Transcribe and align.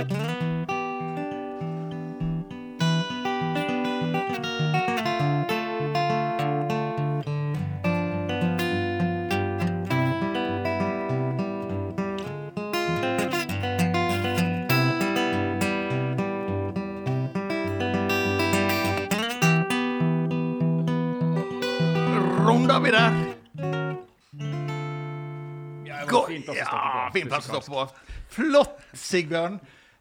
Runder 0.00 0.08
vi 22.80 22.90
der. 22.90 23.12
Ja, 25.84 27.10
fin 27.12 27.28
plass 27.28 27.50
å 27.50 27.60
stoppe 27.60 27.68
på. 27.68 27.84
Flott, 28.30 28.80
Sigbjørn. 28.96 29.60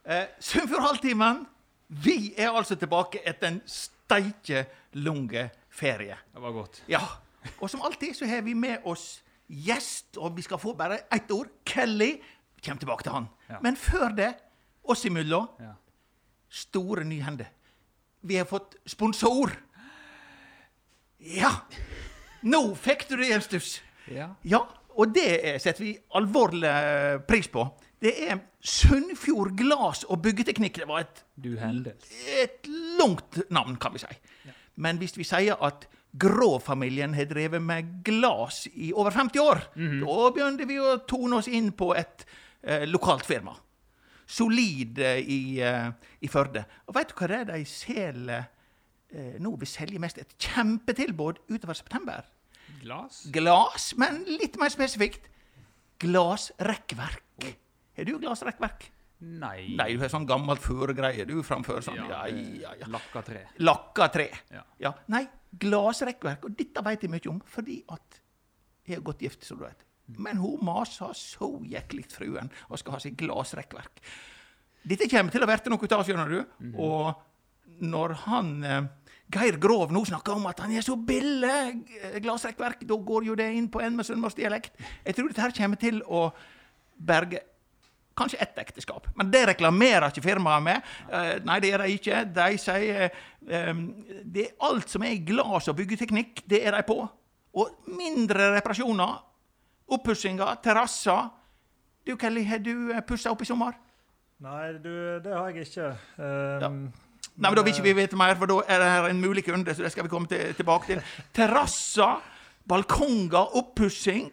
Eh, 0.09 0.26
Sunnfjordhalvtimen. 0.41 1.44
Vi 1.88 2.34
er 2.38 2.49
altså 2.55 2.76
tilbake 2.80 3.22
etter 3.30 3.48
en 3.52 3.59
steike 3.70 4.63
lange 4.98 5.48
ferie. 5.70 6.16
Det 6.34 6.41
var 6.41 6.54
godt. 6.55 6.80
Ja. 6.90 7.02
Og 7.62 7.70
som 7.70 7.82
alltid 7.85 8.16
så 8.18 8.26
har 8.30 8.41
vi 8.45 8.54
med 8.58 8.82
oss 8.90 9.20
gjest, 9.49 10.18
og 10.18 10.35
vi 10.38 10.44
skal 10.45 10.59
få 10.62 10.73
bare 10.77 11.04
ett 11.13 11.30
ord. 11.34 11.49
Kelly. 11.66 12.16
Kommer 12.66 12.82
tilbake 12.82 13.05
til 13.05 13.13
han. 13.16 13.30
Ja. 13.49 13.59
Men 13.63 13.77
før 13.80 14.09
det, 14.18 14.32
oss 14.84 15.05
imellom, 15.05 15.48
Ja. 15.62 15.73
store 16.49 17.04
nyhender. 17.05 17.48
Vi 18.21 18.35
har 18.35 18.46
fått 18.46 18.76
sponsor. 18.90 19.52
Ja! 21.20 21.52
Nå 22.44 22.76
fikk 22.76 23.07
du 23.10 23.16
det 23.18 23.32
en 23.35 23.41
stuss. 23.41 23.82
ja. 24.07 24.30
Ja, 24.44 24.66
og 24.96 25.13
det 25.13 25.46
er- 25.46 25.57
setter 25.60 25.84
vi 25.84 25.98
alvorlig 26.16 27.27
pris 27.27 27.48
på. 27.48 27.63
Det 27.99 28.13
er 28.31 28.39
Sunnfjord 28.63 29.57
Glass 29.60 30.05
og 30.07 30.21
Byggeteknikk. 30.23 30.79
Det 30.79 30.87
var 30.87 31.04
et, 31.04 31.23
Du 31.35 31.55
et 32.40 32.68
langt 32.99 33.41
navn, 33.51 33.76
kan 33.76 33.93
vi 33.93 33.99
si. 33.99 34.20
Men 34.79 34.98
hvis 35.01 35.18
vi 35.20 35.27
sier 35.27 35.60
at 35.60 35.87
Grå-familien 36.20 37.13
har 37.13 37.27
drevet 37.29 37.62
med 37.62 37.90
glas 38.04 38.63
i 38.73 38.93
over 38.93 39.12
50 39.13 39.40
år, 39.43 39.60
da 39.76 40.29
begynte 40.34 40.65
vi 40.65 40.79
å 40.82 40.98
tone 41.05 41.38
oss 41.38 41.49
inn 41.51 41.70
på 41.77 41.91
et 41.93 42.23
eh, 42.63 42.88
lokalt 42.90 43.27
firma. 43.27 43.54
Solid 44.29 44.99
eh, 44.99 45.20
i, 45.20 45.60
eh, 45.62 45.91
i 46.21 46.32
Førde. 46.32 46.63
Og 46.88 46.95
veit 46.98 47.12
du 47.12 47.16
hva 47.20 47.29
det 47.29 47.40
er 47.43 47.48
de 47.51 47.62
selger 47.68 48.48
eh, 49.12 49.38
nå? 49.41 49.54
Vi 49.62 49.70
selger 49.70 50.01
mest 50.01 50.18
et 50.21 50.34
kjempetilbud 50.40 51.43
utover 51.49 51.77
september 51.77 52.26
Glas? 52.79 53.26
glas, 53.34 53.91
men 53.99 54.23
litt 54.29 54.57
mer 54.62 54.71
spesifikt. 54.73 55.26
Glasrekkverk. 55.99 57.49
Har 57.99 58.07
du 58.07 58.19
glasrekkverk? 58.23 58.87
Nei. 59.19 59.75
Nei, 59.75 59.89
du 59.97 60.03
har 60.03 60.11
sånn 60.13 60.27
gammelt 60.27 60.63
føregreie 60.63 61.25
du 61.27 61.41
framfører 61.43 61.83
Sånn. 61.83 61.99
Ja, 62.07 62.21
eh, 62.29 62.39
ja, 62.61 62.71
ja. 62.79 62.87
Lakka 62.87 63.23
tre. 63.27 63.41
Lakka 63.59 64.07
tre. 64.13 64.29
Ja. 64.53 64.63
Ja. 64.79 64.94
Nei, 65.11 65.25
glasrekkverk. 65.59 66.47
Og 66.47 66.55
dette 66.55 66.83
vet 66.85 67.03
jeg 67.03 67.11
mye 67.11 67.31
om, 67.31 67.41
fordi 67.44 67.81
at 67.91 68.22
jeg 68.88 69.00
er 69.00 69.05
godt 69.05 69.25
gift, 69.25 69.44
som 69.45 69.59
du 69.59 69.66
vet. 69.67 69.83
Men 70.17 70.39
hun 70.41 70.63
maser 70.66 71.11
så 71.17 71.51
jæklig 71.69 72.07
fruen 72.09 72.47
og 72.69 72.79
skal 72.81 72.95
ha 72.95 73.01
seg 73.03 73.17
glasrekkverk. 73.19 74.00
Dette 74.88 75.09
kommer 75.11 75.35
til 75.35 75.44
å 75.44 75.50
verte 75.50 75.69
noe 75.69 75.91
av, 75.91 76.05
skjønner 76.07 76.31
du. 76.31 76.39
Og 76.79 77.83
når 77.83 78.16
han 78.23 78.55
eh, 78.66 78.88
Geir 79.29 79.59
Grov 79.61 79.91
nå 79.94 80.01
snakker 80.07 80.39
om 80.39 80.47
at 80.50 80.63
han 80.63 80.72
er 80.73 80.85
så 80.85 80.95
billig 80.95 81.44
glassrekkverk, 81.44 82.23
glasrekkverk, 82.23 82.88
da 82.88 82.97
går 83.11 83.27
jo 83.27 83.35
det 83.38 83.51
inn 83.53 83.67
på 83.69 83.83
en 83.83 84.00
med 84.00 84.07
sunnmørsdialekt. 84.07 84.79
Jeg 85.05 85.17
tror 85.17 85.29
dette 85.29 85.44
her 85.44 85.53
kommer 85.59 85.79
til 85.83 86.01
å 86.07 86.29
berge 87.00 87.44
Kanskje 88.19 88.41
ett 88.44 88.59
ekteskap. 88.59 89.07
Men 89.16 89.31
det 89.31 89.45
reklamerer 89.53 90.09
ikke 90.12 90.25
firmaet 90.25 90.66
med. 90.66 90.94
Eh, 91.07 91.31
nei, 91.47 91.59
det 91.63 91.72
gjør 91.72 91.85
de 91.85 91.95
ikke. 91.95 92.22
De 92.35 92.47
sier 92.59 93.06
eh, 93.07 93.83
det 94.25 94.45
er 94.45 94.69
alt 94.69 94.91
som 94.91 95.05
er 95.07 95.21
glass 95.25 95.71
og 95.71 95.77
byggeteknikk, 95.79 96.44
det 96.49 96.61
er 96.67 96.75
de 96.75 96.85
på. 96.88 96.99
Og 97.59 97.91
mindre 97.95 98.51
reparasjoner, 98.57 99.19
oppussinger, 99.95 100.59
terrasser. 100.63 101.29
Du 102.05 102.16
Kelly, 102.19 102.44
har 102.45 102.61
du 102.63 102.91
pussa 103.07 103.31
opp 103.31 103.41
i 103.44 103.47
sommer? 103.47 103.77
Nei, 104.39 104.73
du, 104.79 104.91
det 105.23 105.33
har 105.35 105.49
jeg 105.51 105.67
ikke. 105.67 105.88
Um, 106.17 106.83
Nei, 107.39 107.49
men 107.49 107.55
Da 107.55 107.63
vil 107.63 107.73
ikke 107.73 107.88
vi 107.88 107.95
vite 107.97 108.19
mer, 108.19 108.35
for 108.39 108.51
da 108.51 108.59
er 108.67 108.81
det 108.81 108.91
her 108.91 109.07
en 109.09 109.21
mulig 109.21 109.44
kunde. 109.47 109.75
så 109.75 109.83
det 109.83 109.91
skal 109.91 110.05
vi 110.05 110.11
komme 110.11 110.27
til, 110.27 110.53
tilbake 110.55 110.88
til. 110.88 111.01
Terrasser, 111.35 112.19
balkonger, 112.67 113.55
oppussing. 113.59 114.29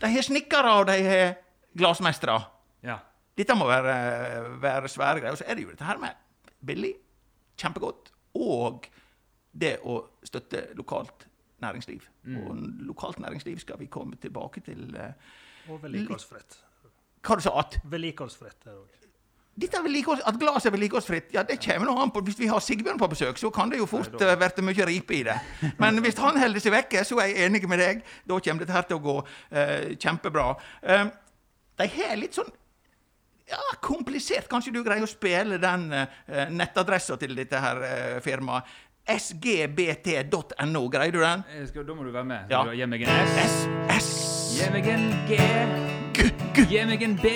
De 0.00 0.10
har 0.10 0.26
snekkere, 0.26 0.74
og 0.80 0.86
de 0.86 0.98
har 1.06 1.34
glassmestere. 1.78 2.38
Ja. 2.82 2.98
Dette 3.38 3.54
må 3.56 3.66
være, 3.70 3.94
være 4.60 4.88
svære 4.88 5.20
greier. 5.20 5.32
Og 5.36 5.38
så 5.40 5.46
er 5.46 5.54
det 5.58 5.64
jo 5.64 5.72
dette 5.72 5.84
her 5.84 5.98
med 5.98 6.16
billig, 6.66 6.94
kjempegodt, 7.60 8.10
og 8.40 8.86
det 9.52 9.78
å 9.84 10.00
støtte 10.24 10.68
lokalt 10.78 11.26
næringsliv. 11.60 12.06
Og 12.40 12.56
lokalt 12.88 13.20
næringsliv 13.20 13.58
skal 13.58 13.78
vi 13.80 13.86
komme 13.86 14.16
tilbake 14.20 14.60
til. 14.64 14.96
eh, 14.96 15.12
Og 15.68 15.82
vedlikeholdsfritt. 15.82 16.58
Hva 17.26 17.36
du 17.36 17.44
sa 17.44 17.58
at? 17.60 17.80
Vedlikeholdsfritt 17.84 18.66
er 18.66 18.76
òg. 18.78 19.00
Dette 19.60 19.76
er 19.76 20.26
At 20.26 20.38
glasset 20.38 20.66
er 20.66 20.70
vedlikeholdsfritt, 20.70 21.32
ja, 21.34 21.42
det 21.42 21.58
kommer 21.60 21.86
nå 21.86 21.98
an 22.00 22.10
på. 22.10 22.20
Hvis 22.20 22.38
vi 22.38 22.46
har 22.46 22.60
Sigbjørn 22.60 22.98
på 22.98 23.08
besøk, 23.08 23.36
så 23.38 23.50
kan 23.50 23.70
det 23.70 23.78
jo 23.78 23.86
fort 23.86 24.14
uh, 24.14 24.36
bli 24.36 24.62
mye 24.64 24.86
ripe 24.86 25.14
i 25.14 25.22
det. 25.22 25.36
Men 25.78 25.98
hvis 25.98 26.18
han 26.18 26.38
holder 26.38 26.60
seg 26.60 26.72
vekke, 26.72 27.04
så 27.04 27.18
er 27.20 27.26
jeg 27.26 27.46
enig 27.46 27.68
med 27.68 27.78
deg. 27.78 28.02
Da 28.28 28.38
kommer 28.38 28.64
dette 28.64 28.72
her 28.72 28.82
til 28.88 28.96
å 28.96 29.04
gå 29.04 29.16
uh, 29.20 29.96
kjempebra. 30.00 30.54
Uh, 30.82 31.10
de 31.76 31.88
har 31.88 32.16
litt 32.16 32.34
sånn 32.38 32.48
ja, 33.50 33.60
komplisert. 33.82 34.48
Kanskje 34.50 34.72
du 34.74 34.82
greier 34.86 35.04
å 35.04 35.10
spille 35.10 35.58
den 35.62 35.90
uh, 35.92 36.06
nettadressa 36.54 37.18
til 37.20 37.34
dette 37.38 37.60
her 37.60 37.82
uh, 37.82 38.20
firmaet. 38.24 38.70
sgbt.no. 39.10 40.82
Greier 40.92 41.12
du 41.12 41.20
den? 41.22 41.44
Skal, 41.68 41.86
da 41.88 41.96
må 41.98 42.06
du 42.06 42.12
være 42.14 42.28
med. 42.30 42.52
Ja. 42.52 42.64
Du 42.64 42.74
Gi 42.76 42.86
meg 42.86 43.06
en 43.06 43.24
S. 43.26 43.38
S, 43.44 43.58
S, 43.98 44.10
Gi 44.60 44.70
meg 44.74 44.88
en 44.92 45.08
G. 45.28 45.40
G, 46.16 46.30
G, 46.54 46.66
Gi 46.70 46.84
meg 46.86 47.02
en 47.06 47.16
B. 47.18 47.34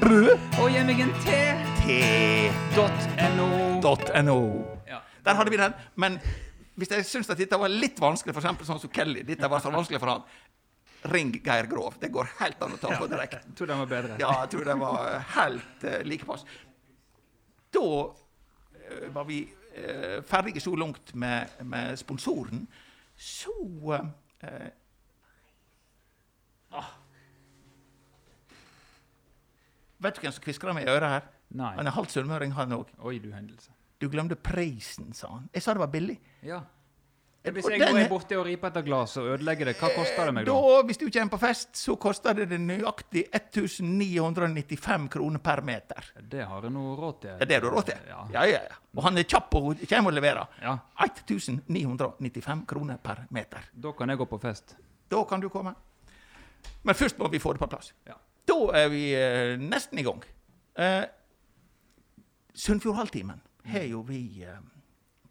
Brød. 0.00 0.30
Og 0.62 0.70
gi 0.72 0.84
meg 0.88 1.02
en 1.04 1.10
T. 1.20 1.40
T, 1.82 1.96
Dot 2.76 4.12
.no. 4.24 4.38
Ja. 4.88 5.00
Der 5.24 5.36
hadde 5.36 5.52
vi 5.52 5.58
den. 5.60 5.74
Men 5.96 6.16
hvis 6.80 6.92
jeg 6.94 7.04
syns 7.04 7.28
at 7.32 7.40
dette 7.40 7.58
var 7.60 7.68
litt 7.72 8.00
vanskelig, 8.00 8.32
for 8.32 8.40
eksempel 8.40 8.68
sånn 8.68 8.80
som 8.80 8.92
Kelly 8.92 9.24
Dette 9.28 9.48
var 9.50 9.60
så 9.60 9.72
vanskelig 9.72 10.00
for 10.00 10.14
han. 10.14 10.24
Ring 11.02 11.32
Geir 11.44 11.66
Grov. 11.70 11.94
Det 12.00 12.10
går 12.12 12.28
helt 12.40 12.62
an 12.62 12.76
å 12.76 12.80
ta 12.80 12.92
på 12.98 13.08
direkte. 13.10 13.40
Jeg 13.46 13.56
tror 13.58 13.70
den 13.72 13.80
var 13.82 13.90
bedre. 13.90 14.18
Ja, 14.20 14.34
jeg 14.42 14.52
tror 14.54 14.68
den 14.68 14.82
var 14.82 15.16
helt 15.36 15.86
uh, 15.86 15.96
like 16.04 16.28
pass. 16.28 16.44
Da 17.72 17.86
uh, 17.86 19.08
var 19.14 19.28
vi 19.28 19.42
uh, 19.48 20.20
ferdige 20.28 20.60
så 20.60 20.74
langt 20.76 21.14
med, 21.14 21.60
med 21.64 21.98
sponsoren. 22.00 22.66
Så 23.20 23.52
eh, 24.40 24.68
ah. 26.72 26.86
Vet 30.00 30.16
du 30.16 30.22
hvem 30.24 30.32
som 30.32 30.44
kviskra 30.44 30.72
meg 30.72 30.88
i 30.88 30.92
øret 30.94 31.12
her? 31.14 31.26
Nei. 31.60 31.74
Han 31.76 31.90
er 31.90 31.92
halvt 31.92 32.14
sunnmøring, 32.14 32.54
han 32.56 32.72
òg. 32.72 32.94
Du 32.96 33.28
hendelse. 33.34 33.74
Du 34.00 34.08
glemte 34.08 34.38
prisen, 34.40 35.12
sa 35.12 35.34
han. 35.34 35.50
Jeg 35.52 35.66
sa 35.66 35.74
det 35.76 35.82
var 35.82 35.92
billig. 35.92 36.16
Ja. 36.46 36.62
Hvis 37.40 37.70
jeg 37.72 37.80
den 37.80 37.96
går 37.96 38.08
borte 38.10 38.36
og 38.36 38.44
riper 38.44 38.68
etter 38.68 38.82
glass 38.84 39.14
og 39.16 39.30
ødelegger 39.32 39.70
det, 39.70 39.72
hva 39.80 39.88
koster 39.94 40.28
det 40.28 40.32
meg 40.36 40.44
da? 40.44 40.52
Da, 40.52 40.80
hvis 40.84 40.98
du 41.00 41.06
kommer 41.06 41.32
på 41.32 41.38
fest, 41.40 41.70
så 41.80 41.94
koster 41.96 42.36
det 42.36 42.50
det 42.50 42.58
nøyaktig 42.60 43.22
1995 43.32 45.06
kroner 45.14 45.40
per 45.40 45.62
meter. 45.64 46.10
Det 46.20 46.44
har 46.44 46.66
jeg 46.68 46.74
nå 46.74 46.82
råd 46.98 47.20
til. 47.22 47.38
Det 47.40 47.46
er 47.46 47.50
det 47.54 47.60
du 47.62 47.68
har 47.70 47.76
råd 47.78 47.88
til? 47.88 48.02
Ja. 48.10 48.18
ja, 48.34 48.42
ja. 48.50 48.60
ja. 48.68 48.80
Og 48.92 49.06
han 49.06 49.16
er 49.16 49.24
kjapp 49.24 49.56
og 49.56 49.84
kommer 49.88 50.12
og 50.12 50.18
leverer. 50.18 50.58
Ja. 50.60 50.74
1995 51.06 52.66
kroner 52.68 53.00
per 53.00 53.24
meter. 53.32 53.70
Da 53.72 53.94
kan 53.96 54.12
jeg 54.12 54.20
gå 54.20 54.26
på 54.34 54.40
fest. 54.42 54.76
Da 55.10 55.22
kan 55.24 55.40
du 55.40 55.48
komme. 55.48 55.72
Men 56.82 56.94
først 56.94 57.18
må 57.18 57.28
vi 57.32 57.40
få 57.40 57.54
det 57.56 57.62
på 57.62 57.70
plass. 57.72 57.94
Ja. 58.08 58.18
Da 58.50 58.58
er 58.82 58.90
vi 58.92 59.04
eh, 59.16 59.54
nesten 59.60 60.00
i 60.00 60.04
gang. 60.04 60.20
Eh, 60.76 61.04
Sunnfjordhalvtimen 62.54 63.40
har 63.72 63.86
jo 63.88 64.02
vi 64.04 64.42
eh, 64.44 64.60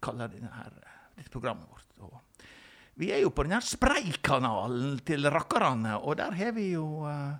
kaller 0.02 0.32
dette 0.34 1.30
programmet 1.30 1.68
vårt. 1.70 1.89
Vi 3.00 3.08
er 3.14 3.22
jo 3.22 3.30
på 3.32 3.46
den 3.46 3.54
her 3.56 3.64
Spreikanalen 3.64 4.98
til 5.08 5.24
rakkerne, 5.32 5.96
og 6.04 6.18
der 6.20 6.34
har 6.36 6.52
vi 6.52 6.66
jo 6.74 7.06
uh, 7.08 7.38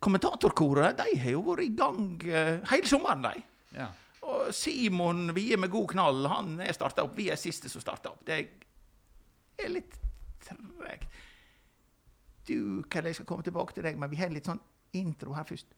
kommentatorkoret. 0.00 0.96
De 0.96 1.18
har 1.20 1.36
jo 1.36 1.42
vært 1.44 1.66
i 1.66 1.74
gang 1.76 2.06
uh, 2.24 2.64
hele 2.70 2.88
sommeren, 2.88 3.26
de. 3.26 3.44
Ja. 3.76 3.90
Og 4.24 4.48
Simon 4.56 5.34
Wie 5.36 5.58
med 5.60 5.68
god 5.72 5.90
knall, 5.92 6.24
han 6.32 6.56
er 6.64 6.72
starta 6.72 7.04
opp. 7.04 7.12
Vi 7.18 7.28
er 7.28 7.40
siste 7.40 7.68
som 7.68 7.84
starta 7.84 8.14
opp. 8.14 8.24
Det 8.24 8.40
er 9.60 9.72
litt 9.74 10.00
tregt. 10.44 11.08
Du, 12.48 12.84
Kalle, 12.88 13.12
jeg 13.12 13.20
skal 13.20 13.28
komme 13.28 13.44
tilbake 13.44 13.76
til 13.76 13.84
deg, 13.84 14.00
men 14.00 14.10
vi 14.12 14.20
har 14.20 14.32
litt 14.32 14.48
sånn 14.48 14.60
intro 14.96 15.36
her 15.36 15.44
først. 15.48 15.76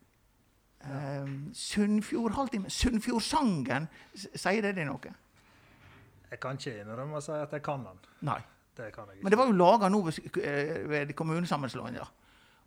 Um, 0.86 1.48
Sunnfjordhalvtime. 1.54 2.70
Sunnfjordsangen, 2.70 3.86
sier 4.14 4.62
det 4.62 4.76
deg 4.78 4.86
noe? 4.86 5.14
Jeg 6.30 6.42
kan 6.42 6.58
ikke 6.58 6.82
innrømme 6.82 7.18
å 7.18 7.24
si 7.24 7.34
at 7.34 7.54
jeg 7.54 7.62
kan 7.66 7.86
den. 7.86 8.06
Nei. 8.26 8.42
Det 8.76 8.92
kan 8.94 9.04
jeg 9.12 9.22
Men 9.22 9.32
det 9.32 9.38
var 9.38 9.46
jo 9.46 9.52
laga 9.52 9.88
nå 9.88 10.02
ved, 10.04 10.36
eh, 10.42 10.90
ved 10.90 11.12
kommunesammenslåinga. 11.12 12.04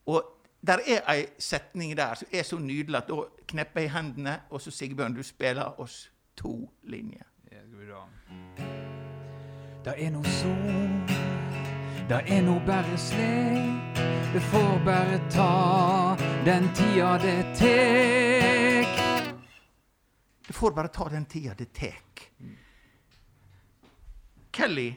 Og 0.06 0.36
Der 0.66 0.78
er 0.88 1.14
ei 1.14 1.26
setning 1.40 1.98
der 1.98 2.14
som 2.14 2.28
er 2.34 2.44
så 2.44 2.58
nydelig 2.58 2.98
at 2.98 3.08
da 3.08 3.22
knepper 3.48 3.82
jeg 3.82 3.90
i 3.90 3.94
hendene, 3.94 4.42
og 4.50 4.62
så 4.62 4.72
Sigbjørn, 4.72 5.16
du 5.16 5.24
spiller 5.24 5.80
oss 5.80 6.12
to 6.36 6.70
linjer. 6.84 7.24
Ja. 7.52 7.58
Det 9.86 9.94
er 10.06 10.10
no 10.12 10.24
sol, 10.24 11.08
det 12.10 12.20
er 12.28 12.42
no 12.42 12.60
bare 12.66 12.98
slik. 12.98 14.04
Det 14.34 14.42
får 14.42 14.82
bare 14.86 15.30
ta 15.32 16.16
den 16.46 16.70
tida 16.76 17.18
det 17.18 17.56
tek. 17.56 19.00
Det 20.48 20.56
får 20.56 20.72
bare 20.72 20.88
ta 20.88 21.10
den 21.10 21.26
tida 21.26 21.54
det 21.54 21.72
tek. 21.74 22.32
Kelly, 24.52 24.94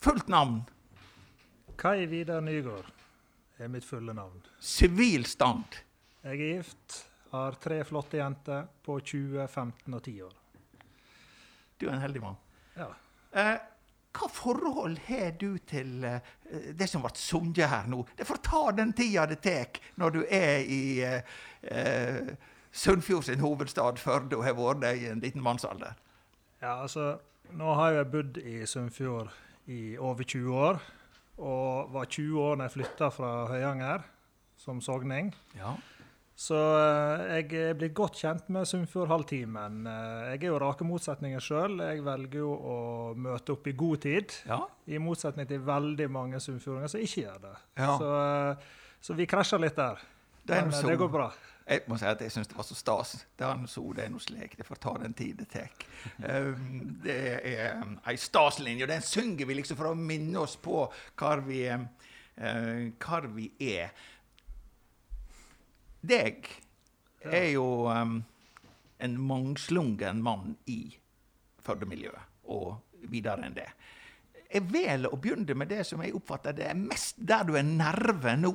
fullt 0.00 0.28
navn, 0.28 0.62
Kai 1.76 2.06
Vidar 2.06 2.40
Nygaard 2.40 2.92
er 3.58 3.68
mitt 3.68 3.84
fulle 3.84 4.12
navn. 4.16 4.42
sivil 4.60 5.26
stand. 5.28 5.64
Jeg 6.24 6.32
er 6.32 6.56
gift, 6.56 7.06
har 7.30 7.52
tre 7.60 7.82
flotte 7.84 8.16
jenter 8.18 8.66
på 8.84 8.96
20, 9.00 9.46
15 9.48 9.94
og 9.94 10.02
10 10.02 10.22
år. 10.22 10.32
Du 11.80 11.86
er 11.88 11.92
en 11.92 12.00
heldig 12.00 12.22
mann. 12.22 12.36
Ja. 12.76 12.88
Eh, 13.36 13.58
hva 14.16 14.28
forhold 14.32 14.96
har 15.10 15.30
du 15.36 15.58
til 15.68 16.04
eh, 16.08 16.20
det 16.72 16.88
som 16.88 17.02
ble 17.04 17.12
sunget 17.20 17.68
her 17.68 17.86
nå? 17.92 18.00
Det 18.16 18.24
får 18.26 18.40
ta 18.46 18.62
den 18.72 18.94
tida 18.96 19.26
det 19.28 19.42
tek 19.44 19.80
når 20.00 20.10
du 20.14 20.22
er 20.32 20.64
i 20.64 20.80
eh, 21.04 21.20
eh, 21.62 22.32
Sunnfjord 22.72 23.24
sin 23.28 23.40
hovedstad, 23.44 23.98
Førde, 24.00 24.36
og 24.36 24.44
har 24.44 24.56
vært 24.56 24.80
der 24.82 24.96
i 24.96 25.06
en 25.12 25.20
liten 25.20 25.42
mannsalder. 25.44 25.94
ja, 26.62 26.80
altså 26.82 27.18
Nå 27.52 27.74
har 27.78 27.92
jeg 27.94 28.08
bodd 28.10 28.38
i 28.42 28.64
Sunnfjord 28.66 29.28
i 29.72 29.96
over 29.98 30.24
20 30.24 30.54
år. 30.56 30.80
Og 31.36 31.92
var 31.92 32.08
20 32.08 32.40
år 32.40 32.56
da 32.60 32.68
jeg 32.68 32.76
flytta 32.78 33.10
fra 33.12 33.32
Høyanger 33.50 34.06
som 34.56 34.80
sogning. 34.80 35.34
Ja. 35.56 35.74
Så 36.36 36.56
eh, 36.56 37.38
jeg 37.38 37.60
er 37.70 37.76
blitt 37.80 37.94
godt 37.96 38.18
kjent 38.20 38.50
med 38.52 38.68
Sunnfjordhalvtimen. 38.68 39.86
Eh, 39.88 40.24
jeg 40.34 40.42
er 40.42 40.50
jo 40.50 40.58
rake 40.60 40.84
motsetninger 40.84 41.40
sjøl. 41.40 41.78
Jeg 41.80 42.02
velger 42.04 42.42
jo 42.42 42.50
å 42.52 42.76
møte 43.16 43.54
opp 43.56 43.68
i 43.68 43.76
god 43.76 44.02
tid. 44.04 44.34
ja. 44.48 44.60
I 44.86 45.00
motsetning 45.02 45.48
til 45.50 45.64
veldig 45.66 46.06
mange 46.12 46.38
sunnfjordinger 46.38 46.92
som 46.92 47.00
ikke 47.02 47.24
gjør 47.24 47.40
det. 47.42 47.54
Ja. 47.80 47.96
Så, 47.98 48.10
eh, 48.20 48.68
så 49.08 49.16
vi 49.18 49.26
krasjer 49.26 49.64
litt 49.64 49.80
der. 49.80 50.04
Er 50.46 50.68
Men 50.68 50.74
eh, 50.76 50.84
det 50.92 50.98
går 51.00 51.10
bra. 51.10 51.30
Jeg 51.66 51.82
må 51.90 51.96
si 51.98 52.06
at 52.06 52.20
jeg 52.22 52.30
syns 52.30 52.46
det 52.46 52.54
var 52.54 52.66
så 52.66 52.76
stas. 52.78 53.12
Er 53.42 53.56
noe 53.58 53.70
så, 53.70 53.82
det 53.96 54.06
noe 54.12 54.22
slik. 54.22 54.54
Det 54.58 54.66
får 54.66 54.78
ta 54.84 54.92
den 55.02 55.16
tid 55.18 55.40
det 55.40 55.48
tar. 55.50 55.72
Um, 56.22 56.92
det 57.02 57.16
er 57.42 57.80
um, 57.80 57.96
ei 58.06 58.14
staslinje, 58.22 58.86
og 58.86 58.92
den 58.92 59.02
synger 59.02 59.48
vi 59.48 59.56
liksom 59.58 59.78
for 59.80 59.90
å 59.90 59.98
minne 59.98 60.44
oss 60.44 60.54
på 60.62 60.84
hvor 61.18 61.42
vi, 61.48 61.64
uh, 61.74 62.86
hvor 63.02 63.26
vi 63.34 63.50
er. 63.72 63.90
Deg 66.06 66.46
er 67.26 67.50
jo 67.56 67.66
um, 67.90 68.20
en 69.02 69.18
mangslungen 69.26 70.22
mann 70.22 70.54
i 70.70 70.80
Førde-miljøet, 71.66 72.30
og 72.54 72.76
videre 73.10 73.42
enn 73.42 73.58
det. 73.58 73.66
Jeg 74.46 74.68
velger 74.70 75.10
å 75.10 75.18
begynne 75.18 75.58
med 75.58 75.74
det 75.74 75.82
som 75.88 75.98
jeg 76.04 76.14
oppfatter 76.14 76.54
det 76.54 76.68
er 76.70 76.78
mest 76.78 77.18
der 77.18 77.42
du 77.48 77.56
er 77.58 77.66
nerve 77.66 78.36
nå. 78.38 78.54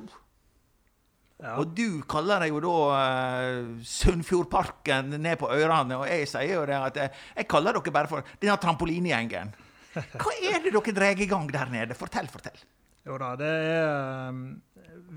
Ja. 1.41 1.55
Og 1.57 1.71
du 1.73 2.03
kaller 2.09 2.43
det 2.43 2.51
jo 2.51 2.59
da 2.61 2.73
uh, 2.93 3.69
Sunnfjordparken 3.81 5.15
ned 5.17 5.39
på 5.41 5.49
ørene, 5.49 5.97
og 5.97 6.05
jeg 6.05 6.27
sier 6.29 6.59
jo 6.59 6.67
det 6.69 6.77
at 6.77 6.99
jeg, 7.01 7.13
jeg 7.39 7.49
kaller 7.49 7.79
dere 7.79 7.95
bare 7.95 8.11
for 8.11 8.35
denne 8.37 8.59
trampolinegjengen. 8.61 9.55
Hva 9.91 10.35
er 10.37 10.61
det 10.61 10.75
dere 10.75 10.93
drar 10.99 11.17
i 11.25 11.27
gang 11.31 11.49
der 11.51 11.73
nede? 11.73 11.97
Fortell, 11.97 12.29
fortell. 12.31 12.61
Jo 13.09 13.17
da, 13.17 13.31
det 13.39 13.49
er 13.49 14.29
um, 14.29 14.43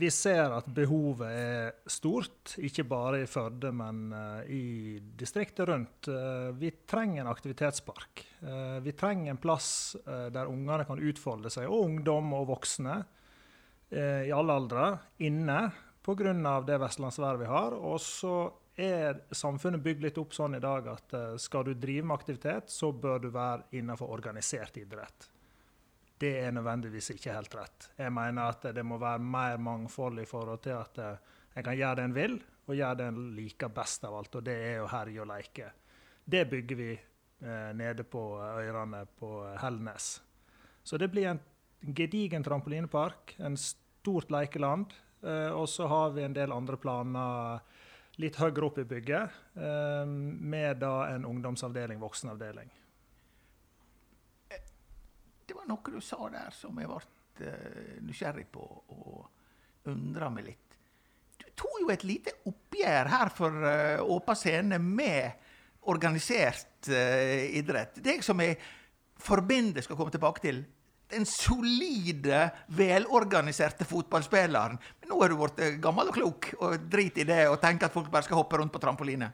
Vi 0.00 0.08
ser 0.10 0.56
at 0.56 0.72
behovet 0.72 1.28
er 1.28 1.92
stort, 1.92 2.56
ikke 2.56 2.86
bare 2.88 3.20
i 3.20 3.28
Førde, 3.28 3.68
men 3.76 4.08
i 4.48 4.96
distriktet 5.20 5.68
rundt. 5.68 6.08
Vi 6.56 6.72
trenger 6.88 7.20
en 7.22 7.30
aktivitetspark. 7.30 8.24
Vi 8.82 8.94
trenger 8.96 9.34
en 9.34 9.42
plass 9.44 9.68
der 10.04 10.50
ungene 10.50 10.88
kan 10.88 11.04
utfolde 11.04 11.52
seg, 11.52 11.68
og 11.68 11.84
ungdom 11.84 12.32
og 12.40 12.48
voksne 12.56 12.96
i 13.94 14.32
alle 14.34 14.56
aldre, 14.58 14.88
inne 15.22 15.60
pga. 16.04 16.60
det 16.66 16.78
vestlandsværet 16.80 17.40
vi 17.40 17.50
har. 17.50 17.74
Og 17.74 18.00
så 18.00 18.52
er 18.76 19.22
samfunnet 19.30 19.82
bygd 19.82 20.02
litt 20.02 20.18
opp 20.18 20.34
sånn 20.34 20.56
i 20.58 20.62
dag 20.62 20.88
at 20.90 21.14
uh, 21.14 21.36
skal 21.36 21.64
du 21.64 21.74
drive 21.74 22.06
med 22.06 22.18
aktivitet, 22.18 22.70
så 22.70 22.92
bør 22.92 23.18
du 23.18 23.30
være 23.30 23.78
innenfor 23.78 24.10
organisert 24.10 24.76
idrett 24.76 25.30
det 26.24 26.32
er 26.40 26.52
nødvendigvis 26.54 27.10
ikke 27.14 27.34
helt 27.34 27.54
rett. 27.58 27.88
Jeg 27.98 28.12
mener 28.14 28.52
at 28.52 28.68
det 28.74 28.84
må 28.86 28.98
være 29.02 29.22
mer 29.22 29.58
mangfold 29.62 30.22
i 30.22 30.28
forhold 30.28 30.62
til 30.64 30.76
at 30.78 31.00
eh, 31.02 31.32
en 31.54 31.66
kan 31.66 31.78
gjøre 31.78 31.98
det 31.98 32.04
en 32.08 32.16
vil, 32.16 32.36
og 32.64 32.76
gjøre 32.78 32.98
det 33.00 33.08
en 33.10 33.24
liker 33.36 33.72
best 33.74 34.06
av 34.08 34.16
alt, 34.18 34.38
og 34.38 34.46
det 34.46 34.54
er 34.70 34.82
å 34.82 34.90
herje 34.90 35.22
og 35.22 35.28
leke. 35.30 35.70
Det 36.24 36.44
bygger 36.50 36.80
vi 36.80 36.90
eh, 36.94 37.72
nede 37.76 38.06
på 38.08 38.22
øyrene 38.40 39.04
på 39.18 39.32
Hellnes. 39.60 40.08
Så 40.84 41.00
det 41.00 41.10
blir 41.12 41.32
en 41.32 41.42
gedigen 41.94 42.44
trampolinepark, 42.44 43.36
en 43.38 43.58
stort 43.60 44.32
lekeland, 44.32 44.94
eh, 44.94 45.03
og 45.24 45.68
så 45.70 45.86
har 45.88 46.10
vi 46.12 46.24
en 46.24 46.34
del 46.36 46.52
andre 46.52 46.76
planer 46.76 47.62
litt 48.22 48.38
høyere 48.38 48.68
opp 48.68 48.78
i 48.78 48.86
bygget, 48.86 49.38
eh, 49.58 50.04
med 50.06 50.78
da 50.82 51.08
en 51.10 51.24
ungdomsavdeling, 51.26 51.98
voksenavdeling. 52.02 52.70
Det 55.44 55.54
var 55.54 55.66
noe 55.68 55.92
du 55.92 56.00
sa 56.00 56.28
der 56.32 56.54
som 56.56 56.78
jeg 56.80 56.88
ble 56.88 57.50
nysgjerrig 58.06 58.46
på 58.54 58.62
og 58.64 59.90
undra 59.90 60.30
meg 60.32 60.46
litt. 60.46 60.76
Du 61.36 61.44
tok 61.58 61.82
jo 61.82 61.90
et 61.92 62.06
lite 62.06 62.32
oppgjør 62.48 63.10
her 63.12 63.32
for 63.34 63.66
Åpa 64.14 64.36
scene 64.38 64.78
med 64.78 65.50
organisert 65.90 66.88
idrett. 66.88 67.98
Det 68.00 68.22
som 68.24 68.40
jeg 68.40 68.56
forbinder, 69.20 69.84
skal 69.84 69.98
komme 69.98 70.14
tilbake 70.14 70.40
til, 70.46 70.62
den 71.14 71.26
solide, 71.28 72.48
velorganiserte 72.76 73.86
fotballspilleren. 73.88 74.78
Men 75.00 75.12
nå 75.12 75.20
er 75.24 75.32
du 75.32 75.38
blitt 75.40 75.80
gammel 75.84 76.10
og 76.10 76.18
klok 76.18 76.50
og 76.60 76.88
drit 76.90 77.22
i 77.22 77.28
det 77.28 77.44
og 77.48 77.60
tenker 77.62 77.88
at 77.88 77.94
folk 77.94 78.10
bare 78.12 78.26
skal 78.26 78.42
hoppe 78.42 78.60
rundt 78.60 78.74
på 78.74 78.82
trampoline. 78.82 79.30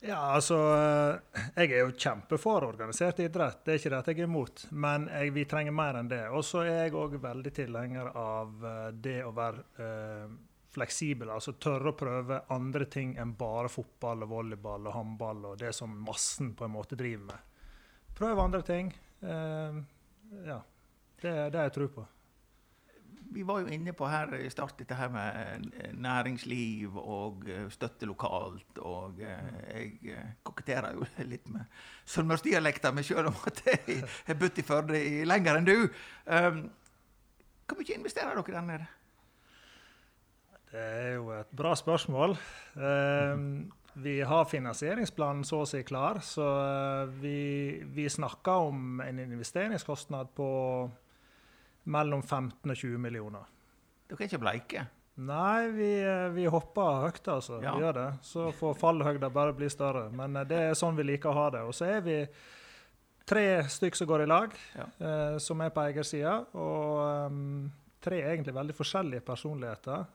Ja, 0.00 0.16
altså 0.32 0.56
eh, 0.56 1.40
Jeg 1.56 1.74
er 1.74 1.82
jo 1.82 1.92
kjempe 1.92 2.38
for 2.40 2.64
organisert 2.64 3.18
idrett, 3.20 3.58
det 3.66 3.74
er 3.74 3.80
ikke 3.80 3.90
det 3.92 3.98
at 3.98 4.06
jeg 4.08 4.22
er 4.22 4.28
imot. 4.30 4.62
Men 4.72 5.08
jeg, 5.12 5.34
vi 5.36 5.44
trenger 5.48 5.76
mer 5.76 5.98
enn 6.00 6.08
det. 6.08 6.22
Og 6.32 6.44
så 6.46 6.64
er 6.64 6.86
jeg 6.86 6.96
òg 6.96 7.18
veldig 7.20 7.52
tilhenger 7.56 8.08
av 8.16 8.64
eh, 8.70 8.86
det 8.96 9.18
å 9.26 9.34
være 9.36 9.66
eh, 9.84 10.32
fleksibel. 10.72 11.34
Altså 11.34 11.56
tørre 11.60 11.92
å 11.92 11.98
prøve 12.00 12.40
andre 12.54 12.88
ting 12.88 13.12
enn 13.20 13.36
bare 13.36 13.68
fotball 13.72 14.24
og 14.24 14.32
volleyball 14.32 14.88
og 14.88 14.96
håndball 14.96 15.46
og 15.52 15.60
det 15.60 15.74
som 15.76 15.92
massen 16.06 16.54
på 16.56 16.64
en 16.64 16.76
måte 16.78 16.96
driver 16.96 17.34
med. 17.34 17.46
Prøv 18.16 18.40
andre 18.40 18.64
ting. 18.64 18.92
Eh, 19.20 19.80
ja. 20.48 20.60
Det 21.20 21.30
er 21.30 21.52
det 21.52 21.68
jeg 21.68 21.72
tror 21.76 21.92
på. 21.98 22.06
Vi 23.30 23.44
var 23.46 23.60
jo 23.62 23.70
inne 23.70 23.92
på 23.94 24.08
her 24.10 24.32
i 24.40 24.48
start 24.50 24.74
dette 24.80 24.96
her 24.98 25.10
med 25.12 25.66
eh, 25.78 25.92
næringsliv 25.94 26.96
og 26.98 27.44
eh, 27.46 27.68
støtte 27.70 28.08
lokalt. 28.10 28.80
Og 28.82 29.20
eh, 29.22 29.76
jeg 30.02 30.24
koketterer 30.42 30.96
jo 30.98 31.06
litt 31.32 31.46
med 31.52 31.68
sunnmørsdialekta 32.10 32.90
mi, 32.94 33.04
sjøl 33.06 33.30
om 33.30 33.36
at 33.46 33.62
jeg 33.68 34.00
har 34.26 34.38
bodd 34.40 34.58
i 34.58 34.66
Førde 34.66 35.02
lenger 35.30 35.60
enn 35.60 35.68
du. 35.68 35.76
Um, 36.26 36.64
hvor 37.70 37.78
mye 37.78 37.98
investerer 38.00 38.34
dere 38.34 38.56
der 38.56 38.66
nede? 38.66 38.88
Det 40.70 40.80
er 40.80 41.12
jo 41.14 41.30
et 41.34 41.54
bra 41.54 41.76
spørsmål. 41.78 42.34
Um, 42.74 43.70
vi 43.94 44.20
har 44.26 44.50
finansieringsplanen 44.50 45.46
så 45.46 45.62
å 45.62 45.68
si 45.68 45.84
klar, 45.86 46.20
så 46.22 46.46
vi, 47.20 47.82
vi 47.94 48.08
snakker 48.10 48.70
om 48.70 49.00
en 49.02 49.18
investeringskostnad 49.22 50.30
på 50.34 50.50
mellom 51.84 52.22
15 52.22 52.70
og 52.70 52.76
20 52.76 52.98
millioner. 52.98 53.46
Dere 54.08 54.24
er 54.24 54.28
ikke 54.28 54.40
bleike? 54.42 54.86
Nei, 55.20 55.68
vi, 55.74 55.88
eh, 56.02 56.28
vi 56.32 56.44
hopper 56.48 57.02
høyt, 57.06 57.26
altså. 57.28 57.60
Ja. 57.62 57.74
Vi 57.76 57.82
gjør 57.84 57.92
det. 57.98 58.06
Så 58.24 58.46
får 58.56 58.74
fallhøyda 58.80 59.28
bare 59.32 59.52
bli 59.52 59.68
større. 59.68 60.08
Men 60.10 60.36
eh, 60.36 60.44
det 60.48 60.58
er 60.70 60.74
sånn 60.78 60.96
vi 60.96 61.04
liker 61.04 61.30
å 61.30 61.34
ha 61.36 61.50
det. 61.50 61.60
Og 61.68 61.74
så 61.76 61.86
er 61.96 62.00
vi 62.06 62.16
tre 63.30 63.44
stykk 63.70 63.96
som 63.98 64.08
går 64.10 64.22
i 64.24 64.26
lag, 64.30 64.54
Ja. 64.74 64.86
eh, 65.06 65.38
som 65.38 65.60
er 65.60 65.70
på 65.70 65.82
eiersida. 65.84 66.38
Og 66.54 67.26
um, 67.30 67.70
tre 68.00 68.22
egentlig 68.22 68.54
veldig 68.56 68.74
forskjellige 68.74 69.20
personligheter 69.26 70.06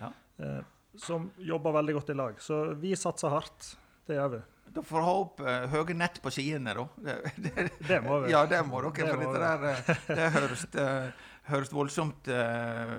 Ja. 0.00 0.12
eh, 0.38 0.62
som 0.96 1.30
jobber 1.38 1.72
veldig 1.72 1.94
godt 1.94 2.10
i 2.10 2.14
lag. 2.14 2.34
Så 2.40 2.74
vi 2.78 2.94
satser 2.94 3.30
hardt. 3.30 3.76
Det 4.06 4.16
gjør 4.16 4.30
vi. 4.36 4.42
Da 4.72 4.82
får 4.86 5.04
opp 5.04 5.40
uh, 5.44 5.66
høye 5.72 5.94
nett 5.96 6.20
på 6.24 6.32
skiene, 6.32 6.72
da. 6.76 6.86
Det, 7.06 7.16
det, 7.36 7.64
Det 7.88 7.98
må 8.04 8.22
vi. 8.24 8.32
Ja, 8.32 8.44
det 8.48 8.62
må 8.68 8.80
dere. 8.84 8.92
Det 8.96 9.08
For 9.10 9.24
dette 9.24 9.42
der, 9.42 9.66
eh, 9.72 10.06
det 10.16 10.28
høres, 10.36 10.62
eh, 10.80 11.26
høres 11.50 11.74
voldsomt 11.74 12.30
eh, 12.32 12.94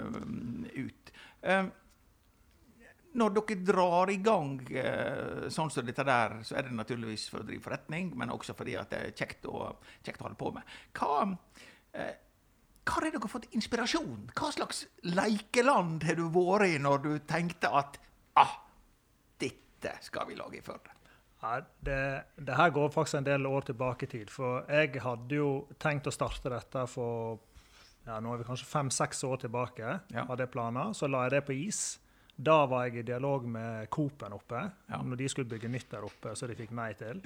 ut. 0.83 1.13
Eh, 1.41 1.63
når 3.13 3.33
dere 3.37 3.59
drar 3.65 4.09
i 4.09 4.17
gang 4.25 4.55
eh, 4.73 5.45
sånn 5.53 5.71
som 5.73 5.85
dette 5.85 6.05
der, 6.07 6.39
så 6.45 6.57
er 6.57 6.67
det 6.67 6.77
naturligvis 6.77 7.27
for 7.31 7.43
å 7.43 7.47
drive 7.47 7.63
forretning, 7.65 8.11
men 8.17 8.33
også 8.33 8.55
fordi 8.57 8.77
at 8.79 8.93
det 8.93 9.01
er 9.01 9.15
kjekt 9.17 9.45
å, 9.49 9.67
kjekt 10.05 10.21
å 10.21 10.27
holde 10.27 10.39
på 10.39 10.53
med. 10.55 10.75
Hva, 10.97 11.27
eh, 11.93 12.13
Hvor 12.83 13.05
har 13.05 13.13
dere 13.13 13.31
fått 13.31 13.49
inspirasjon? 13.55 14.31
Hva 14.35 14.49
slags 14.55 14.85
leikeland 15.05 16.03
har 16.03 16.17
du 16.19 16.25
vært 16.33 16.73
i 16.73 16.81
når 16.81 17.05
du 17.05 17.13
tenkte 17.29 17.69
at 17.69 18.01
ah, 18.41 18.57
dette 19.39 19.97
skal 20.03 20.27
vi 20.29 20.39
lage 20.39 20.59
i 20.59 20.65
Førde? 20.65 20.92
Ja, 21.43 21.57
det, 21.83 21.97
det 22.39 22.55
her 22.55 22.69
går 22.71 22.89
faktisk 22.93 23.17
en 23.19 23.25
del 23.27 23.45
år 23.49 23.65
tilbake 23.67 24.07
i 24.07 24.11
tid. 24.13 24.29
For 24.31 24.63
jeg 24.71 24.95
hadde 25.03 25.35
jo 25.35 25.49
tenkt 25.83 26.07
å 26.07 26.13
starte 26.15 26.49
dette 26.53 26.85
for 26.87 27.41
ja, 28.07 28.17
nå 28.23 28.33
er 28.33 28.39
vi 28.41 28.47
kanskje 28.47 28.67
fem-seks 28.67 29.21
år 29.27 29.41
tilbake. 29.43 29.97
Ja. 30.15 30.23
hadde 30.29 30.43
jeg 30.47 30.51
planer. 30.55 30.93
Så 30.95 31.07
la 31.11 31.25
jeg 31.27 31.35
det 31.37 31.41
på 31.47 31.55
is. 31.55 31.81
Da 32.35 32.61
var 32.65 32.87
jeg 32.87 33.03
i 33.03 33.07
dialog 33.11 33.43
med 33.45 33.89
Coop-en 33.93 34.33
oppe, 34.33 34.63
Ja. 34.89 35.01
når 35.03 35.19
de 35.19 35.27
skulle 35.29 35.49
bygge 35.51 35.69
nytt 35.69 35.91
der 35.91 36.07
oppe, 36.07 36.31
så 36.35 36.47
de 36.49 36.55
fikk 36.57 36.71
nei 36.73 36.93
til. 36.97 37.19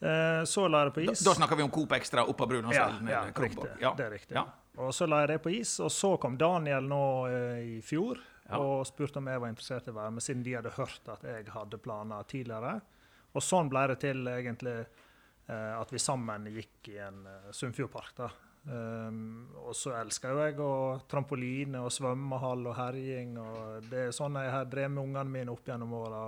Eh, 0.00 0.42
så 0.48 0.64
la 0.72 0.84
jeg 0.84 0.88
det 0.88 0.94
på 0.96 1.02
is. 1.12 1.20
da 1.26 1.34
snakker 1.36 1.58
vi 1.58 1.62
om 1.66 1.70
Coop 1.74 1.92
Extra 1.92 2.22
oppe 2.24 2.42
av 2.46 2.48
Brunasellen. 2.48 3.08
ja, 3.10 3.24
Kronborg. 3.36 3.68
riktig. 3.68 3.82
Ja. 3.82 3.92
Det 3.98 4.06
er 4.06 4.10
riktig. 4.14 4.44
Og 4.80 4.94
så 4.96 5.06
la 5.10 5.18
jeg 5.20 5.28
det 5.34 5.42
på 5.44 5.50
is, 5.52 5.74
og 5.84 5.90
så 5.92 6.14
kom 6.18 6.38
Daniel 6.40 6.86
nå 6.88 7.02
eh, 7.28 7.58
i 7.76 7.80
fjor 7.84 8.18
og 8.56 8.86
spurte 8.88 9.18
om 9.20 9.28
jeg 9.30 9.38
var 9.40 9.48
interessert 9.52 9.86
i 9.86 9.90
å 9.92 9.94
være 9.94 10.10
med, 10.16 10.22
siden 10.24 10.42
de 10.42 10.54
hadde 10.56 10.70
hørt 10.74 11.06
at 11.12 11.22
jeg 11.22 11.44
hadde 11.54 11.78
planer 11.78 12.24
tidligere. 12.26 12.80
Og 13.34 13.44
sånn 13.44 13.70
ble 13.70 13.86
det 13.92 14.00
til 14.02 14.26
egentlig 14.30 14.76
eh, 14.80 15.74
at 15.76 15.92
vi 15.92 16.02
sammen 16.02 16.48
gikk 16.50 16.90
i 16.92 16.98
en 17.04 17.20
uh, 17.26 17.50
Sunnfjordpark. 17.54 18.14
da. 18.18 18.30
Um, 18.60 19.48
og 19.56 19.72
så 19.72 19.94
elsker 19.96 20.34
jo 20.34 20.40
jeg 20.44 20.58
å 20.60 20.72
trampoline 21.08 21.80
og 21.80 21.92
svømmehall 21.94 22.66
og 22.68 22.76
herjing. 22.76 23.38
og 23.40 23.86
Det 23.88 24.08
er 24.08 24.16
sånn 24.16 24.36
jeg 24.40 24.52
har 24.52 24.68
drevet 24.68 24.92
med 24.96 25.04
ungene 25.06 25.38
mine 25.38 25.54
opp 25.54 25.70
gjennom 25.70 25.94
åra. 25.96 26.24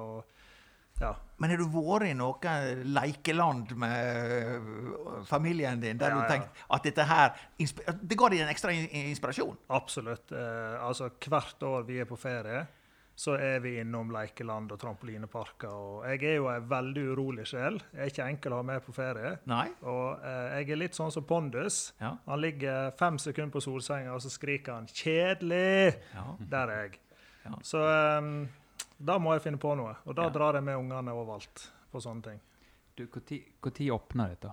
Ja. 1.00 1.12
Men 1.40 1.50
har 1.50 1.58
du 1.58 1.66
vært 1.72 2.06
i 2.06 2.14
noe 2.14 2.54
leikeland 2.86 3.72
med 3.80 5.24
familien 5.26 5.80
din 5.82 5.98
der 5.98 6.14
Ja, 6.14 6.20
du 6.20 6.30
tenkte 6.30 6.66
at 6.76 6.84
dette 6.86 7.06
her 7.08 7.32
Det 7.56 8.18
ga 8.20 8.28
deg 8.30 8.44
en 8.44 8.52
ekstra 8.52 8.74
inspirasjon? 8.76 9.56
Absolutt. 9.72 10.30
Uh, 10.30 10.78
altså 10.86 11.10
Hvert 11.16 11.66
år 11.66 11.88
vi 11.88 11.98
er 12.02 12.08
på 12.08 12.20
ferie, 12.20 12.62
så 13.22 13.36
er 13.38 13.60
vi 13.62 13.76
innom 13.78 14.10
lekeland 14.10 14.72
og 14.74 14.80
trampolineparker. 14.82 15.70
Og 15.70 16.06
jeg 16.10 16.24
er 16.32 16.38
jo 16.40 16.48
ei 16.50 16.58
veldig 16.72 17.02
urolig 17.12 17.44
sjel. 17.46 17.76
Jeg 17.92 18.00
er 18.02 18.10
ikke 18.10 18.26
enkel 18.32 18.54
å 18.56 18.58
ha 18.58 18.64
med 18.66 18.82
på 18.82 18.94
ferie. 18.96 19.36
Nei? 19.50 19.66
Og 19.86 20.24
eh, 20.26 20.56
jeg 20.58 20.72
er 20.74 20.80
litt 20.80 20.98
sånn 20.98 21.12
som 21.14 21.26
Pondus. 21.28 21.76
Ja. 22.02 22.16
Han 22.26 22.42
ligger 22.42 22.90
fem 22.98 23.20
sekunder 23.22 23.54
på 23.54 23.62
solsenga, 23.62 24.16
og 24.16 24.24
så 24.24 24.32
skriker 24.32 24.80
han 24.80 24.88
'kjedelig'. 24.90 26.00
ja. 26.16 26.24
Der 26.56 26.74
er 26.74 26.82
jeg. 26.88 26.98
Ja. 27.44 27.52
Så 27.62 27.78
um, 28.18 28.48
da 28.98 29.18
må 29.22 29.36
jeg 29.36 29.44
finne 29.46 29.62
på 29.62 29.74
noe. 29.78 29.94
Og 30.06 30.18
da 30.18 30.28
drar 30.30 30.58
jeg 30.58 30.66
med 30.66 30.78
ungene 30.82 31.14
overalt 31.14 31.68
på 31.92 32.02
sånne 32.02 32.22
ting. 32.26 32.40
Du, 32.96 33.06
Når 33.06 33.94
åpner 33.94 34.34
dette, 34.34 34.52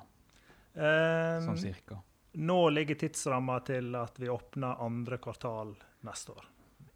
Um, 0.79 1.41
sånn 1.43 1.57
cirka? 1.57 1.95
nå 2.37 2.69
ligger 2.69 2.95
tidsramma 2.95 3.55
til 3.65 3.95
at 3.97 4.19
vi 4.21 4.29
åpner 4.29 4.77
andre 4.85 5.17
kvartal 5.17 5.73
neste 6.05 6.31
år. 6.31 6.45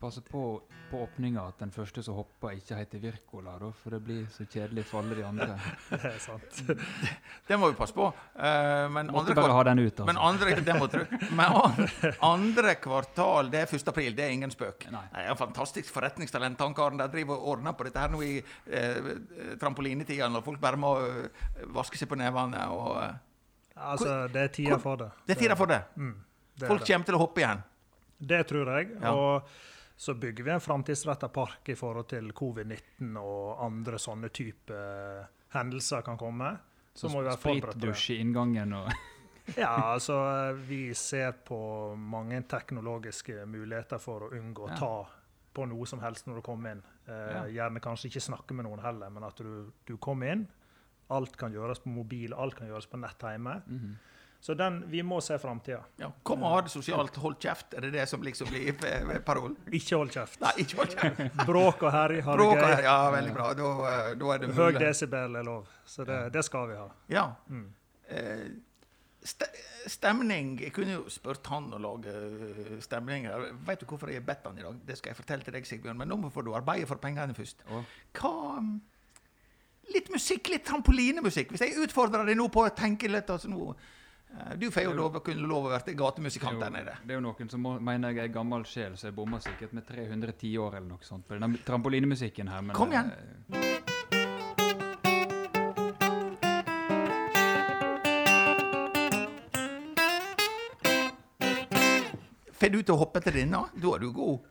Passe 0.04 0.24
på 0.28 0.44
på 0.94 1.00
åpninga 1.04 1.42
at 1.50 1.62
den 1.64 1.72
første 1.74 2.04
som 2.06 2.18
hopper, 2.20 2.54
ikke 2.60 2.78
heter 2.78 3.02
Wirkola, 3.02 3.56
da, 3.58 3.70
for 3.74 3.96
det 3.96 4.00
blir 4.06 4.26
så 4.34 4.46
kjedelig 4.46 4.84
for 4.86 5.02
alle 5.02 5.16
de 5.18 5.24
andre. 5.26 5.56
Det 5.90 6.12
er 6.12 6.20
sant. 6.22 6.60
Det 7.48 7.58
må 7.58 7.72
vi 7.72 7.78
passe 7.80 7.96
på. 7.98 8.10
Uh, 8.36 8.86
men 8.94 9.10
Måtte 9.10 9.34
andre 9.34 9.38
bare 9.40 9.56
ha 9.58 9.64
den 9.72 9.82
ut, 9.82 10.04
Men 10.06 10.20
altså. 10.20 10.28
andre, 10.30 10.62
det 10.68 10.76
må. 10.78 10.90
Men 11.40 12.14
andre 12.30 12.76
kvartal, 12.84 13.50
det 13.54 13.64
er 13.64 13.74
1. 13.80 13.90
april, 13.90 14.14
det 14.18 14.28
er 14.28 14.36
ingen 14.38 14.54
spøk. 14.54 14.86
Nei. 14.94 15.04
Det 15.16 15.26
er 15.34 15.40
fantastisk 15.40 15.90
forretningstalent. 15.96 16.62
Han 16.62 16.78
karen 16.78 17.02
der 17.02 17.10
driver 17.14 17.40
og 17.40 17.56
ordner 17.56 17.74
på 17.78 17.90
dette 17.90 18.06
her 18.06 18.14
nå 18.14 18.22
i 18.22 18.36
eh, 18.38 19.12
trampolinetida, 19.62 20.30
når 20.30 20.46
folk 20.46 20.62
bare 20.62 20.80
må 20.80 20.96
eh, 21.02 21.68
vaske 21.74 21.98
seg 21.98 22.12
på 22.12 22.22
nevene. 22.22 22.70
Og, 22.70 22.98
uh, 23.02 23.14
Altså, 23.74 24.28
det 24.30 24.42
er 24.46 24.50
tida 24.54 24.76
for 24.78 25.00
det. 25.02 25.10
det 25.26 25.34
er 25.34 25.40
tida 25.40 25.56
for 25.58 25.72
det. 25.72 25.80
Mm, 25.98 26.16
det 26.62 26.68
Folk 26.70 26.84
kommer 26.86 27.08
til 27.08 27.16
å 27.18 27.22
hoppe 27.24 27.42
igjen. 27.42 27.64
Det 28.22 28.44
tror 28.48 28.70
jeg. 28.78 28.92
Ja. 29.02 29.18
Og 29.18 29.56
så 30.04 30.14
bygger 30.20 30.44
vi 30.48 30.52
en 30.52 30.64
framtidsretta 30.64 31.30
park 31.32 31.70
i 31.72 31.76
forhold 31.80 32.10
til 32.12 32.30
covid-19 32.36 33.16
og 33.22 33.62
andre 33.64 34.00
sånne 34.02 34.30
type 34.36 34.76
eh, 34.76 35.26
hendelser 35.56 36.04
kan 36.06 36.18
komme. 36.20 36.50
Så 36.94 37.10
må 37.10 37.22
vi 37.24 37.30
være 37.32 37.40
forberedt 37.42 37.78
på 37.78 37.88
det. 37.88 37.96
Spritdusj 37.96 38.16
i 38.16 38.22
inngangen 38.26 38.74
og 38.82 38.92
Ja, 39.60 39.74
altså 39.94 40.16
vi 40.68 40.94
ser 40.96 41.34
på 41.44 41.58
mange 42.00 42.38
teknologiske 42.48 43.42
muligheter 43.50 44.00
for 44.00 44.28
å 44.28 44.32
unngå 44.38 44.68
å 44.70 44.72
Ja. 44.72 44.78
ta 44.80 44.94
på 45.54 45.66
noe 45.70 45.86
som 45.86 46.00
helst 46.02 46.26
når 46.30 46.40
du 46.40 46.42
kommer 46.48 46.72
inn. 46.78 46.84
Eh, 47.08 47.50
Gjerne 47.58 47.82
kanskje 47.84 48.08
ikke 48.10 48.24
snakke 48.24 48.56
med 48.58 48.66
noen 48.66 48.80
heller, 48.82 49.12
men 49.14 49.24
at 49.28 49.36
du, 49.44 49.68
du 49.86 49.98
kommer 50.02 50.32
inn. 50.32 50.46
Alt 51.14 51.36
kan 51.38 51.54
gjøres 51.54 51.84
på 51.84 51.92
mobil, 51.94 52.34
alt 52.34 52.56
kan 52.58 52.72
gjøres 52.72 52.88
på 52.90 52.98
nett 53.04 53.20
hjemme. 53.28 53.60
Mhm. 53.68 53.94
Så 54.44 54.54
den, 54.60 54.82
vi 54.92 55.00
må 55.08 55.22
se 55.24 55.38
framtida. 55.40 55.78
Ja. 55.96 56.10
Kom 56.28 56.42
og 56.44 56.52
ha 56.52 56.58
det 56.66 56.72
sosialt, 56.74 57.16
hold 57.24 57.38
kjeft. 57.40 57.78
Er 57.78 57.86
det 57.86 57.94
det 57.94 58.04
som 58.12 58.26
liksom 58.26 58.50
blir 58.52 58.74
eh, 58.90 59.14
parolen? 59.24 59.54
Ikke 59.72 59.96
hold 59.96 60.12
kjeft. 60.12 60.42
Nei, 60.44 60.52
ikke 60.66 60.82
hold 60.82 60.92
kjeft. 60.92 61.22
Bråk 61.48 61.86
og 61.88 61.94
herj, 61.96 62.20
ha 62.26 62.36
det 62.42 62.48
gøy. 62.50 62.74
ja, 62.84 62.98
veldig 63.14 63.36
bra. 63.38 63.46
Da, 63.56 63.70
eh, 63.88 64.10
da 64.20 64.34
er 64.34 64.44
det 64.44 64.50
Høy 64.52 64.66
mulig. 64.66 64.82
desibel 64.84 65.40
er 65.40 65.48
lov, 65.48 65.72
så 65.88 66.04
det, 66.10 66.20
det 66.36 66.44
skal 66.44 66.68
vi 66.74 66.76
ha. 66.82 66.90
Ja. 67.16 67.24
Mm. 67.48 67.64
Eh, 68.18 68.44
ste 69.24 69.48
stemning 69.88 70.58
Jeg 70.60 70.74
kunne 70.76 70.98
jo 70.98 71.08
spurt 71.12 71.48
han 71.48 71.72
å 71.72 71.80
lage 71.80 72.12
stemning. 72.84 73.30
Vet 73.64 73.80
du 73.80 73.88
hvorfor 73.88 74.12
jeg 74.12 74.20
har 74.20 74.28
bedt 74.28 74.52
han 74.52 74.60
i 74.60 74.68
dag? 74.68 74.84
Det 74.92 75.00
skal 75.00 75.14
jeg 75.14 75.22
fortelle 75.24 75.48
til 75.48 75.56
deg, 75.56 75.72
Sigbjørn. 75.72 76.04
Men 76.04 76.12
nå 76.12 76.20
får 76.36 76.50
du 76.50 76.52
arbeide 76.56 76.92
for 76.92 77.00
pengene 77.00 77.36
først. 77.40 77.64
Hva 78.20 78.36
mm, 78.60 78.76
Litt 79.96 80.08
musikk, 80.12 80.52
litt 80.52 80.64
trampolinemusikk. 80.68 81.56
Hvis 81.56 81.64
jeg 81.64 81.80
utfordrer 81.84 82.28
deg 82.28 82.40
nå 82.40 82.52
på 82.52 82.68
å 82.68 82.72
tenke 82.76 83.08
litt 83.12 83.32
altså 83.32 83.50
nå, 83.52 83.74
Du 84.58 84.72
får 84.72 84.84
jo 84.88 84.94
lov, 84.98 85.20
kunne 85.24 85.46
lov 85.48 85.68
å 85.68 85.72
være 85.76 85.94
gatemusikant 85.96 86.58
er 86.58 86.64
der 86.66 86.70
nede. 86.74 86.96
det 87.06 87.14
er 87.14 87.20
jo 87.20 87.26
noen 87.28 87.50
som 87.52 87.62
må, 87.62 87.76
mener 87.80 88.16
jeg 88.16 88.24
er 88.30 88.34
gammel 88.34 88.66
sjel, 88.66 88.96
så 88.98 89.08
jeg 89.12 89.16
bommer 89.16 89.40
sikkert 89.46 89.74
med 89.78 89.86
310 89.86 90.58
år 90.58 90.78
eller 90.80 90.88
noe 90.96 91.06
sånt 91.06 91.28
på 91.28 91.38
denne 91.38 91.62
trampolinemusikken 91.68 92.50
her. 92.50 92.62
Men, 92.66 92.76
Kom 92.76 92.92
igjen. 92.96 93.12
eh, 93.54 93.84
Får 102.54 102.70
du 102.72 102.80
til 102.82 102.94
å 102.96 103.00
hoppe 103.02 103.22
til 103.26 103.36
denne? 103.42 103.64
Da 103.76 103.96
er 103.98 104.04
du 104.04 104.12
god. 104.16 104.46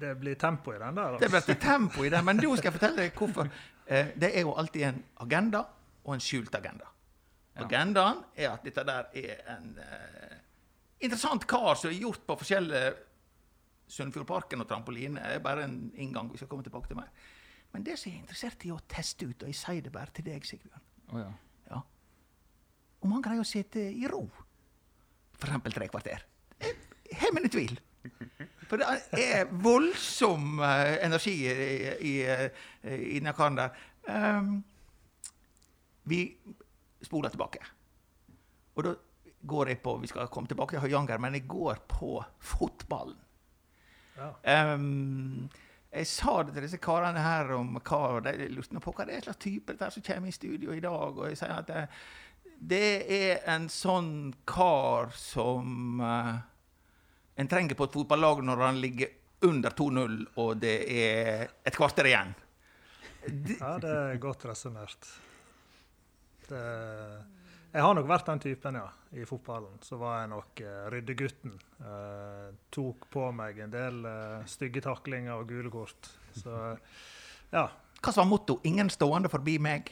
Det 0.00 0.10
blir 0.20 0.36
tempo 0.36 0.74
i 0.74 0.78
den 0.80 0.94
der. 0.98 1.16
Det 1.18 1.28
Altså. 1.30 1.46
blir 1.46 1.60
tempo 1.62 2.04
i 2.04 2.08
den. 2.12 2.24
Men 2.24 2.36
da 2.36 2.56
skal 2.56 2.70
jeg 2.70 2.78
fortelle 2.78 2.96
deg 2.96 3.14
hvorfor. 3.16 3.50
Eh, 3.88 4.06
det 4.18 4.32
er 4.36 4.40
jo 4.42 4.52
alltid 4.54 4.82
en 4.82 5.02
agenda 5.20 5.64
og 6.04 6.14
en 6.14 6.20
skjult 6.20 6.54
agenda. 6.54 6.84
Agendaen 7.64 8.22
er 8.36 8.50
at 8.52 8.64
dette 8.66 8.84
der 8.84 9.08
er 9.16 9.42
en 9.56 9.70
eh, 9.80 10.36
interessant 11.06 11.46
kar 11.48 11.78
som 11.78 11.90
er 11.90 12.00
gjort 12.00 12.26
på 12.26 12.36
forskjellige 12.42 12.94
Sunnfjordparken 13.86 14.60
og 14.60 14.68
trampoline. 14.68 15.20
er 15.22 15.38
bare 15.38 15.64
en 15.64 15.92
inngang. 15.94 16.32
Vi 16.32 16.40
skal 16.40 16.48
komme 16.50 16.66
tilbake 16.66 16.90
til 16.90 16.98
mer. 16.98 17.10
Men 17.72 17.84
det 17.86 17.98
som 17.98 18.10
jeg 18.10 18.18
er 18.18 18.24
interessert 18.24 18.64
i 18.66 18.72
å 18.74 18.80
teste 18.90 19.28
ut, 19.28 19.42
og 19.42 19.52
jeg 19.52 19.58
sier 19.58 19.84
det 19.84 19.92
bare 19.94 20.12
til 20.14 20.26
deg, 20.26 20.44
Sigbjørn 20.46 20.82
oh, 21.12 21.20
ja. 21.20 21.30
ja. 21.70 21.80
Om 23.04 23.16
han 23.16 23.24
greier 23.24 23.44
å 23.44 23.46
sitte 23.46 23.82
i 23.92 24.06
ro, 24.10 24.24
eksempel 25.36 25.76
tre 25.76 25.88
kvarter. 25.92 26.24
Jeg 26.60 27.20
har 27.20 27.34
mine 27.36 27.50
tvil. 27.52 27.76
For 28.66 28.80
det 28.80 28.86
er 29.22 29.50
voldsom 29.62 30.58
eh, 30.64 30.96
energi 31.06 31.34
i, 31.46 31.92
i, 32.02 32.14
i, 32.82 33.18
denne 33.18 33.34
karen 33.36 33.58
der. 33.60 33.76
Um, 34.06 34.56
vi 36.06 36.20
spoler 37.06 37.32
tilbake. 37.32 37.62
Og 38.76 38.84
da 38.84 38.94
går 39.46 39.70
jeg 39.70 39.82
på 39.82 39.96
Vi 40.02 40.10
skal 40.10 40.28
komme 40.32 40.50
tilbake 40.50 40.76
til 40.76 40.82
Høyanger, 40.84 41.20
men 41.22 41.38
jeg 41.38 41.46
går 41.48 41.84
på 41.88 42.18
fotballen. 42.42 43.18
Ja. 44.16 44.32
Um, 44.74 45.48
jeg 45.92 46.08
sa 46.08 46.40
det 46.42 46.54
til 46.56 46.64
disse 46.66 46.80
karene 46.82 47.20
her 47.22 47.52
om 47.56 47.76
hva 47.78 48.20
de 48.24 48.48
lurte 48.52 48.80
på 48.82 48.92
hva 48.96 49.06
det 49.08 49.16
er 49.16 49.26
slags 49.26 49.40
type 49.44 49.72
dette 49.72 49.90
som 49.92 50.04
kommer 50.04 50.32
i 50.32 50.34
studio 50.34 50.72
i 50.74 50.82
dag. 50.84 51.20
Og 51.20 51.28
jeg 51.30 51.38
sier 51.40 51.54
at 51.56 51.68
det, 51.70 51.84
det 52.56 52.88
er 53.16 53.44
en 53.54 53.68
sånn 53.72 54.10
kar 54.48 55.12
som 55.16 56.02
uh, 56.02 56.34
en 57.36 57.52
trenger 57.52 57.78
på 57.78 57.88
et 57.88 57.96
fotballag 57.96 58.42
når 58.44 58.64
han 58.64 58.82
ligger 58.82 59.14
under 59.46 59.70
2-0 59.76 60.18
og 60.40 60.56
det 60.62 60.76
er 60.88 61.46
et 61.64 61.76
kvarter 61.76 62.08
igjen. 62.08 62.32
ja, 63.60 63.76
det 63.82 63.92
er 63.92 64.20
godt 64.22 64.46
resonnert. 64.48 65.08
Det- 66.48 67.24
Jeg 67.76 67.82
har 67.84 67.94
nok 67.94 68.06
vært 68.08 68.26
den 68.30 68.38
typen, 68.40 68.74
ja. 68.78 68.86
I 69.12 69.24
fotballen 69.28 69.78
så 69.84 69.98
var 70.00 70.20
jeg 70.22 70.28
nok 70.30 70.60
uh, 70.64 70.86
ryddegutten. 70.94 71.52
Uh, 71.82 72.54
tok 72.72 73.04
på 73.12 73.26
meg 73.36 73.58
en 73.58 73.70
del 73.74 73.98
uh, 74.06 74.44
stygge 74.48 74.80
taklinger 74.80 75.34
og 75.36 75.48
gule 75.50 75.70
kort. 75.70 76.08
Så 76.32 76.54
ja. 77.52 77.66
Hva 78.00 78.12
var 78.16 78.24
motto? 78.30 78.60
'Ingen 78.64 78.88
stående 78.90 79.28
forbi 79.28 79.58
meg'? 79.58 79.90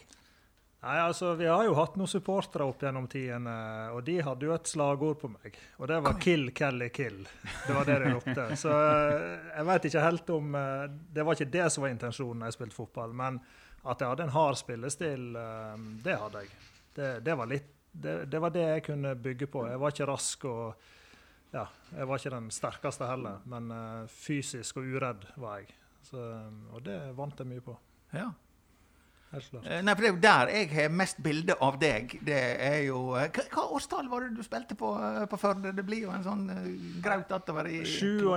Nei, 0.85 0.99
altså, 1.01 1.35
Vi 1.37 1.47
har 1.49 1.65
jo 1.65 1.75
hatt 1.75 1.95
noen 1.97 2.09
supportere 2.09 2.65
opp 2.69 2.83
gjennom 2.85 3.07
tidene, 3.09 3.55
og 3.97 4.03
de 4.05 4.19
hadde 4.23 4.45
jo 4.45 4.53
et 4.53 4.69
slagord 4.69 5.17
på 5.23 5.31
meg. 5.33 5.57
Og 5.81 5.89
det 5.89 6.03
var 6.05 6.13
'Kill 6.21 6.51
Kelly 6.53 6.89
Kill'. 6.89 7.25
Det 7.67 7.75
var 7.75 7.85
det 7.85 7.99
de 8.03 8.11
ropte. 8.13 8.57
Så 8.57 8.69
eh, 8.71 9.39
jeg 9.57 9.67
vet 9.67 9.85
ikke 9.89 10.01
helt 10.05 10.31
om 10.31 10.55
eh, 10.55 10.89
Det 11.15 11.25
var 11.25 11.35
ikke 11.35 11.51
det 11.51 11.73
som 11.73 11.83
var 11.83 11.91
intensjonen 11.91 12.41
da 12.41 12.47
jeg 12.47 12.59
spilte 12.59 12.77
fotball, 12.77 13.13
men 13.17 13.41
at 13.85 14.01
jeg 14.01 14.09
hadde 14.09 14.27
en 14.27 14.35
hard 14.35 14.59
spillestil, 14.59 15.31
eh, 15.37 15.87
det 16.05 16.19
hadde 16.21 16.45
jeg. 16.45 16.53
Det, 16.95 17.09
det, 17.27 17.37
var 17.37 17.51
litt, 17.51 17.71
det, 17.93 18.19
det 18.31 18.41
var 18.43 18.55
det 18.55 18.67
jeg 18.69 18.85
kunne 18.89 19.15
bygge 19.17 19.49
på. 19.51 19.67
Jeg 19.69 19.81
var 19.83 19.95
ikke 19.95 20.11
rask 20.11 20.47
og 20.51 20.91
ja, 21.55 21.69
jeg 21.95 22.07
var 22.11 22.19
ikke 22.19 22.35
den 22.35 22.51
sterkeste 22.51 23.07
heller, 23.07 23.43
men 23.51 23.71
eh, 23.71 24.07
fysisk 24.11 24.81
og 24.81 24.95
uredd 24.97 25.29
var 25.39 25.61
jeg. 25.63 25.75
Så, 26.05 26.21
og 26.75 26.83
det 26.85 26.99
vant 27.17 27.39
jeg 27.41 27.49
mye 27.49 27.63
på. 27.65 27.77
Ja. 28.15 28.33
Helt 29.35 29.51
klart. 29.51 29.67
Eh, 29.67 29.83
Nei, 29.83 29.95
for 29.95 30.05
det 30.05 30.09
er 30.09 30.15
jo 30.15 30.23
der 30.25 30.53
jeg 30.55 30.71
har 30.75 30.97
mest 31.03 31.23
bilde 31.23 31.57
av 31.67 31.79
deg. 31.81 32.17
Det 32.27 32.41
er 32.69 32.81
jo 32.89 33.01
eh, 33.19 33.31
Hva, 33.35 33.47
hva 33.55 33.67
årstall 33.79 34.11
var 34.11 34.27
det 34.27 34.39
du 34.39 34.45
spilte 34.47 34.77
på 34.79 34.93
eh, 34.99 35.25
på 35.31 35.41
Førde? 35.41 35.75
Det 35.75 35.87
blir 35.87 36.05
jo 36.07 36.15
en 36.15 36.27
sånn 36.27 36.45
eh, 36.55 36.69
graut 37.05 37.33
attover 37.35 37.71
i 37.71 37.83
97 37.87 38.35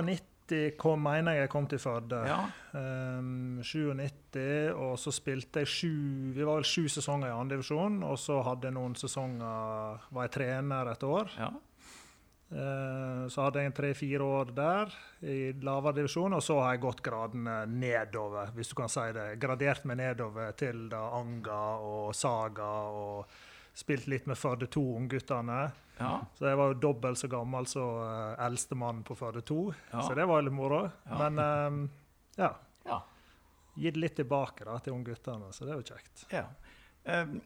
kom, 0.80 1.02
mener 1.04 1.36
jeg 1.36 1.46
jeg 1.46 1.52
kom 1.52 1.66
til 1.70 1.80
Førde. 1.82 2.18
Ja. 2.28 2.40
Um, 2.72 3.60
97, 3.62 4.72
og 4.74 4.98
så 5.00 5.12
spilte 5.14 5.62
jeg 5.64 5.70
sju 5.72 5.94
Vi 6.36 6.44
var 6.44 6.58
vel 6.60 6.68
sju 6.68 6.88
sesonger 6.92 7.30
i 7.30 7.36
andredivisjon, 7.36 8.02
og 8.06 8.18
så 8.20 8.40
hadde 8.46 8.68
jeg 8.68 8.76
noen 8.76 8.96
sesonger 8.98 10.04
Var 10.12 10.28
jeg 10.28 10.36
trener 10.38 10.92
et 10.92 11.08
år. 11.08 11.34
ja. 11.38 11.54
Uh, 12.48 13.26
så 13.28 13.42
hadde 13.44 13.60
jeg 13.60 13.68
en 13.68 13.74
tre-fire 13.76 14.24
år 14.24 14.52
der 14.56 14.92
i 15.20 15.50
lavere 15.60 15.98
divisjon, 15.98 16.32
og 16.32 16.40
så 16.40 16.56
har 16.62 16.72
jeg 16.72 16.80
gått 16.86 17.02
gradene 17.04 17.58
nedover, 17.68 18.54
hvis 18.56 18.72
du 18.72 18.76
kan 18.78 18.88
si 18.88 19.04
det. 19.12 19.26
Gradert 19.42 19.84
meg 19.84 19.98
nedover 20.00 20.54
til 20.56 20.86
da 20.88 21.02
Anga 21.18 21.60
og 21.84 22.16
Saga, 22.16 22.70
og 22.88 23.28
spilt 23.78 24.08
litt 24.10 24.26
med 24.26 24.38
Førde 24.38 24.66
2, 24.66 24.82
ungguttene. 24.98 25.58
ja. 26.00 26.12
Så 26.38 26.48
jeg 26.48 26.58
var 26.58 26.72
jo 26.72 26.78
dobbelt 26.82 27.18
så 27.20 27.28
gammel 27.30 27.66
som 27.70 28.00
uh, 28.02 28.34
eldstemann 28.46 29.04
på 29.06 29.14
Førde 29.18 29.42
2, 29.46 29.58
Ja. 29.92 30.02
så 30.02 30.16
det 30.18 30.26
var 30.26 30.42
litt 30.42 30.56
moro. 30.56 30.80
Ja. 31.06 31.18
Men 31.22 31.38
um, 31.38 31.78
ja, 32.38 32.50
ja. 32.88 32.98
gitt 33.78 33.96
litt 34.00 34.16
tilbake 34.18 34.66
da, 34.66 34.78
til 34.82 34.96
ungguttene, 34.96 35.52
så 35.54 35.66
det 35.68 35.76
er 35.76 35.80
jo 35.82 35.86
kjekt. 35.94 36.26
Ja. 36.34 36.44
Um, 37.06 37.38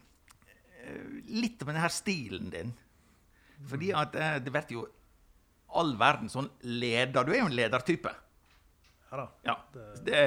eh, 0.81 1.05
litt 1.37 1.61
om 1.61 1.69
denne 1.71 1.89
stilen 1.93 2.49
din. 2.53 2.73
Fordi 3.69 3.93
at 3.95 4.15
eh, 4.17 4.39
det 4.43 4.51
blir 4.51 4.73
jo 4.75 4.87
all 5.73 5.93
verden 5.97 6.29
sånn 6.29 6.49
leder. 6.67 7.23
Du 7.25 7.31
er 7.33 7.39
jo 7.43 7.49
en 7.49 7.55
ledertype. 7.57 8.11
Ja 9.13 9.17
da. 9.19 9.25
Ja. 9.45 9.55
Det- 9.73 10.05
Det, 10.07 10.21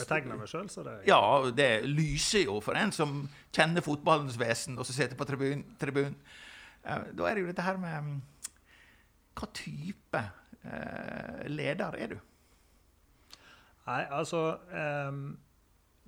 betegner 0.00 0.36
meg 0.40 0.48
sjøl, 0.50 0.66
så 0.68 0.82
det 0.82 0.96
ja, 1.06 1.20
det 1.54 1.68
lyser 1.86 2.42
jo 2.48 2.56
for 2.60 2.74
en 2.74 2.90
som 2.92 3.28
kjenner 3.54 3.84
fotballens 3.86 4.34
vesen, 4.40 4.74
og 4.78 4.84
som 4.88 4.96
sitter 4.96 5.14
på 5.16 5.26
tribun. 5.28 5.62
tribun. 5.78 6.16
Da 6.82 7.28
er 7.28 7.34
det 7.38 7.44
jo 7.44 7.50
dette 7.52 7.62
her 7.62 7.76
med 7.78 8.02
mm, 8.02 8.20
Hva 9.38 9.46
type 9.54 10.22
eh, 10.64 11.42
leder 11.52 11.94
er 12.02 12.14
du? 12.14 12.18
Nei, 13.86 14.02
altså 14.10 14.40
um, 15.08 15.36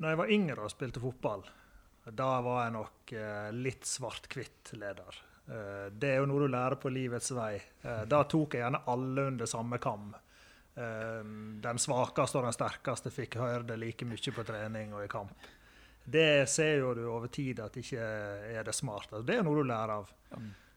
Når 0.01 0.09
jeg 0.13 0.19
var 0.23 0.33
yngre 0.37 0.65
og 0.67 0.73
spilte 0.73 1.01
fotball, 1.03 1.45
da 2.19 2.29
var 2.43 2.65
jeg 2.65 2.75
nok 2.75 3.13
eh, 3.15 3.51
litt 3.55 3.87
svart-hvitt-leder. 3.87 5.21
Eh, 5.47 5.87
det 5.95 6.11
er 6.11 6.19
jo 6.19 6.27
noe 6.33 6.43
du 6.43 6.51
lærer 6.51 6.75
på 6.83 6.91
livets 6.91 7.31
vei. 7.37 7.61
Da 8.11 8.25
tok 8.27 8.57
jeg 8.57 8.65
gjerne 8.65 8.83
alle 8.91 9.29
under 9.31 9.47
samme 9.47 9.79
kam. 9.83 10.11
Eh, 10.75 11.25
den 11.63 11.79
svakeste 11.79 12.41
og 12.41 12.47
den 12.47 12.57
sterkeste 12.57 13.13
fikk 13.13 13.37
høre 13.41 13.67
det 13.69 13.77
like 13.81 14.09
mye 14.09 14.33
på 14.33 14.45
trening 14.49 14.95
og 14.97 15.05
i 15.05 15.11
kamp. 15.13 15.51
Det 16.05 16.49
ser 16.51 16.81
jo 16.81 16.95
du 16.97 17.05
over 17.07 17.29
tid 17.31 17.61
at 17.63 17.77
ikke 17.79 18.03
er 18.57 18.65
det 18.67 18.75
smart. 18.75 19.11
Altså, 19.13 19.27
det 19.27 19.39
er 19.39 19.47
noe 19.47 19.61
du 19.61 19.69
lærer 19.69 20.01
av. 20.01 20.13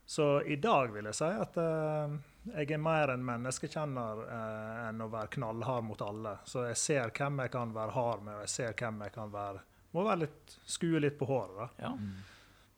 Så 0.06 0.42
i 0.46 0.56
dag 0.62 0.92
vil 0.94 1.08
jeg 1.10 1.18
si 1.18 1.26
at 1.26 1.56
uh, 1.58 2.12
jeg 2.52 2.70
er 2.76 2.78
mer 2.78 3.10
en 3.10 3.24
menneskekjenner 3.26 4.20
uh, 4.28 4.84
enn 4.86 5.02
å 5.02 5.08
være 5.10 5.32
knallhard 5.34 5.88
mot 5.88 6.04
alle. 6.06 6.36
Så 6.46 6.68
jeg 6.68 6.78
ser 6.78 7.10
hvem 7.16 7.42
jeg 7.42 7.52
kan 7.56 7.74
være 7.74 7.96
hard 7.96 8.22
med, 8.22 8.36
og 8.36 8.44
jeg 8.44 8.52
ser 8.52 8.78
hvem 8.78 9.02
jeg 9.02 9.16
kan 9.16 9.32
være 9.32 9.64
Må 9.96 10.04
være 10.04 10.20
litt, 10.26 10.54
skue 10.68 11.00
litt 11.02 11.18
på 11.18 11.26
håret. 11.26 11.74
Ja. 11.82 11.90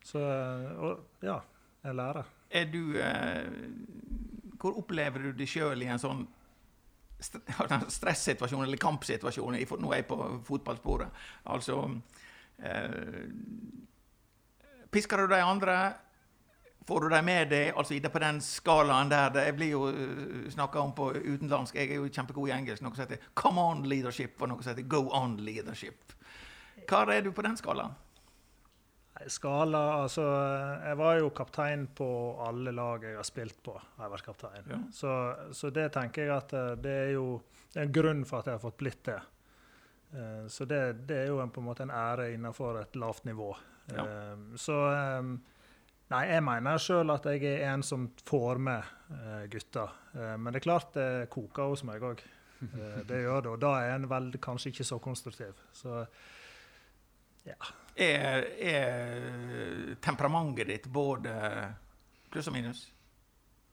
Så 0.09 0.23
og 0.23 1.21
ja, 1.27 1.37
jeg 1.85 2.01
lærer. 2.01 2.33
Er 2.49 2.73
du 2.73 2.83
uh, 2.97 4.57
Hvor 4.57 4.81
opplever 4.81 5.29
du 5.29 5.33
deg 5.37 5.53
sjøl 5.53 5.85
i 5.85 5.93
en 5.93 6.01
sånn 6.01 6.25
stressituasjon 7.99 8.65
eller 8.65 8.81
kampsituasjon? 8.81 9.59
Nå 9.81 9.93
er 9.93 10.03
jeg 10.03 10.09
på 10.11 10.19
fotballsporet. 10.47 11.25
Altså 11.55 11.81
eh, 12.63 13.25
Pisker 14.91 15.21
du 15.21 15.35
de 15.35 15.41
andre? 15.45 15.79
Får 16.89 17.01
du 17.01 17.09
dem 17.13 17.25
med 17.29 17.51
deg? 17.51 17.75
Altså 17.77 17.99
på 18.01 18.21
den 18.23 18.41
skalaen 18.41 19.11
der 19.11 19.29
det, 19.35 19.51
blir 19.59 19.75
jo 19.75 19.83
uh, 19.93 20.47
snakka 20.49 20.81
om 20.81 20.95
på 20.97 21.11
utenlandsk. 21.13 21.77
Jeg 21.77 21.91
er 21.91 22.01
jo 22.01 22.09
kjempegod 22.09 22.49
i 22.49 22.55
engelsk. 22.57 22.83
Noe 22.83 22.97
som 22.97 23.05
heter 23.05 23.21
'come 23.37 23.61
on 23.61 23.83
leadership', 23.85 24.41
og 24.41 24.49
noe 24.49 24.63
som 24.63 24.73
heter 24.73 24.89
'go 24.89 25.11
on 25.13 25.37
leadership'. 25.37 26.17
Hva 26.89 27.05
er 27.13 27.21
du 27.21 27.33
på 27.33 27.43
den 27.43 27.57
skalaen? 27.57 27.93
Skala 29.27 29.81
Altså, 30.03 30.23
jeg 30.87 30.97
var 31.01 31.19
jo 31.19 31.31
kaptein 31.35 31.87
på 31.99 32.07
alle 32.47 32.71
lag 32.73 33.03
jeg 33.03 33.17
har 33.17 33.27
spilt 33.27 33.59
på. 33.67 33.75
har 33.97 34.05
jeg 34.07 34.13
vært 34.13 34.27
kaptein. 34.29 34.69
Ja. 34.71 34.79
Så, 34.95 35.13
så 35.53 35.71
det 35.75 35.89
tenker 35.97 36.23
jeg 36.29 36.37
at 36.37 36.53
eh, 36.55 36.75
det 36.77 36.95
er 37.09 37.13
jo 37.17 37.41
det 37.73 37.81
er 37.83 37.87
en 37.89 37.93
grunn 37.93 38.25
for 38.25 38.39
at 38.41 38.47
jeg 38.47 38.55
har 38.59 38.63
fått 38.63 38.79
blitt 38.81 39.03
det. 39.11 39.19
Eh, 40.15 40.47
Så 40.49 40.65
det, 40.71 41.07
det 41.09 41.17
er 41.25 41.27
jo 41.33 41.41
en, 41.43 41.51
på 41.51 41.61
en 41.61 41.67
måte 41.69 41.83
en 41.85 41.91
ære 41.93 42.31
innenfor 42.37 42.79
et 42.81 42.97
lavt 42.97 43.25
nivå. 43.29 43.51
Ja. 43.93 44.05
Eh, 44.07 44.37
Så 44.57 44.79
Nei, 46.09 46.23
jeg 46.31 46.41
mener 46.41 46.79
sjøl 46.81 47.11
at 47.13 47.27
jeg 47.29 47.43
er 47.51 47.67
en 47.75 47.83
som 47.85 48.07
får 48.25 48.57
med 48.65 48.83
gutta. 49.53 49.91
Eh, 50.17 50.37
Men 50.41 50.53
det 50.55 50.63
er 50.63 50.65
klart 50.71 50.95
det 50.97 51.29
koker 51.35 51.69
hos 51.75 51.83
meg 51.85 52.01
òg. 52.03 52.23
Det 53.07 53.21
gjør 53.23 53.43
det, 53.45 53.51
og 53.53 53.61
da 53.63 53.69
er 53.85 53.93
en 53.95 54.09
vel 54.11 54.33
kanskje 54.43 54.73
ikke 54.73 54.87
så 54.89 54.97
konstruktiv. 54.99 55.55
Så 55.73 56.01
Er, 57.99 58.45
er 58.63 59.95
temperamentet 60.05 60.69
ditt 60.71 60.87
både 60.93 61.33
pluss 62.31 62.51
og 62.51 62.55
minus? 62.55 62.85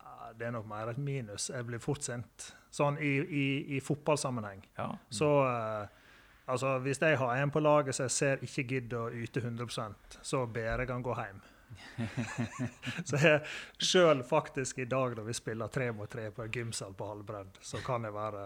Ja, 0.01 0.31
det 0.33 0.47
er 0.47 0.55
nok 0.55 0.65
mer 0.69 0.89
et 0.89 1.01
minus. 1.01 1.51
Jeg 1.53 1.67
blir 1.67 1.83
fort 1.83 2.05
sint. 2.05 2.49
Sånn 2.73 2.97
i, 2.99 3.13
i, 3.21 3.45
i 3.77 3.81
fotballsammenheng. 3.83 4.63
Ja. 4.79 4.89
Så 5.13 5.29
eh, 5.45 6.07
altså, 6.51 6.77
hvis 6.83 7.01
jeg 7.01 7.19
har 7.21 7.35
en 7.37 7.53
på 7.53 7.61
laget 7.63 7.95
som 7.95 8.09
jeg 8.09 8.15
ser 8.15 8.47
ikke 8.47 8.65
gidder 8.73 9.05
å 9.05 9.13
yte 9.23 9.43
100% 9.43 10.17
så 10.25 10.45
ber 10.47 10.81
jeg 10.83 10.91
han 10.91 11.05
gå 11.05 11.15
hjem. 11.21 11.43
så 13.09 13.19
jeg 13.21 13.41
sjøl 13.81 14.23
faktisk 14.27 14.79
i 14.83 14.87
dag, 14.89 15.15
når 15.17 15.27
vi 15.29 15.35
spiller 15.37 15.71
tre 15.73 15.89
mot 15.95 16.09
tre 16.11 16.29
på 16.35 16.45
en 16.45 16.53
gymsal 16.53 16.95
på 16.97 17.09
halvbredd, 17.09 17.59
så 17.61 17.81
kan 17.85 18.07
det 18.07 18.13
være 18.15 18.45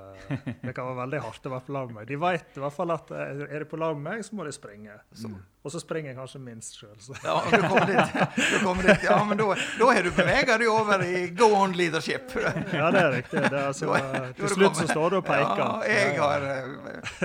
Det 0.64 0.74
kan 0.76 0.90
være 0.90 1.00
veldig 1.04 1.22
hardt 1.26 1.48
å 1.50 1.54
være 1.54 1.68
på 1.68 1.76
lag 1.76 1.92
med 1.92 2.00
meg. 2.02 2.10
De 2.10 2.20
vet 2.22 2.58
i 2.60 2.64
hvert 2.64 2.76
fall 2.76 2.96
at 2.96 3.14
eh, 3.16 3.46
er 3.48 3.64
de 3.64 3.70
på 3.70 3.80
lag 3.82 3.98
med 3.98 4.06
meg, 4.12 4.26
så 4.26 4.38
må 4.38 4.48
de 4.48 4.54
springe. 4.56 4.98
Så, 5.14 5.32
og 5.60 5.72
så 5.74 5.80
springer 5.82 6.14
jeg 6.14 6.16
kanskje 6.16 6.40
minst 6.40 6.78
sjøl. 6.80 6.94
Ja, 7.20 7.34
du 7.52 7.64
kommer 7.68 7.90
dit. 7.90 8.14
Du 8.40 8.60
kommer 8.64 8.86
dit. 8.88 9.02
Ja, 9.04 9.18
men 9.28 9.40
da, 9.42 9.48
har 9.90 10.06
du 10.06 10.12
bevega 10.16 10.56
deg 10.62 10.70
over 10.72 11.04
i 11.04 11.26
go 11.36 11.50
on 11.58 11.74
leadership. 11.76 12.32
Ja, 12.80 12.88
det 12.94 13.02
er 13.02 13.12
riktig. 13.12 13.42
Det 13.42 13.58
er 13.58 13.66
altså, 13.68 13.90
til 14.38 14.46
du 14.46 14.54
slutt 14.54 14.78
så 14.80 14.86
står 14.88 15.12
du 15.12 15.18
og 15.20 15.26
peker. 15.28 15.60
Ja, 15.60 15.72
jeg 15.90 16.14
har 16.20 16.46
eh, 16.48 16.70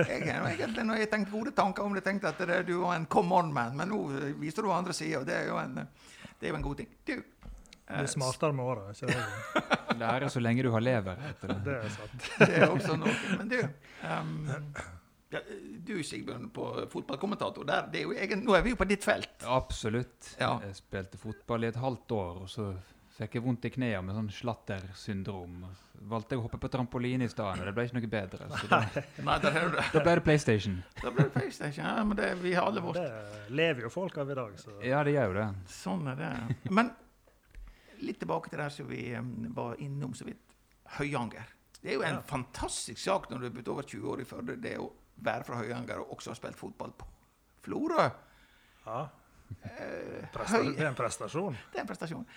jeg, 0.01 0.19
egentlig, 0.27 0.83
Når 0.89 0.99
jeg 0.99 1.09
tenkt 1.13 1.31
gode 1.31 1.53
tanker 1.55 1.85
om 1.87 1.95
det, 1.95 2.03
tenkte 2.03 2.33
at 2.33 2.41
det, 2.43 2.59
du 2.67 2.73
var 2.81 2.97
en 2.97 3.07
come 3.07 3.39
on-man, 3.39 3.77
men 3.79 3.93
nå 3.93 4.01
viser 4.41 4.67
du 4.67 4.73
andre 4.73 4.95
sida, 4.97 5.21
og 5.21 5.29
det 5.29 5.37
er 5.37 5.47
jo 5.53 5.61
en, 5.61 5.79
det 5.79 6.49
er 6.49 6.51
jo 6.51 6.59
en 6.59 6.67
god 6.67 6.81
ting. 6.81 6.91
Du, 7.07 7.13
eh, 7.15 8.01
Blir 8.01 8.11
smartere 8.17 8.57
med 8.57 8.65
åra. 8.65 8.91
ikke? 8.91 9.95
Lære 10.01 10.29
så 10.33 10.43
lenge 10.43 10.67
du 10.67 10.73
har 10.75 10.83
lever. 10.83 11.23
Etter 11.31 11.55
det. 11.55 11.61
Det 11.69 11.79
er 11.79 11.95
sant. 11.95 12.29
det 12.41 12.51
er 12.59 12.67
også 12.67 12.99
noe. 12.99 13.15
Men 13.39 13.53
du, 13.55 13.61
ehm, 14.11 14.35
ja, 14.51 14.59
du 15.85 15.95
Sigbjørn, 16.03 16.49
på 16.55 16.65
fotballkommentator, 16.91 17.65
der, 17.67 17.87
det 17.91 17.99
er 18.01 18.03
jo 18.09 18.13
egen, 18.13 18.43
nå 18.45 18.55
er 18.57 18.61
vi 18.65 18.73
jo 18.73 18.79
på 18.79 18.87
ditt 18.89 19.03
felt. 19.05 19.29
Absolutt. 19.45 20.35
Ja. 20.39 20.59
Jeg 20.65 20.75
spilte 20.79 21.17
fotball 21.21 21.63
i 21.63 21.71
et 21.71 21.79
halvt 21.81 22.11
år, 22.17 22.43
og 22.45 22.49
så 22.49 22.71
fikk 23.15 23.37
jeg 23.37 23.43
vondt 23.45 23.65
i 23.65 23.71
knærne 23.71 24.01
med 24.09 24.15
sånn 24.17 24.29
slattersyndrom. 24.35 25.61
Valgte 26.11 26.35
jeg 26.35 26.41
å 26.41 26.43
hoppe 26.45 26.59
på 26.59 26.67
trampoline 26.73 27.23
i 27.25 27.31
stedet, 27.31 27.61
og 27.61 27.65
det 27.69 27.73
ble 27.77 27.85
ikke 27.87 27.95
noe 27.97 28.09
bedre. 28.11 28.49
Så 28.59 28.67
da, 28.69 28.79
Nei, 29.29 29.37
der 29.45 29.55
er 29.61 29.69
du 29.71 29.77
det. 29.77 29.85
da 29.93 30.01
ble 30.03 30.15
det 30.19 30.23
PlayStation. 30.27 30.75
Da 30.99 31.11
ble 31.15 31.23
det 31.29 31.33
PlayStation. 31.37 31.85
Ja, 31.87 32.03
men 32.03 32.19
det, 32.19 32.27
vi 32.43 32.53
har 32.57 32.67
alle 32.69 32.83
vårt. 32.83 32.99
Det 32.99 33.55
lever 33.55 33.87
jo 33.87 33.93
folk 33.93 34.17
av 34.21 34.31
i 34.33 34.37
dag. 34.41 34.57
Så. 34.59 34.75
Ja, 34.83 34.99
det 35.07 35.15
gjør 35.15 35.31
jo 35.31 35.37
det. 35.39 35.47
Sånn 35.71 36.03
er 36.11 36.19
det. 36.19 36.31
Men 36.75 36.91
litt 38.03 38.19
tilbake 38.21 38.51
til 38.51 38.59
det 38.59 38.69
som 38.75 38.89
vi 38.91 39.05
var 39.55 39.79
innom 39.81 40.13
så 40.13 40.27
vidt. 40.27 40.41
Høyanger. 40.99 41.47
Det 41.79 41.93
er 41.93 41.99
jo 41.99 42.03
en 42.05 42.19
Ja. 42.19 42.21
fantastisk 42.27 42.97
sak 42.99 43.29
når 43.31 43.39
du 43.39 43.45
er 43.47 43.55
blitt 43.55 43.67
over 43.71 43.83
20 43.87 44.11
år 44.11 44.21
i 44.21 44.25
Førde, 44.27 44.55
det 44.61 44.75
å 44.81 44.91
være 45.17 45.47
fra 45.47 45.59
Høyanger 45.61 46.01
og 46.03 46.17
også 46.17 46.33
ha 46.33 46.39
spilt 46.39 46.59
fotball 46.59 46.91
på 46.97 47.07
Florø. 47.65 48.09
Ja, 48.85 49.05
Eh, 49.61 50.25
presta 50.33 50.61
det 50.63 50.81
er 50.81 50.89
en 50.89 50.97
prestasjon. 50.97 51.55
det 51.71 51.79
er 51.79 51.83
en 51.83 51.89
prestasjon. 51.89 52.27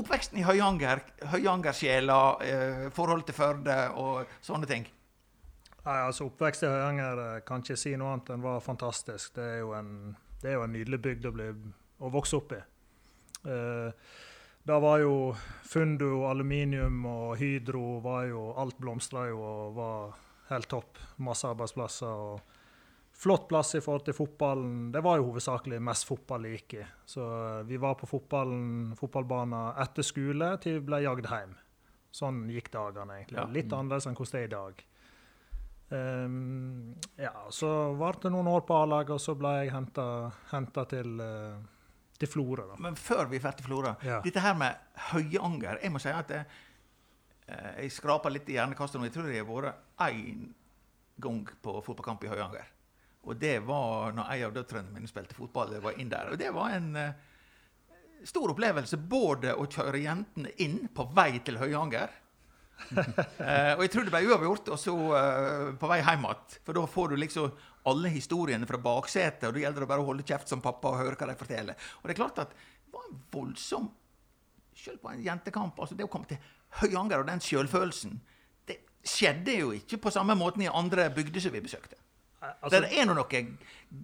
Oppveksten 0.00 0.38
i 0.38 0.44
Høyanger, 0.46 1.02
Høyanger-sjela, 1.32 2.18
eh, 2.44 2.88
forhold 2.94 3.24
til 3.26 3.34
Førde 3.34 3.76
og 3.96 4.26
sånne 4.44 4.68
ting. 4.68 4.86
Nei, 5.84 5.98
altså 6.06 6.26
Oppvekst 6.28 6.64
i 6.64 6.70
Høyanger 6.70 7.22
eh, 7.24 7.40
kan 7.46 7.64
ikke 7.64 7.76
si 7.80 7.94
noe 7.96 8.14
annet 8.14 8.32
enn 8.34 8.44
var 8.44 8.60
fantastisk. 8.64 9.34
Det 9.36 9.44
er 9.56 9.58
jo 9.64 9.74
en, 9.76 10.16
det 10.42 10.52
er 10.52 10.58
jo 10.58 10.64
en 10.66 10.74
nydelig 10.76 11.00
bygd 11.04 11.28
å, 11.28 11.34
bli, 11.36 11.48
å 12.00 12.12
vokse 12.12 12.38
opp 12.38 12.54
i. 12.56 12.60
Eh, 13.50 14.08
da 14.68 14.78
var 14.78 15.00
jo 15.00 15.14
Fundo, 15.64 16.26
aluminium 16.28 17.04
og 17.08 17.38
Hydro 17.40 18.00
var 18.04 18.26
jo, 18.28 18.50
Alt 18.60 18.76
blomstra 18.78 19.26
jo 19.30 19.40
og 19.40 19.78
var 19.78 20.18
helt 20.50 20.68
topp. 20.70 20.98
Masse 21.24 21.48
arbeidsplasser. 21.48 22.06
og 22.06 22.40
Flott 23.20 23.48
plass 23.50 23.74
i 23.76 23.80
forhold 23.84 24.04
til 24.06 24.14
fotballen. 24.16 24.90
Det 24.94 25.02
var 25.04 25.18
jo 25.18 25.26
hovedsakelig 25.30 25.80
mest 25.84 26.06
fotball 26.08 26.46
det 26.46 26.52
gikk 26.54 26.76
i. 26.80 26.84
Så 27.04 27.24
eh, 27.24 27.64
vi 27.68 27.76
var 27.82 27.98
på 28.00 28.08
fotballbanen 28.08 29.74
etter 29.82 30.06
skole 30.06 30.54
til 30.62 30.78
vi 30.78 30.86
ble 30.88 31.02
jagd 31.04 31.28
hjem. 31.28 31.56
Sånn 32.10 32.46
gikk 32.50 32.70
dagene, 32.74 33.20
egentlig. 33.20 33.38
Ja. 33.42 33.50
Litt 33.54 33.74
annerledes 33.76 34.08
enn 34.08 34.16
hvordan 34.18 34.38
det 34.38 34.40
er 34.40 34.48
i 34.48 34.54
dag. 34.54 34.86
Um, 35.90 36.94
ja, 37.18 37.32
så 37.50 37.68
varte 37.98 38.28
det 38.28 38.34
noen 38.36 38.46
år 38.52 38.62
på 38.66 38.76
A-laget, 38.78 39.10
og 39.16 39.22
så 39.22 39.34
ble 39.38 39.50
jeg 39.58 39.72
henta 39.74 40.84
til, 40.90 41.16
uh, 41.18 41.58
til 42.20 42.30
Florø. 42.30 42.68
Men 42.78 42.98
før 42.98 43.26
vi 43.30 43.40
drar 43.42 43.56
til 43.58 43.66
Flora, 43.66 43.96
Ja. 44.06 44.20
dette 44.22 44.40
her 44.40 44.54
med 44.54 44.76
Høyanger 45.10 45.80
Jeg 45.82 45.90
må 45.90 45.98
si 45.98 46.08
at 46.08 46.28
jeg, 46.30 46.46
eh, 47.48 47.82
jeg 47.82 47.90
skraper 47.90 48.30
litt 48.30 48.48
i 48.48 48.52
hjernekastet 48.54 49.00
nå. 49.00 49.08
Jeg 49.08 49.12
tror 49.12 49.30
jeg 49.32 49.44
har 49.44 49.50
vært 49.50 49.74
én 50.08 50.48
gang 51.20 51.42
på 51.62 51.74
fotballkamp 51.84 52.24
i 52.24 52.30
Høyanger. 52.32 52.70
Og 53.28 53.36
det 53.36 53.58
var 53.66 54.14
når 54.16 54.30
en 54.32 54.46
av 54.46 54.54
døtrene 54.56 54.94
mine 54.94 55.10
spilte 55.10 55.36
fotball. 55.36 55.74
Jeg 55.76 55.84
var 55.84 55.98
inn 56.00 56.08
der. 56.12 56.32
Og 56.32 56.40
det 56.40 56.48
var 56.56 56.72
en 56.72 56.88
uh, 56.96 57.10
stor 58.24 58.54
opplevelse 58.54 58.96
både 58.96 59.52
å 59.52 59.68
kjøre 59.68 60.00
jentene 60.00 60.54
inn 60.64 60.86
på 60.94 61.04
vei 61.16 61.34
til 61.44 61.60
Høyanger 61.60 62.16
uh, 62.96 63.74
og 63.76 63.82
jeg 63.84 63.92
tror 63.92 64.06
det 64.06 64.14
ble 64.14 64.22
uavgjort, 64.30 64.72
og 64.72 64.80
så 64.80 64.94
uh, 64.96 65.68
på 65.76 65.90
vei 65.90 66.00
hjem 66.00 66.26
igjen. 66.26 66.58
For 66.64 66.76
da 66.76 66.86
får 66.88 67.12
du 67.12 67.20
liksom 67.20 67.52
alle 67.90 68.12
historiene 68.12 68.68
fra 68.68 68.80
baksetet, 68.82 69.48
og 69.48 69.56
da 69.56 69.64
gjelder 69.64 69.84
det 69.84 69.90
bare 69.92 70.04
å 70.04 70.08
holde 70.10 70.26
kjeft 70.26 70.50
som 70.52 70.64
pappa 70.64 70.92
og 70.92 71.00
høre 71.00 71.16
hva 71.20 71.30
de 71.30 71.38
forteller. 71.40 71.88
Og 72.00 72.08
det 72.08 72.16
er 72.16 72.20
klart 72.20 72.42
at 72.42 72.52
det 72.56 72.94
var 72.96 73.08
en 73.08 73.24
voldsom 73.32 73.90
Selv 74.80 75.02
på 75.02 75.10
en 75.10 75.20
jentekamp. 75.20 75.76
altså 75.76 75.92
Det 75.94 76.06
å 76.06 76.08
komme 76.08 76.24
til 76.30 76.38
Høyanger 76.80 77.20
og 77.20 77.26
den 77.28 77.42
sjølfølelsen, 77.44 78.14
det 78.16 78.30
skjedde 79.06 79.54
jo 79.56 79.72
ikke 79.76 79.98
på 80.02 80.12
samme 80.12 80.36
måten 80.38 80.64
i 80.64 80.68
andre 80.68 81.08
bygder 81.14 81.40
som 81.40 81.54
vi 81.54 81.62
besøkte. 81.64 81.96
Altså, 82.40 82.80
det 82.80 82.88
er 82.96 83.04
nå 83.04 83.14
noen 83.18 83.50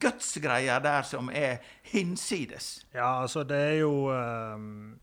gutsgreier 0.01 0.83
der 0.85 1.07
som 1.09 1.31
er 1.33 1.63
hinsides. 1.89 2.87
Ja, 2.93 3.23
altså 3.23 3.45
det 3.49 3.57
er 3.57 3.77
jo 3.81 4.11
um, 4.13 4.99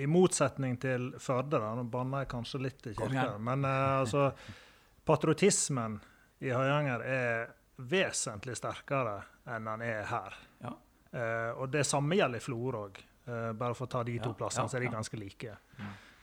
I 0.00 0.06
motsetning 0.08 0.78
til 0.80 1.10
Førde, 1.20 1.60
da, 1.60 1.74
nå 1.76 1.84
banner 1.92 2.24
jeg 2.24 2.30
kanskje 2.32 2.62
litt 2.64 2.88
i 2.88 2.94
kirka, 2.96 3.34
men 3.36 3.66
uh, 3.68 4.00
altså 4.00 4.30
Patriotismen 5.08 5.98
i 6.40 6.54
Høyanger 6.56 7.04
er 7.04 7.52
vesentlig 7.84 8.56
sterkere 8.56 9.18
enn 9.52 9.68
den 9.68 9.84
er 9.84 10.08
her. 10.08 10.38
Ja. 10.64 10.72
Uh, 11.14 11.50
og 11.60 11.68
det 11.72 11.84
samme 11.86 12.16
gjelder 12.16 12.40
i 12.40 12.44
Florø 12.44 12.86
òg. 12.88 13.02
bare 13.24 13.72
for 13.72 13.86
å 13.86 13.88
ta 13.88 14.02
de 14.04 14.18
to 14.20 14.32
Ja, 14.32 14.36
plassene, 14.36 14.66
ja, 14.66 14.68
så 14.68 14.76
er 14.76 14.80
de. 14.84 14.88
Mm. 14.88 14.96
ganske 14.98 15.16
like. 15.20 15.54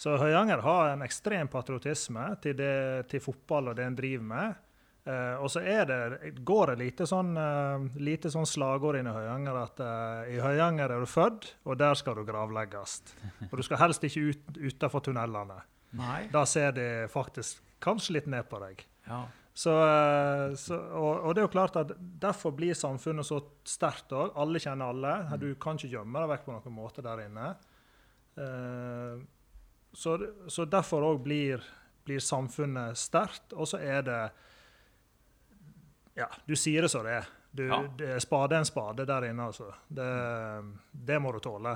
Så 0.01 0.15
Høyanger 0.17 0.63
har 0.65 0.95
en 0.95 1.05
ekstrem 1.05 1.49
patriotisme 1.51 2.23
til, 2.41 2.55
det, 2.57 3.05
til 3.11 3.21
fotball 3.21 3.69
og 3.69 3.77
det 3.77 3.85
en 3.85 3.97
driver 3.97 4.27
med. 4.31 4.61
Uh, 5.01 5.41
og 5.41 5.49
så 5.49 5.61
det, 5.61 6.31
går 6.45 6.71
det 6.71 6.77
lite 6.77 7.05
sånn, 7.09 7.33
uh, 7.37 7.85
lite 8.01 8.29
sånn 8.33 8.45
slagord 8.49 8.97
inn 8.97 9.09
i 9.09 9.13
Høyanger 9.13 9.59
at 9.61 9.81
uh, 9.81 10.29
i 10.29 10.39
Høyanger 10.41 10.93
er 10.93 11.01
du 11.01 11.09
født, 11.09 11.51
og 11.65 11.77
der 11.77 11.97
skal 11.97 12.17
du 12.17 12.23
gravlegges. 12.25 12.95
Og 13.49 13.53
du 13.59 13.63
skal 13.65 13.81
helst 13.81 14.05
ikke 14.05 14.23
ut 14.29 14.57
utenfor 14.57 15.05
tunnelene. 15.05 15.59
Nei. 15.97 16.23
Da 16.33 16.47
ser 16.49 16.73
de 16.77 16.87
faktisk 17.11 17.61
kanskje 17.81 18.17
litt 18.17 18.29
ned 18.29 18.49
på 18.49 18.61
deg. 18.61 18.81
Ja. 19.05 19.23
Så, 19.53 19.73
så, 20.55 20.77
og, 20.95 21.25
og 21.27 21.35
det 21.35 21.41
er 21.41 21.45
jo 21.45 21.51
klart 21.51 21.75
at 21.75 21.89
Derfor 21.99 22.53
blir 22.55 22.77
samfunnet 22.77 23.27
så 23.27 23.41
sterkt 23.67 24.13
òg. 24.15 24.31
Alle 24.39 24.61
kjenner 24.63 24.93
alle. 24.93 25.13
Du 25.41 25.49
kan 25.61 25.77
ikke 25.77 25.91
gjemme 25.97 26.23
deg 26.23 26.31
vekk 26.31 26.47
på 26.47 26.55
noen 26.55 26.77
måte 26.77 27.03
der 27.03 27.25
inne. 27.25 27.49
Eh, 28.39 29.19
så, 29.93 30.15
så 30.47 30.65
derfor 30.65 31.03
òg 31.03 31.21
blir, 31.23 31.63
blir 32.07 32.19
samfunnet 32.23 32.97
sterkt. 32.97 33.53
Og 33.53 33.67
så 33.67 33.77
er 33.83 34.01
det 34.07 34.21
Ja, 36.15 36.27
du 36.45 36.55
sier 36.59 36.81
det 36.85 36.89
som 36.91 37.05
det 37.07 37.11
er. 37.21 37.29
Du, 37.51 37.65
Ja. 37.67 37.81
det 37.97 38.21
spade 38.23 38.55
er 38.55 38.59
en 38.63 38.65
spade 38.65 39.05
der 39.05 39.25
inne, 39.29 39.45
altså. 39.51 39.73
Det, 39.87 40.07
det 40.91 41.17
må 41.21 41.31
du 41.35 41.39
tåle. 41.43 41.75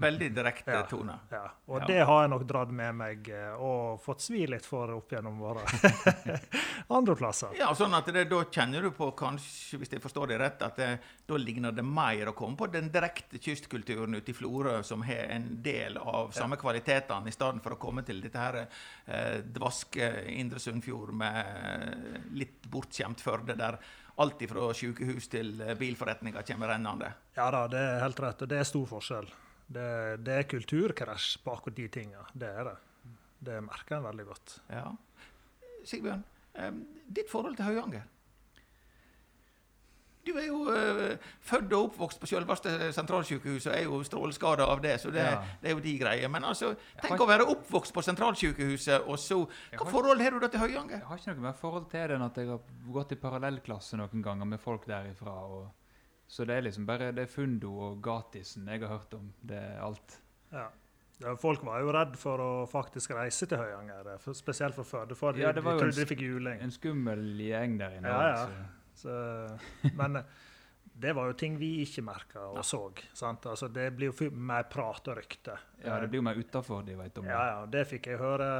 Veldig 0.00 0.28
direkte 0.34 0.72
Ja. 0.74 0.82
tone. 0.90 1.14
Ja. 1.30 1.44
Og 1.68 1.80
Ja. 1.80 1.86
det 1.86 1.98
har 2.06 2.22
jeg 2.22 2.30
nok 2.30 2.42
dratt 2.46 2.70
med 2.70 2.94
meg 2.94 3.28
eh, 3.28 3.54
og 3.54 4.00
fått 4.02 4.20
svi 4.20 4.46
litt 4.46 4.66
for 4.66 4.90
opp 4.90 5.10
gjennom 5.12 5.38
våre 5.38 5.62
andre 6.88 7.14
plasser. 7.16 7.54
Ja, 7.58 7.70
sånn 7.74 7.94
at 7.96 8.06
det, 8.12 8.24
Da 8.30 8.42
kjenner 8.44 8.82
du 8.82 8.90
på, 8.90 9.10
kanskje, 9.16 9.78
hvis 9.80 9.92
jeg 9.94 10.02
forstår 10.02 10.28
det 10.32 10.38
rett, 10.40 10.62
at 10.66 10.76
det, 10.76 10.88
da 11.26 11.38
ligner 11.40 11.72
det 11.72 11.84
mer 11.86 12.30
å 12.32 12.34
komme 12.36 12.56
på 12.56 12.66
den 12.72 12.90
direkte 12.94 13.38
kystkulturen 13.38 14.14
ute 14.18 14.30
i 14.30 14.36
Florø, 14.36 14.82
som 14.84 15.02
har 15.06 15.30
en 15.36 15.48
del 15.62 15.98
av 15.98 16.32
samme 16.36 16.56
kvalitetene, 16.60 17.28
i 17.28 17.34
stedet 17.34 17.62
for 17.64 17.76
å 17.76 17.80
komme 17.80 18.02
til 18.06 18.20
dette 18.24 18.38
her 18.40 18.60
eh, 19.06 19.40
dvaske 19.44 20.10
Indre 20.34 20.58
Sunnfjord 20.62 21.12
med 21.14 22.30
litt 22.34 22.66
bortskjemt 22.70 23.20
Førde, 23.24 23.56
der 23.56 23.78
alt 24.22 24.42
fra 24.48 24.68
sykehus 24.76 25.26
til 25.32 25.56
eh, 25.60 25.74
bilforretninger 25.78 26.42
kommer 26.46 26.68
rennende. 26.70 27.08
Ja 27.36 27.48
da, 27.50 27.64
det 27.68 27.80
er 27.82 28.00
helt 28.04 28.20
rett, 28.22 28.42
og 28.44 28.48
det 28.52 28.60
er 28.60 28.68
stor 28.68 28.86
forskjell. 28.86 29.26
Det, 29.66 29.88
det 30.24 30.34
er 30.38 30.48
kulturkrasj 30.50 31.38
på 31.44 31.54
akkurat 31.56 31.76
de 31.76 31.88
tinga. 31.88 32.24
Det 32.34 32.48
er 32.48 32.64
det. 32.68 32.76
Det 33.44 33.60
merker 33.64 33.96
en 33.98 34.04
veldig 34.10 34.26
godt. 34.28 34.58
Ja. 34.70 34.90
Sigbjørn, 35.84 36.22
ditt 37.12 37.28
forhold 37.32 37.56
til 37.58 37.64
Høyanger? 37.68 38.04
Du 40.24 40.30
er 40.40 40.46
jo 40.46 40.62
eh, 40.72 41.18
født 41.44 41.72
og 41.76 41.90
oppvokst 41.90 42.20
på 42.22 42.28
selveste 42.30 42.70
sentralsykehuset 42.96 43.68
og 43.68 43.74
er 43.76 43.82
jo 43.84 43.98
stråleskada 44.08 44.64
av 44.72 44.80
det, 44.80 44.94
så 45.02 45.10
det, 45.12 45.20
Ja. 45.20 45.42
det 45.60 45.68
er 45.68 45.74
jo 45.74 45.82
de 45.84 45.92
greier. 46.00 46.30
Men 46.32 46.46
altså, 46.48 46.70
tenk 47.02 47.12
ikke... 47.12 47.26
å 47.26 47.28
være 47.28 47.44
oppvokst 47.52 47.92
på 47.92 48.04
sentralsykehuset, 48.06 49.04
og 49.04 49.18
så 49.20 49.42
Hva 49.44 49.82
har- 49.84 49.90
forhold 49.92 50.22
har 50.24 50.30
du 50.32 50.38
da 50.40 50.48
til 50.48 50.60
Høyanger? 50.64 50.96
Jeg 51.02 51.06
har 51.10 51.20
ikke 51.20 51.34
noe 51.34 51.44
mer 51.50 51.58
forhold 51.60 51.90
til 51.92 52.08
det 52.08 52.16
enn 52.16 52.24
at 52.24 52.40
jeg 52.40 52.48
har 52.48 52.60
gått 52.96 53.12
i 53.12 53.20
parallellklasse 53.20 54.00
noen 54.00 54.22
ganger 54.24 54.48
med 54.48 54.60
folk 54.64 54.86
derifra. 54.88 55.36
Og, 55.44 55.68
så 56.34 56.42
det 56.48 56.56
er 56.56 56.64
liksom 56.66 56.86
bare 56.88 57.12
det 57.14 57.28
er 57.28 57.30
Fundo 57.30 57.76
og 57.78 58.00
Gatisen 58.02 58.66
jeg 58.66 58.82
har 58.82 58.90
hørt 58.96 59.12
om. 59.14 59.28
Det 59.38 59.54
er 59.54 59.76
alt. 59.86 60.16
Ja. 60.50 60.64
Folk 61.38 61.62
var 61.62 61.78
jo 61.78 61.92
redd 61.94 62.16
for 62.18 62.42
å 62.42 62.48
faktisk 62.66 63.14
reise 63.14 63.46
til 63.46 63.60
Høyanger, 63.60 64.08
spesielt 64.34 64.74
for 64.74 64.88
Førde, 64.88 65.14
for 65.14 65.36
de, 65.36 65.44
Ja, 65.44 65.52
det 65.54 65.62
var 65.62 65.78
de 65.78 65.84
trodde 65.84 66.00
de 66.00 66.08
fikk 66.10 66.24
juling. 66.26 66.58
En 66.64 66.74
skummel 66.74 67.22
gjeng 67.38 67.78
der 67.78 67.94
inne. 68.00 68.10
Ja, 68.10 68.32
ja. 68.34 68.66
Så, 68.98 69.14
men 69.94 70.18
eh, 70.18 70.34
det 71.06 71.14
var 71.14 71.30
jo 71.30 71.38
ting 71.38 71.54
vi 71.58 71.70
ikke 71.84 72.02
merka 72.06 72.48
og 72.50 72.66
så. 72.66 72.82
Sant? 73.14 73.46
Altså, 73.50 73.70
det 73.70 73.88
blir 73.94 74.10
jo 74.10 74.28
mer 74.34 74.66
prat 74.70 75.14
og 75.14 75.18
rykte. 75.20 75.54
ja, 75.84 76.00
det 76.02 76.10
blir 76.10 76.18
jo 76.22 76.26
mer 76.26 76.42
utafor 76.42 76.82
de 76.86 76.98
vet 76.98 77.22
om 77.22 77.30
det. 77.30 77.30
Ja, 77.30 77.46
ja, 77.52 77.64
det 77.70 77.86
fikk 77.94 78.10
jeg 78.10 78.18
høre 78.18 78.50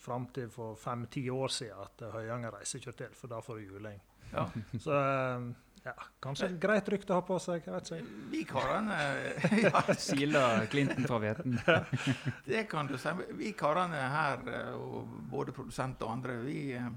fram 0.00 0.26
til 0.34 0.50
for 0.50 0.74
fem-ti 0.74 1.28
år 1.30 1.54
siden, 1.54 1.86
at 1.86 2.06
Høyanger 2.18 2.58
reiser 2.58 2.82
ikke 2.82 2.98
til, 3.04 3.14
for 3.14 3.30
da 3.30 3.38
får 3.46 3.62
du 3.62 3.74
juling. 3.76 3.98
Ja. 4.34 4.46
Så 4.84 4.94
eh, 4.94 5.50
ja, 5.84 5.94
kanskje 6.20 6.50
et 6.50 6.56
greit 6.60 6.88
rykte 6.92 7.14
å 7.14 7.20
ha 7.20 7.24
på 7.24 7.38
seg. 7.40 7.64
jeg 7.64 7.72
vet 7.72 7.90
ikke. 7.90 8.16
Vi 8.32 8.40
karene 8.48 8.98
ja, 9.64 9.82
Siler 9.96 10.66
Clinton 10.72 11.06
fra 11.08 11.20
hveten. 11.22 11.56
det 12.50 12.66
kan 12.68 12.90
du 12.90 12.98
si. 13.00 13.14
Vi 13.38 13.54
karene 13.56 14.02
her, 14.12 14.44
eh, 14.52 14.74
og 14.76 15.14
både 15.30 15.54
produsent 15.56 16.02
og 16.04 16.12
andre, 16.18 16.36
vi 16.44 16.58
eh, 16.76 16.90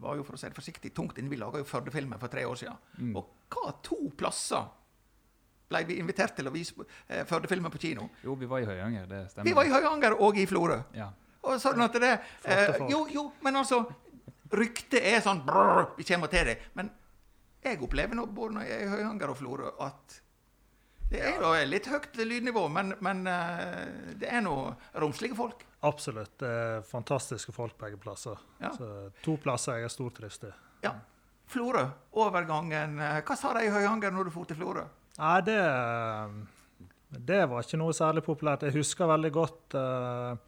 var 0.00 0.16
jo 0.16 0.24
for 0.24 0.38
å 0.38 0.40
si 0.40 0.48
det 0.48 0.56
forsiktig 0.56 0.94
tungt 0.96 1.20
inne. 1.20 1.30
Vi 1.32 1.40
laga 1.40 1.60
jo 1.60 1.68
Førde-filmen 1.68 2.20
for 2.22 2.32
tre 2.32 2.46
år 2.48 2.58
siden. 2.60 2.80
Mm. 2.96 3.14
Og 3.20 3.52
hva 3.52 3.76
to 3.84 4.00
plasser 4.16 4.66
ble 5.68 5.84
vi 5.84 5.98
invitert 6.00 6.32
til 6.38 6.48
å 6.48 6.52
vise 6.54 6.88
eh, 7.06 7.26
Førde-filmen 7.28 7.72
på 7.72 7.80
kino? 7.82 8.08
Jo, 8.24 8.38
vi 8.40 8.48
var 8.48 8.64
i 8.64 8.68
Høyanger, 8.68 9.08
det 9.10 9.24
stemmer. 9.34 9.50
Vi 9.50 9.56
var 9.58 9.68
i 9.68 9.74
Høyanger 9.74 10.16
og 10.24 10.40
i 10.40 10.48
Florø. 10.48 10.80
Ja. 10.96 11.12
Og 11.44 11.60
sånn 11.62 11.84
at 11.84 11.96
det 12.00 12.14
eh. 12.48 12.78
Jo, 12.90 13.04
jo, 13.12 13.28
men 13.44 13.60
altså 13.60 13.84
Ryktet 14.48 15.04
er 15.04 15.20
sånn 15.20 15.42
brrr, 15.44 15.90
Vi 15.98 16.06
kommer 16.08 16.30
til 16.32 16.48
det. 16.48 16.54
Men 16.72 16.88
jeg 17.64 17.82
opplever 17.82 18.18
nå, 18.18 18.26
både 18.32 18.58
når 18.58 18.66
jeg 18.68 18.78
er 18.78 18.86
i 18.86 18.90
Høyanger 18.92 19.32
og 19.32 19.38
Florø, 19.40 19.70
at 19.84 20.18
det 21.08 21.22
er 21.24 21.38
jo 21.40 21.50
litt 21.64 21.86
høyt 21.88 22.18
lydnivå, 22.20 22.66
men, 22.68 22.92
men 23.04 23.22
eh, 23.32 24.14
det 24.20 24.28
er 24.28 24.42
nå 24.44 24.54
romslige 25.00 25.36
folk. 25.38 25.62
Absolutt. 25.88 26.34
Det 26.42 26.48
er 26.48 26.82
fantastiske 26.84 27.54
folk 27.56 27.78
begge 27.80 27.96
plasser. 28.02 28.36
Ja. 28.60 28.74
Så 28.76 29.08
to 29.24 29.38
plasser 29.40 29.78
jeg 29.78 29.88
er 29.88 29.94
stortrives 29.94 30.40
i. 30.44 30.52
Ja. 30.84 30.92
Florø, 31.48 31.86
overgangen 32.20 32.98
eh, 33.00 33.22
Hva 33.24 33.36
sa 33.40 33.54
de 33.56 33.64
i 33.64 33.72
Høyanger 33.72 34.12
når 34.12 34.28
du 34.28 34.34
dro 34.34 34.44
til 34.44 34.58
Florø? 34.58 34.84
Nei, 35.18 35.38
det, 35.46 35.56
det 37.30 37.40
var 37.48 37.64
ikke 37.64 37.80
noe 37.80 37.96
særlig 37.96 38.22
populært. 38.26 38.66
Jeg 38.68 38.76
husker 38.76 39.08
veldig 39.08 39.32
godt 39.32 39.78
eh, 39.80 40.44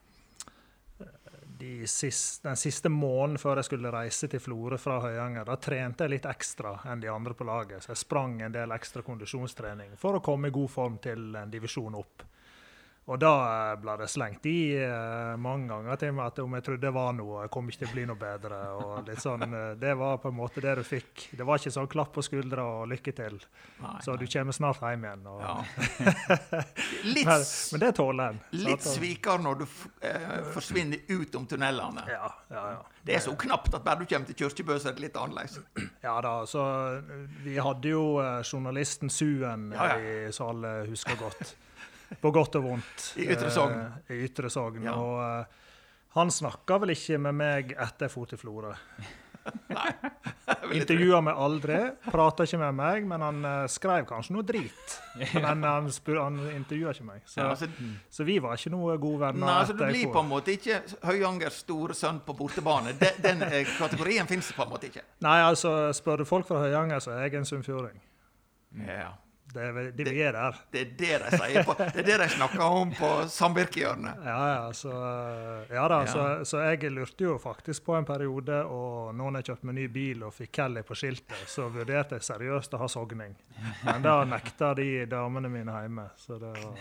de 1.61 1.87
siste, 1.87 2.49
den 2.49 2.57
siste 2.57 2.89
måneden 2.89 3.39
før 3.39 3.61
jeg 3.61 3.69
skulle 3.69 3.93
reise 3.93 4.29
til 4.33 4.41
Florø 4.41 4.79
fra 4.81 4.97
Høyanger. 5.05 5.45
Da 5.45 5.57
trente 5.61 6.07
jeg 6.07 6.15
litt 6.15 6.29
ekstra 6.31 6.73
enn 6.89 7.03
de 7.03 7.11
andre 7.13 7.37
på 7.37 7.45
laget. 7.45 7.85
Så 7.85 7.93
jeg 7.93 8.01
sprang 8.01 8.39
en 8.41 8.55
del 8.55 8.73
ekstra 8.73 9.05
kondisjonstrening 9.05 9.93
for 10.01 10.17
å 10.17 10.25
komme 10.25 10.49
i 10.49 10.55
god 10.57 10.71
form 10.73 10.97
til 11.05 11.37
en 11.37 11.53
divisjon 11.53 11.99
opp. 12.01 12.25
Og 13.11 13.19
da 13.19 13.31
eh, 13.51 13.73
ble 13.83 13.95
det 13.99 14.07
slengt 14.11 14.45
i 14.47 14.71
eh, 14.79 15.33
mange 15.43 15.67
ganger 15.73 15.99
til 15.99 16.13
meg 16.15 16.29
at 16.31 16.37
om 16.45 16.53
jeg 16.55 16.63
trodde 16.69 16.85
det 16.85 16.93
var 16.95 17.15
noe, 17.19 17.41
jeg 17.43 17.51
kom 17.57 17.71
ikke 17.71 17.81
til 17.83 17.89
å 17.89 17.95
bli 17.97 18.05
noe 18.07 18.19
bedre. 18.21 18.59
og 18.79 19.09
litt 19.09 19.23
sånn, 19.23 19.43
eh, 19.49 19.73
Det 19.81 19.95
var 19.99 20.21
på 20.23 20.31
en 20.31 20.37
måte 20.39 20.63
det 20.63 20.77
du 20.79 20.83
fikk. 20.87 21.25
Det 21.35 21.47
var 21.47 21.59
ikke 21.59 21.73
sånn 21.75 21.89
klapp 21.91 22.13
på 22.15 22.23
skuldra 22.23 22.67
og 22.77 22.85
lykke 22.93 23.15
til. 23.19 23.41
Nei, 23.81 23.97
Så 24.07 24.15
du 24.21 24.23
kommer 24.31 24.55
snart 24.55 24.79
hjem 24.85 25.07
igjen. 25.09 25.25
Og, 25.27 25.41
ja. 25.43 25.57
Litt, 27.17 27.27
men, 27.27 27.43
men 27.73 27.83
det 27.83 27.91
tåler 27.99 28.31
en. 28.31 28.39
litt 28.55 28.87
sviker 28.87 29.43
når 29.43 29.59
du 29.59 29.65
eh, 30.07 30.37
forsvinner 30.55 31.03
ut 31.11 31.35
om 31.41 31.49
tunnelene. 31.51 32.05
Ja, 32.13 32.29
ja, 32.53 32.67
ja. 32.77 32.85
Det 33.03 33.17
er 33.17 33.25
så 33.25 33.35
knapt 33.35 33.75
at 33.75 33.83
bare 33.83 34.05
du 34.05 34.07
kommer 34.07 34.29
til 34.29 34.39
Kirkebø, 34.45 34.77
så 34.79 34.93
er 34.93 34.99
det 34.99 35.09
litt 35.09 35.19
annerledes. 35.19 35.59
Ja 36.05 36.15
da, 36.23 36.37
så 36.47 36.63
vi 37.43 37.57
hadde 37.59 37.91
jo 37.91 38.05
journalisten 38.45 39.11
Suen 39.11 39.71
Ja, 39.75 39.97
ja. 39.97 39.99
i, 40.29 40.33
salen, 40.37 40.87
husker 40.93 41.19
godt. 41.19 41.57
På 42.23 42.33
godt 42.35 42.59
og 42.59 42.67
vondt. 42.67 43.09
I 43.21 43.31
Ytre 43.31 43.51
Sogn. 43.55 43.79
Uh, 43.79 44.13
I 44.15 44.21
Ytre 44.27 44.51
Sogn. 44.53 44.85
Ja. 44.87 44.97
Og 44.99 45.19
uh, 45.23 45.67
han 46.17 46.31
snakka 46.35 46.81
vel 46.83 46.97
ikke 46.97 47.21
med 47.23 47.39
meg 47.39 47.75
etter 47.79 48.11
jeg 48.11 48.35
i 48.35 48.41
Florø. 48.41 48.75
Intervjua 50.75 51.21
meg 51.25 51.39
aldri, 51.39 51.79
prata 52.11 52.45
ikke 52.45 52.59
med 52.61 52.77
meg, 52.77 53.07
men 53.09 53.23
han 53.25 53.39
uh, 53.47 53.53
skrev 53.71 54.05
kanskje 54.09 54.35
noe 54.35 54.45
drit. 54.47 54.97
Men 55.39 55.65
han, 55.65 55.89
spur, 55.95 56.19
han 56.21 56.37
intervjua 56.51 56.93
ikke 56.95 57.07
meg. 57.07 57.23
Så, 57.25 57.41
Ja, 57.41 57.49
altså, 57.55 57.71
så 58.11 58.27
vi 58.27 58.37
var 58.43 58.59
ikke 58.59 58.75
noe 58.75 58.99
gode 59.01 59.23
venner. 59.23 59.47
Nei, 59.47 59.57
altså 59.63 59.79
Du 59.79 59.85
blir 59.87 60.13
på 60.13 60.23
en 60.23 60.31
måte 60.31 60.55
ikke 60.59 60.83
Høyangers 61.07 61.63
store 61.65 61.97
sønn 61.97 62.21
på 62.27 62.37
bortebane. 62.39 62.95
Den, 63.01 63.23
den 63.25 63.47
eh, 63.49 63.75
kategorien 63.79 64.29
fins 64.31 64.53
på 64.57 64.67
en 64.67 64.75
måte 64.75 64.91
ikke. 64.91 65.07
Nei, 65.27 65.39
altså, 65.47 65.75
spør 65.97 66.23
du 66.23 66.29
folk 66.29 66.51
fra 66.51 66.63
Høyanger, 66.67 67.03
så 67.03 67.15
er 67.17 67.29
jeg 67.29 67.41
en 67.41 67.49
sunnfjording. 67.49 67.99
Ja. 68.87 69.13
Det 69.55 69.69
vel- 69.75 69.93
vi 70.11 70.21
er 70.23 70.33
der. 70.37 70.59
Det 70.73 70.81
er 70.81 70.91
det 70.99 71.17
de 71.25 71.39
sier 71.41 71.65
på, 71.67 71.75
det 71.79 72.03
er 72.03 72.07
det 72.07 72.19
de 72.23 72.29
snakker 72.37 72.61
om 72.63 72.91
på 72.95 73.09
samvirkehjørnet. 73.29 74.21
Ja, 74.25 74.39
ja, 74.55 74.73
så, 74.73 74.93
ja 75.71 75.89
da, 75.89 76.01
Ja. 76.01 76.07
Så, 76.11 76.45
så 76.45 76.63
jeg 76.71 76.91
lurte 76.93 77.25
jo 77.25 77.37
faktisk 77.43 77.85
på 77.85 77.97
en 77.99 78.05
periode, 78.09 78.61
og 78.65 79.15
når 79.15 79.41
jeg 79.41 79.45
kjøpte 79.51 79.67
meg 79.71 79.75
ny 79.81 79.87
bil 79.93 80.23
og 80.29 80.35
fikk 80.35 80.53
Kelly 80.61 80.83
på 80.87 80.95
skiltet, 80.99 81.43
så 81.51 81.69
vurderte 81.73 82.17
jeg 82.19 82.27
seriøst 82.29 82.75
å 82.75 82.83
ha 82.85 82.89
sogning. 82.91 83.35
Men 83.85 84.03
da 84.07 84.21
nekta 84.25 84.73
de 84.79 85.05
damene 85.11 85.51
mine 85.53 85.73
hjemme. 85.83 86.09
Så 86.17 86.39
det 86.41 86.53
var 86.57 86.77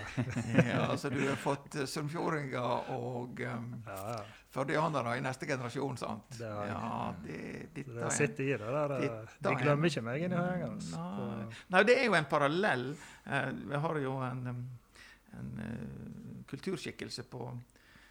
Ja, 0.69 0.85
altså 0.91 1.09
Du 1.09 1.19
har 1.27 1.35
fått 1.39 1.75
eh, 1.75 1.85
sunnfjordinger 1.89 2.91
og 2.95 3.39
um, 3.45 3.73
Ja, 3.87 3.99
ja. 4.17 4.21
Førdianere 4.53 5.17
i 5.17 5.21
neste 5.21 5.45
generasjon, 5.45 5.97
sant? 6.01 6.37
Det 6.39 6.47
har. 6.49 6.67
Ja, 6.71 7.13
det, 7.23 7.39
dette 7.75 7.93
det 7.99 8.11
sitter 8.15 8.43
i 8.43 8.51
det 8.57 8.59
der. 8.73 8.93
De 9.39 9.49
er- 9.51 9.59
glemmer 9.63 9.91
ikke 9.91 10.01
meg 10.07 10.23
inni. 10.25 10.35
Altså. 10.65 10.97
Nei. 10.97 11.47
Nei, 11.75 11.83
det 11.85 11.97
er 11.99 12.05
jo 12.09 12.15
en 12.17 12.25
parallell. 12.31 12.85
Eh, 13.25 13.51
Vi 13.69 13.81
har 13.85 13.99
jo 14.01 14.15
en, 14.25 14.47
um, 14.47 14.63
en 15.39 15.51
eh, 15.65 16.45
kulturskikkelse 16.49 17.23
på, 17.29 17.49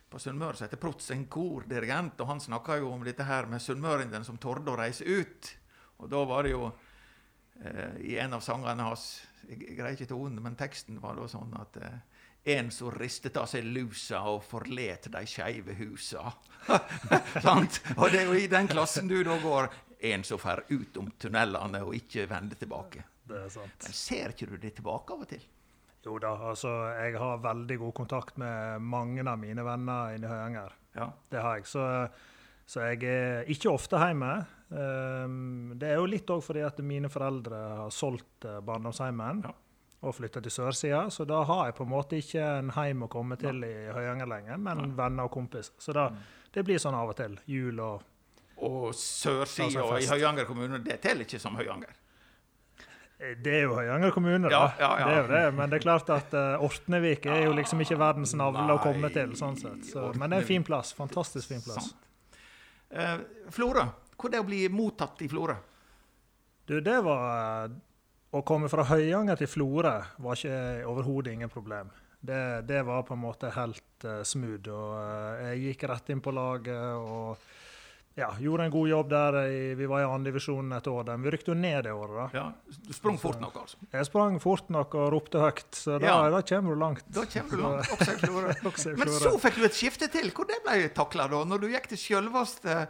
på 0.08 0.18
Sunnmøre 0.22 0.54
som 0.56 0.68
heter 0.68 0.78
Protz, 0.80 1.10
en 1.10 1.26
kordirigent. 1.26 2.20
Og 2.20 2.26
han 2.30 2.40
snakka 2.40 2.78
jo 2.78 2.92
om 2.94 3.02
dette 3.04 3.24
her 3.26 3.46
med 3.50 3.60
sunnmøringene 3.60 4.24
som 4.24 4.38
torde 4.38 4.70
å 4.70 4.78
reise 4.78 5.04
ut. 5.04 5.50
Og 5.98 6.08
da 6.12 6.22
var 6.24 6.46
det 6.46 6.52
jo 6.54 6.68
eh, 7.64 7.96
i 8.12 8.18
en 8.22 8.34
av 8.38 8.40
sangene 8.46 8.86
hans 8.86 9.24
Jeg 9.48 9.74
greier 9.78 9.94
ikke 9.96 10.10
tonen, 10.10 10.38
men 10.44 10.54
teksten 10.60 10.98
var 11.00 11.16
da 11.16 11.26
sånn 11.30 11.54
at 11.58 11.76
eh, 11.82 11.98
en 12.44 12.70
som 12.70 12.90
ristet 12.94 13.36
av 13.36 13.48
seg 13.50 13.66
lusa 13.66 14.22
og 14.30 14.42
forlet 14.46 15.10
de 15.12 15.24
skeive 15.28 15.74
husa. 15.78 16.30
Sant? 17.44 17.82
Og 17.96 18.08
det 18.12 18.22
er 18.22 18.30
jo 18.30 18.38
i 18.38 18.48
den 18.50 18.70
klassen 18.70 19.10
du 19.10 19.20
da 19.26 19.36
går. 19.42 19.70
En 20.08 20.22
som 20.24 20.38
fer 20.38 20.62
ut 20.70 20.96
om 21.00 21.10
tunnelene 21.18 21.82
og 21.82 21.94
ikke 21.98 22.28
vender 22.30 22.58
tilbake. 22.60 23.02
Det 23.28 23.38
er 23.44 23.48
sant. 23.52 23.84
Men 23.84 23.96
ser 23.96 24.32
ikke 24.32 24.46
du 24.52 24.56
det 24.62 24.76
tilbake 24.78 25.14
av 25.14 25.24
og 25.24 25.30
til? 25.32 25.42
Jo 26.06 26.16
da, 26.22 26.30
altså 26.52 26.70
jeg 26.94 27.18
har 27.20 27.40
veldig 27.44 27.76
god 27.82 27.94
kontakt 27.96 28.38
med 28.40 28.80
mange 28.80 29.24
av 29.26 29.36
mine 29.40 29.64
venner 29.66 30.14
inne 30.16 30.28
i 30.28 30.30
Høyanger. 30.30 30.76
Ja. 30.96 31.08
Det 31.28 31.42
har 31.44 31.58
jeg. 31.58 31.66
Så, 31.68 31.84
så 32.64 32.86
jeg 32.86 33.02
er 33.10 33.50
ikke 33.52 33.74
ofte 33.74 34.00
hjemme. 34.00 34.30
Um, 34.68 35.74
det 35.80 35.90
er 35.90 35.98
jo 35.98 36.08
litt 36.08 36.30
òg 36.32 36.42
fordi 36.44 36.62
at 36.64 36.80
mine 36.84 37.10
foreldre 37.12 37.60
har 37.82 37.92
solgt 37.94 38.44
uh, 38.44 38.58
barndomshjemmen 38.64 39.44
Ja. 39.48 39.54
Og 40.00 40.14
flytta 40.14 40.40
til 40.44 40.52
sørsida, 40.54 41.00
så 41.10 41.24
da 41.26 41.40
har 41.48 41.64
jeg 41.66 41.74
på 41.74 41.82
en 41.86 41.90
måte 41.90 42.18
ikke 42.22 42.42
en 42.60 42.68
heim 42.76 43.02
å 43.02 43.08
komme 43.10 43.34
til 43.40 43.64
i 43.66 43.72
Høyanger 43.90 44.28
lenger, 44.30 44.60
men 44.62 44.92
venner 44.98 45.26
og 45.26 45.32
kompiser. 45.34 45.74
Så 45.82 45.94
da, 45.96 46.04
det 46.54 46.62
blir 46.68 46.78
sånn 46.78 46.94
av 46.94 47.10
og 47.10 47.16
til. 47.18 47.34
Jul 47.50 47.80
og 47.82 48.04
Og 48.62 48.92
sørsida 48.94 49.82
Altså 49.82 49.98
i. 50.02 50.06
Høyanger 50.10 50.46
kommune, 50.46 50.78
det 50.82 51.00
teller 51.02 51.26
ikke 51.26 51.38
som 51.42 51.54
Høyanger. 51.58 51.96
Eh, 53.18 53.34
Det 53.42 53.54
er 53.54 53.62
jo 53.66 53.74
Høyanger 53.74 54.10
kommune, 54.14 54.48
da. 54.48 54.54
Ja, 54.54 54.64
ja, 54.78 54.90
ja. 54.98 55.06
Det 55.06 55.14
er 55.16 55.22
jo 55.22 55.28
det. 55.34 55.54
Men 55.58 55.70
det 55.70 55.78
er 55.80 55.82
klart 55.82 56.10
at 56.14 56.34
uh, 56.34 56.62
Ortnevik 56.66 57.26
er 57.26 57.44
jo 57.48 57.52
liksom 57.58 57.82
ikke 57.82 57.98
verdens 57.98 58.34
navle 58.38 58.74
å 58.74 58.78
komme 58.82 59.10
til. 59.14 59.34
sånn 59.38 59.58
sett. 59.58 59.82
Så, 59.90 60.12
men 60.14 60.30
det 60.30 60.38
er 60.38 60.42
en 60.46 60.50
fin 60.54 60.66
plass. 60.66 60.92
Fantastisk 60.94 61.48
fin 61.50 61.62
plass. 61.62 61.90
Uh, 62.94 63.18
Florø. 63.50 63.88
Hvordan 64.18 64.34
er 64.34 64.38
det 64.38 64.44
å 64.44 64.48
bli 64.50 64.62
mottatt 64.74 65.22
i 65.22 65.28
Florø? 65.30 65.54
Du, 66.68 66.80
det 66.84 66.96
var 67.06 67.64
eh, 67.64 67.76
Å 68.28 68.42
komme 68.44 68.68
fra 68.68 68.84
Høyanger 68.84 69.38
til 69.40 69.48
Florø 69.48 69.94
var 70.20 70.36
ikke 70.36 70.84
overhodet 70.90 71.32
ingen 71.32 71.48
problem. 71.52 71.88
Det, 72.20 72.66
det 72.68 72.82
var 72.84 73.06
på 73.06 73.14
en 73.14 73.22
måte 73.22 73.48
helt 73.54 74.04
uh, 74.04 74.20
smooth. 74.26 74.68
Og 74.68 74.90
uh, 74.98 75.46
jeg 75.46 75.62
gikk 75.70 75.86
rett 75.88 76.10
inn 76.12 76.20
på 76.20 76.34
laget 76.36 76.98
og 76.98 77.38
ja, 78.18 78.32
gjorde 78.42 78.66
en 78.66 78.74
god 78.74 78.88
jobb 78.90 79.10
der. 79.14 79.38
I, 79.46 79.60
vi 79.78 79.86
var 79.88 80.02
i 80.02 80.08
andredivisjon 80.10 80.74
et 80.76 80.90
år. 80.90 81.06
Men 81.12 81.24
Vi 81.24 81.32
rykte 81.32 81.52
jo 81.54 81.56
ned 81.56 81.86
det 81.86 81.94
året. 81.94 82.16
da. 82.18 82.26
Ja, 82.34 82.76
Du 82.88 82.92
sprang 82.92 83.16
fort 83.22 83.40
nok, 83.40 83.56
altså. 83.62 83.78
Jeg 83.94 84.08
sprang 84.10 84.40
fort 84.42 84.68
nok 84.74 84.98
og 84.98 85.12
ropte 85.14 85.40
høyt, 85.46 85.64
så 85.78 85.96
da, 86.02 86.10
Ja. 86.10 86.16
da 86.34 86.42
kommer 86.42 86.74
du 86.74 86.82
langt. 86.82 87.04
Da 87.14 87.24
kommer 87.30 87.56
du 87.56 87.62
langt, 87.62 87.92
også 87.94 88.10
i 88.12 88.20
Florø. 88.26 88.54
Men 88.98 89.14
så 89.14 89.34
fikk 89.46 89.60
du 89.62 89.68
et 89.70 89.78
skifte 89.78 90.10
til. 90.12 90.32
Hvor 90.34 90.50
det 90.50 90.58
ble 90.66 90.90
takla 90.98 91.28
da? 91.30 91.44
Når 91.46 91.62
du 91.62 91.68
gikk 91.70 91.88
til 91.94 92.02
sjølveste 92.02 92.80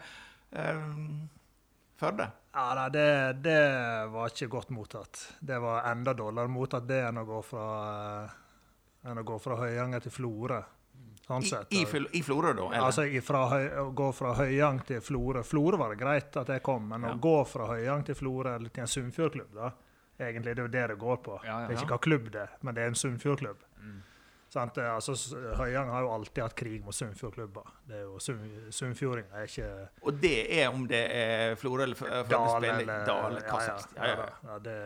uh, 0.56 0.82
Førde? 1.98 2.30
Ja, 2.54 2.74
nei, 2.74 2.88
det, 2.90 3.06
det 3.44 3.58
var 4.12 4.30
ikke 4.32 4.48
godt 4.50 4.70
mottatt. 4.74 5.20
Det 5.40 5.58
var 5.62 5.84
enda 5.90 6.14
dårligere 6.16 6.48
mottatt 6.50 6.86
det 6.88 7.02
enn 7.08 7.20
å 7.20 7.24
gå 7.28 7.42
fra, 7.44 7.66
eh, 8.24 9.10
enn 9.10 9.20
å 9.20 9.24
gå 9.28 9.36
fra 9.42 9.58
Høyanger 9.60 10.00
til 10.06 10.14
Florø. 10.14 10.62
Sånn 11.28 11.44
I, 11.44 11.48
sett. 11.50 11.72
i, 11.76 11.82
I 12.16 12.22
Florø, 12.24 12.54
da? 12.56 12.64
Eller? 12.70 12.86
Altså 12.88 13.04
ifra 13.04 13.42
å 13.82 13.90
gå 13.92 14.06
fra 14.16 14.32
Høyang 14.38 14.78
til 14.88 15.02
Florø. 15.04 15.42
Florø 15.44 15.76
var 15.76 15.92
det 15.92 15.98
greit 16.00 16.36
at 16.40 16.48
jeg 16.54 16.62
kom, 16.64 16.88
men 16.88 17.04
Ja. 17.04 17.12
å 17.12 17.20
gå 17.20 17.34
fra 17.46 17.66
Høyang 17.68 18.06
til 18.08 18.16
Florø 18.16 18.54
eller 18.56 18.72
til 18.72 18.86
en 18.86 18.92
Sunnfjordklubb, 18.94 19.52
da 19.54 19.70
Egentlig 20.18 20.56
det 20.56 20.58
er 20.58 20.66
jo 20.66 20.72
det 20.72 20.86
det 20.90 20.98
går 20.98 21.16
på. 21.22 21.34
Ja, 21.44 21.60
ja. 21.60 21.66
Det 21.68 21.76
er 21.76 21.82
ikke 21.84 21.92
hva 21.94 22.00
klubb 22.02 22.30
det 22.34 22.40
er, 22.40 22.54
men 22.66 22.74
det 22.74 22.82
er 22.82 22.88
en 22.90 22.96
Sunnfjordklubb. 22.98 23.60
Sant? 24.48 24.78
Altså, 24.80 25.12
S- 25.12 25.34
Høyang 25.58 25.90
har 25.92 26.00
jo 26.06 26.12
alltid 26.14 26.42
hatt 26.42 26.54
krig 26.56 26.84
mot 26.84 26.94
Sunnfjordklubber. 26.96 27.66
Det 27.88 27.96
er 27.98 28.02
jo 28.06 28.14
Sunn- 28.22 28.70
Sunnfjordinger 28.72 29.34
er 29.42 29.48
ikke 29.50 29.70
Og 30.08 30.20
det 30.22 30.34
er 30.58 30.68
om 30.72 30.86
det 30.88 31.02
er 31.12 31.54
Florø 31.60 31.82
eller 31.84 31.94
F- 31.98 32.06
Førde 32.06 32.30
Dale 32.32 32.54
spiller 32.54 32.78
eller 32.80 33.04
Dale, 33.04 33.42
hva 33.44 33.60
ja, 33.66 34.28
ja, 34.48 34.58
det, 34.64 34.76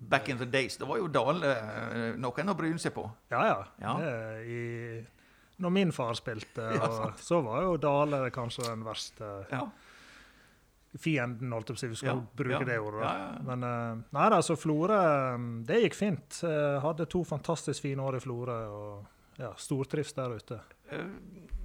Back 0.00 0.28
in 0.32 0.38
the 0.40 0.46
days. 0.48 0.76
Da 0.80 0.86
var 0.88 0.96
jo 1.00 1.08
Dale 1.12 1.54
eh, 1.54 2.12
noen 2.16 2.52
å 2.52 2.56
bryne 2.56 2.78
seg 2.80 2.92
på. 2.96 3.06
ja, 3.32 3.40
ja. 3.46 3.56
Ja. 3.80 3.94
Det, 4.00 4.12
i, 4.48 5.06
når 5.60 5.70
min 5.76 5.90
far 5.92 6.14
spilte, 6.16 6.68
og, 6.86 7.18
så 7.20 7.40
var 7.44 7.62
jo 7.66 7.74
Dale 7.80 8.30
kanskje 8.32 8.68
den 8.68 8.84
verste 8.86 9.32
Ja. 9.52 9.66
Fienden, 10.98 11.52
holdt 11.54 11.70
jeg 11.70 11.76
på 11.76 11.78
å 11.78 11.82
si. 11.84 11.88
Vi 11.92 11.98
skal 12.00 12.16
Ja, 12.16 12.26
bruke 12.34 12.58
ja, 12.58 12.66
det 12.66 12.78
ordet. 12.82 13.02
ja. 13.06 13.38
Men 13.46 13.62
eh, 13.62 14.00
nei 14.16 14.26
da, 14.32 14.40
så 14.42 14.56
Florø 14.58 14.96
eh, 14.98 15.44
Det 15.68 15.80
gikk 15.84 15.94
fint. 15.94 16.40
Eh, 16.46 16.80
hadde 16.82 17.06
to 17.06 17.22
fantastisk 17.24 17.82
fine 17.84 18.02
år 18.02 18.18
i 18.18 18.22
Florø 18.24 18.56
og 18.74 19.40
ja, 19.40 19.52
stortrives 19.56 20.12
der 20.16 20.34
ute. 20.36 20.58
Eh, 20.90 21.06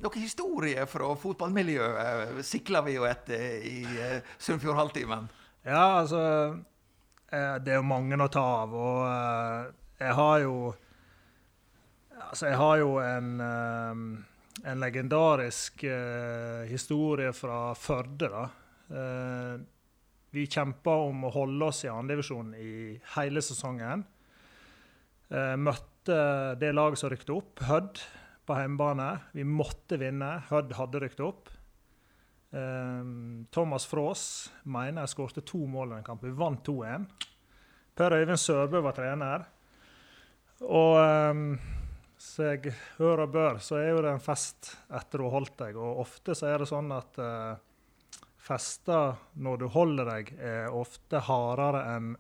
Noen 0.04 0.22
historier 0.22 0.86
fra 0.86 1.10
fotballmiljøet 1.18 2.44
sikler 2.46 2.84
vi 2.86 2.94
jo 2.98 3.06
etter 3.08 3.64
i 3.66 3.80
uh, 3.88 4.18
Sunnfjord 4.38 4.76
Halvtimen. 4.78 5.30
Ja, 5.66 6.02
altså 6.02 6.20
Det 7.32 7.72
er 7.72 7.80
jo 7.80 7.88
mange 7.88 8.20
å 8.22 8.28
ta 8.30 8.44
av, 8.62 8.74
og 8.76 9.72
jeg 9.98 10.14
har 10.20 10.40
jo 10.44 10.58
Altså, 12.26 12.46
jeg 12.52 12.58
har 12.60 12.78
jo 12.84 12.92
en 13.02 13.42
en 14.66 14.80
legendarisk 14.80 15.84
historie 16.70 17.32
fra 17.36 17.74
Førde, 17.76 18.30
da. 18.32 18.46
Eh, 18.90 19.56
vi 20.36 20.46
kjempa 20.52 20.96
om 21.08 21.26
å 21.26 21.34
holde 21.34 21.70
oss 21.70 21.84
i 21.86 21.92
andredivisjon 21.92 22.54
i 22.60 22.72
hele 23.16 23.44
sesongen. 23.46 24.04
Eh, 25.30 25.56
møtte 25.58 26.18
det 26.62 26.74
laget 26.76 27.02
som 27.02 27.12
rykte 27.14 27.34
opp, 27.36 27.64
Hødd, 27.66 28.02
på 28.46 28.58
hjemmebane. 28.60 29.10
Vi 29.34 29.46
måtte 29.48 29.98
vinne. 30.02 30.38
Hødd 30.52 30.76
hadde 30.78 31.02
rykket 31.02 31.24
opp. 31.26 31.50
Eh, 32.54 33.04
Thomas 33.56 33.88
Frås 33.90 34.26
mener 34.64 35.04
jeg 35.04 35.16
skårte 35.16 35.46
to 35.46 35.64
mål 35.66 35.94
i 35.94 35.96
den 35.98 36.10
kampen. 36.10 36.30
Vi 36.30 36.42
vant 36.44 36.64
2-1. 36.68 37.08
Per 37.96 38.18
Øyvind 38.20 38.42
Sørbø 38.42 38.84
var 38.84 38.98
trener. 38.98 39.48
Og 40.66 41.00
så 42.26 42.50
jeg 42.54 42.74
hører 42.98 43.26
og 43.26 43.34
bør, 43.34 43.58
så 43.64 43.78
er 43.80 43.92
jo 43.92 44.02
det 44.04 44.14
en 44.16 44.24
fest 44.24 44.72
etter 44.94 45.20
du 45.20 45.28
har 45.28 45.36
holdt 45.36 45.58
deg. 45.60 45.78
Og 45.80 46.02
ofte 46.06 46.36
så 46.38 46.50
er 46.50 46.62
det 46.62 46.70
sånn 46.70 46.92
at 46.96 47.20
eh, 47.22 47.64
fester 48.46 49.18
når 49.42 49.64
du 49.64 49.66
holder 49.74 50.12
deg, 50.12 50.32
er 50.38 50.76
ofte 50.76 51.24
hardere 51.26 51.82
enn 51.96 52.14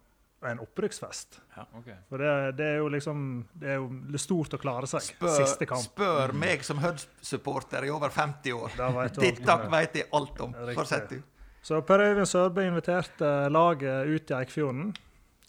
en 0.46 0.60
opprykksfest. 0.62 1.40
Ok. 1.74 1.88
For 2.10 2.22
det, 2.22 2.32
det 2.60 2.66
er 2.66 2.76
jo 2.78 2.90
liksom 2.94 3.22
Det 3.58 3.70
er 3.72 3.80
jo 3.80 4.20
stort 4.22 4.54
å 4.54 4.60
klare 4.62 4.90
seg. 4.90 5.02
Spør, 5.16 5.38
Siste 5.40 5.66
kamp. 5.70 5.86
spør 5.88 6.36
meg 6.38 6.66
som 6.68 6.82
Hud-supporter 6.84 7.88
i 7.88 7.90
over 7.94 8.14
50 8.14 8.54
år. 8.54 8.76
Dette 9.18 9.56
vet 9.74 9.98
jeg 10.02 10.10
alt 10.14 10.44
om. 10.46 10.54
Fortsett, 10.76 11.16
du. 11.16 11.24
Så 11.66 11.82
Per 11.82 12.04
Øyvind 12.04 12.30
Sørbø 12.30 12.62
inviterte 12.68 13.50
laget 13.50 14.06
ut 14.06 14.32
i 14.32 14.38
Eikfjorden. 14.38 14.92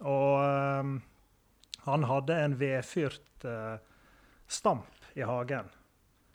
Og 0.00 0.40
um, 0.40 0.94
han 1.84 2.06
hadde 2.08 2.38
en 2.40 2.56
vedfyrt 2.60 3.44
uh, 3.44 3.76
stamp 4.48 5.12
i 5.16 5.26
hagen. 5.28 5.68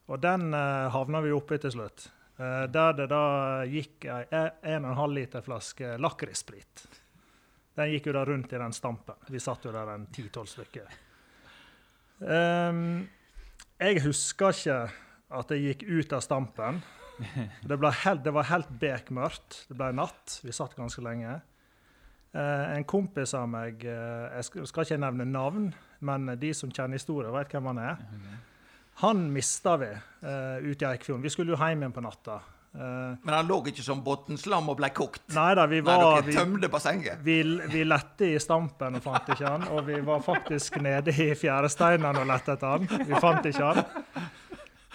Og 0.06 0.22
den 0.22 0.52
uh, 0.54 0.92
havna 0.94 1.24
vi 1.26 1.34
oppi 1.34 1.58
til 1.62 1.74
slutt. 1.74 2.12
Eh, 2.42 2.66
der 2.74 2.96
det 2.98 3.08
da 3.12 3.24
gikk 3.70 4.08
ei 4.10 4.24
1,5 4.74 5.14
liter 5.14 5.44
flaske 5.46 5.94
lakrissprit. 6.02 6.86
Den 7.78 7.92
gikk 7.94 8.10
jo 8.10 8.16
da 8.18 8.24
rundt 8.26 8.54
i 8.54 8.60
den 8.60 8.74
stampen. 8.74 9.20
Vi 9.30 9.40
satt 9.40 9.68
jo 9.68 9.74
der 9.76 9.94
en 9.94 10.08
10-12 10.10 10.50
stykker. 10.56 10.96
Um, 12.22 13.08
jeg 13.82 14.02
husker 14.04 14.54
ikke 14.54 14.80
at 15.38 15.54
jeg 15.54 15.70
gikk 15.70 15.86
ut 15.88 16.18
av 16.18 16.26
stampen. 16.26 16.82
Det, 17.62 17.78
helt, 18.02 18.24
det 18.26 18.34
var 18.34 18.50
helt 18.50 18.70
bekmørkt. 18.82 19.64
Det 19.70 19.78
ble 19.78 19.92
natt. 19.94 20.40
Vi 20.42 20.54
satt 20.56 20.74
ganske 20.78 21.04
lenge. 21.06 21.38
Uh, 22.34 22.74
en 22.74 22.86
kompis 22.88 23.34
av 23.36 23.50
meg 23.52 23.84
uh, 23.84 24.32
Jeg 24.38 24.66
skal 24.70 24.86
ikke 24.88 25.02
nevne 25.04 25.28
navn, 25.28 25.68
men 26.00 26.32
de 26.40 26.54
som 26.58 26.72
kjenner 26.72 26.98
historien, 26.98 27.34
vet 27.36 27.54
hvem 27.54 27.70
han 27.70 27.82
er. 27.84 28.06
Han 28.96 29.34
mista 29.34 29.78
vi 29.82 29.88
uh, 29.88 30.58
ute 30.62 30.86
i 30.86 30.88
Eikfjorden. 30.92 31.24
Vi 31.24 31.30
skulle 31.34 31.56
jo 31.56 31.58
hjem 31.60 31.82
igjen 31.82 31.94
på 31.96 32.04
natta. 32.06 32.42
Uh, 32.72 33.18
Men 33.26 33.34
han 33.36 33.48
lå 33.50 33.58
ikke 33.68 33.84
som 33.84 34.00
bunnslam 34.06 34.70
og 34.72 34.78
ble 34.80 34.88
kokt. 34.96 35.24
nei 35.36 35.50
da, 35.58 35.66
vi 35.68 35.82
Nei, 35.84 35.96
dere 36.00 36.22
vi, 36.24 36.36
tømte 36.38 36.70
bassenget. 36.72 37.20
vi, 37.26 37.42
vi 37.72 37.82
lette 37.84 38.30
i 38.32 38.40
stampen 38.40 38.96
og 38.96 39.04
fant 39.04 39.28
ikke 39.34 39.48
han. 39.48 39.66
Og 39.74 39.84
vi 39.90 39.98
var 40.08 40.22
faktisk 40.24 40.78
nede 40.84 41.12
i 41.12 41.32
fjæresteinene 41.36 42.22
og 42.22 42.30
lette 42.30 42.56
etter 42.56 42.78
han. 42.78 43.08
Vi 43.10 43.20
fant 43.20 43.48
ikke 43.50 43.72
han. 43.74 43.82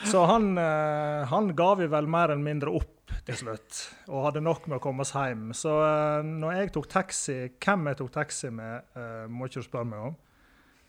Så 0.06 0.22
han, 0.28 0.52
uh, 0.60 1.26
han 1.28 1.50
ga 1.56 1.70
vi 1.80 1.88
vel 1.90 2.06
mer 2.08 2.30
eller 2.32 2.44
mindre 2.46 2.72
opp 2.78 2.92
til 3.26 3.36
slutt, 3.40 3.78
og 4.06 4.26
hadde 4.28 4.42
nok 4.44 4.68
med 4.70 4.76
å 4.78 4.82
komme 4.84 5.02
oss 5.02 5.12
hjem. 5.16 5.48
Så 5.56 5.72
uh, 5.72 6.22
når 6.22 6.60
jeg 6.60 6.72
tok 6.76 6.86
taxi, 6.92 7.38
hvem 7.58 7.88
jeg 7.90 7.98
tok 7.98 8.12
taxi 8.14 8.52
med, 8.54 8.86
må 9.32 9.48
ikke 9.48 9.64
du 9.64 9.66
spørre 9.66 9.88
meg 9.90 10.04
om. 10.12 10.16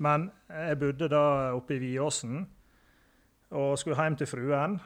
Men 0.05 0.27
jeg 0.53 0.77
bodde 0.77 1.09
da 1.09 1.23
oppe 1.57 1.73
i 1.79 1.81
Viåsen 1.81 2.43
og 3.55 3.77
skulle 3.79 3.99
hjem 3.99 4.17
til 4.19 4.29
fruen. 4.29 4.77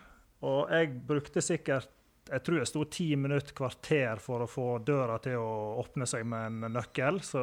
Og 0.45 0.71
jeg 0.73 0.93
brukte 1.07 1.43
sikkert 1.45 1.89
jeg 2.31 2.43
tror 2.45 2.61
jeg 2.61 2.69
sto 2.69 2.83
ti 2.87 3.07
minutter, 3.19 3.51
kvarter 3.57 4.19
for 4.21 4.45
å 4.45 4.49
få 4.49 4.65
døra 4.85 5.17
til 5.23 5.41
å 5.41 5.81
åpne 5.81 6.05
seg 6.07 6.23
med 6.29 6.47
en 6.47 6.75
nøkkel. 6.77 7.19
Så 7.25 7.41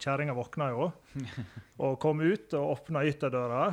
kjerringa 0.00 0.36
våkna 0.36 0.70
jo 0.72 0.86
og 1.84 1.98
kom 2.00 2.22
ut 2.22 2.54
og 2.56 2.76
åpna 2.78 3.04
ytterdøra. 3.10 3.64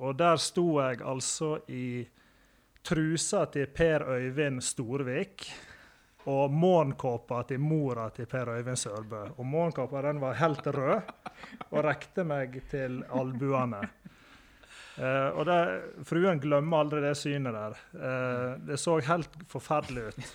Og 0.00 0.16
der 0.18 0.40
sto 0.42 0.66
jeg 0.80 1.04
altså 1.04 1.52
i 1.70 2.02
trusa 2.86 3.44
til 3.52 3.70
Per 3.74 4.06
Øyvind 4.16 4.64
Storvik 4.64 5.46
og 6.26 6.50
morgenkåpa 6.50 7.44
til 7.46 7.62
mora 7.62 8.08
til 8.14 8.26
Per 8.30 8.50
Øyvind 8.56 8.78
Sørbø. 8.80 9.22
Og 9.36 9.46
morgenkåpa 9.46 10.02
den 10.08 10.20
var 10.22 10.40
helt 10.40 10.66
rød 10.66 11.14
og 11.70 11.80
rekte 11.86 12.26
meg 12.26 12.58
til 12.70 13.02
albuene. 13.14 13.84
Eh, 14.96 15.28
og 15.36 15.44
det, 15.44 15.58
Fruen 16.08 16.40
glemmer 16.40 16.84
aldri 16.84 17.02
det 17.04 17.14
synet 17.20 17.52
der. 17.56 17.80
Uh, 17.92 18.52
det 18.64 18.78
så 18.80 18.96
helt 19.04 19.40
forferdelig 19.50 20.08
ut. 20.08 20.30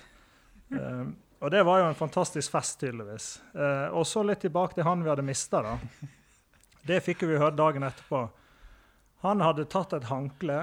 Uh, 0.76 1.08
og 1.42 1.50
det 1.54 1.64
var 1.66 1.82
jo 1.82 1.88
en 1.90 1.98
fantastisk 1.98 2.54
fest, 2.54 2.78
tydeligvis. 2.84 3.32
Og 3.98 4.04
så 4.06 4.22
litt 4.22 4.44
tilbake 4.46 4.78
til 4.78 4.86
han 4.86 5.02
vi 5.02 5.10
hadde 5.10 5.26
mista. 5.26 5.64
Det 6.86 7.00
fikk 7.02 7.24
vi 7.26 7.40
høre 7.42 7.58
dagen 7.58 7.82
etterpå. 7.88 8.28
Han 9.26 9.42
hadde 9.42 9.66
tatt 9.66 9.96
et 9.98 10.06
håndkle 10.06 10.60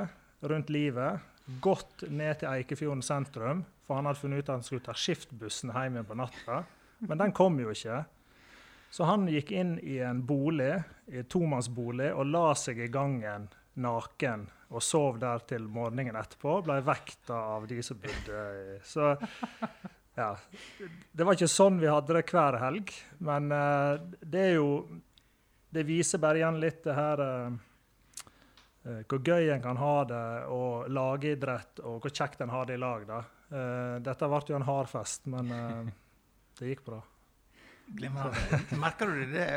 rundt 0.47 0.71
livet, 0.71 1.19
gått 1.59 2.05
ned 2.07 2.39
til 2.39 2.53
Eikefjorden 2.53 3.03
sentrum, 3.03 3.65
for 3.89 3.99
han 3.99 4.07
hadde 4.07 4.23
funnet 4.23 4.45
ut 4.45 4.53
at 4.53 4.55
han 4.55 4.65
skulle 4.69 4.87
ta 4.87 4.95
skiftbussen 4.95 5.75
hjem 5.75 5.99
igjen 5.99 6.07
på 6.07 6.21
natta. 6.23 6.63
Men 7.11 7.25
den 7.25 7.35
kom 7.35 7.59
jo 7.59 7.75
ikke. 7.75 8.05
Så 8.95 9.11
han 9.11 9.27
gikk 9.27 9.51
inn 9.51 9.81
i 9.83 9.99
en 9.99 10.23
bolig, 10.27 10.77
i 11.11 11.27
tomannsbolig 11.27 12.13
og 12.15 12.31
la 12.31 12.53
seg 12.55 12.79
i 12.87 12.91
gangen 12.93 13.51
naken 13.81 14.47
og 14.69 14.85
sov 14.85 15.19
der 15.21 15.45
til 15.49 15.65
morgenen 15.73 16.19
etterpå. 16.19 16.59
Ble 16.67 16.81
vekta 16.85 17.39
av 17.57 17.69
de 17.71 17.81
som 17.85 18.01
bodde 18.03 18.43
Så 18.85 19.15
ja. 20.19 20.33
Det 21.13 21.25
var 21.25 21.39
ikke 21.39 21.51
sånn 21.51 21.79
vi 21.81 21.91
hadde 21.91 22.17
det 22.19 22.27
hver 22.29 22.59
helg, 22.59 22.93
men 23.25 23.53
uh, 23.55 24.01
det 24.21 24.45
er 24.49 24.55
jo 24.59 24.71
Det 25.71 25.85
viser 25.87 26.19
bare 26.19 26.41
igjen 26.41 26.59
litt 26.61 26.83
det 26.85 26.97
her 26.97 27.23
uh, 27.23 27.59
Hvor 29.07 29.21
gøy 29.23 29.53
en 29.53 29.63
kan 29.63 29.79
ha 29.79 29.95
det, 30.09 30.25
og 30.55 30.89
lagidrett, 30.91 31.85
og 31.85 32.01
hvor 32.03 32.15
kjekt 32.15 32.41
en 32.43 32.53
har 32.55 32.67
det 32.67 32.79
i 32.79 32.81
lag. 32.81 33.05
da. 33.07 33.19
Dette 34.01 34.29
ble 34.33 34.41
jo 34.49 34.57
en 34.57 34.65
hard 34.65 34.89
fest, 34.89 35.27
men 35.29 35.51
det 36.57 36.71
gikk 36.71 36.87
bra. 36.87 37.03
Merker 38.81 39.13
du 39.13 39.27
det 39.35 39.49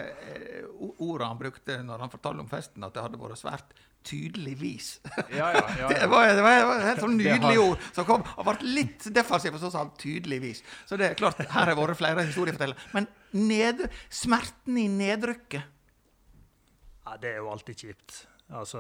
ordet 0.98 1.30
han 1.30 1.40
brukte 1.40 1.78
når 1.86 2.04
han 2.04 2.12
fortalte 2.12 2.44
om 2.44 2.52
festen, 2.52 2.84
at 2.84 2.96
det 2.96 3.06
hadde 3.06 3.22
vært 3.22 3.40
svært 3.40 3.72
tydeligvis? 4.08 4.88
Ja, 5.30 5.52
ja, 5.54 5.62
ja, 5.80 5.88
Det 5.92 6.00
ja. 6.02 6.08
var, 6.12 6.28
det 6.28 6.42
var, 6.44 6.56
det 6.60 6.66
var 6.68 6.80
et 6.80 6.88
helt 6.90 7.04
sånn 7.06 7.18
nydelig 7.18 7.56
har- 7.58 7.64
ord 7.66 7.86
som 7.96 8.06
kom. 8.08 8.24
Han 8.38 8.48
ble 8.50 8.72
litt 8.78 9.08
defensiv, 9.14 9.54
og 9.58 9.62
så 9.64 9.72
sa 9.74 9.84
han 9.84 9.92
'tydeligvis'. 9.98 10.64
Så 10.90 10.98
det 10.98 11.10
er 11.12 11.20
klart, 11.20 11.38
her 11.44 11.72
har 11.72 11.76
vært 11.78 11.98
flere 12.00 12.26
historiefortellere. 12.26 12.78
Men 12.94 13.08
ned, 13.34 13.86
smerten 14.10 14.78
i 14.78 14.88
nedrykket 14.92 15.64
Ja, 17.06 17.18
det 17.18 17.32
er 17.34 17.38
jo 17.42 17.50
alltid 17.52 17.76
kjipt. 17.86 18.26
Altså 18.52 18.80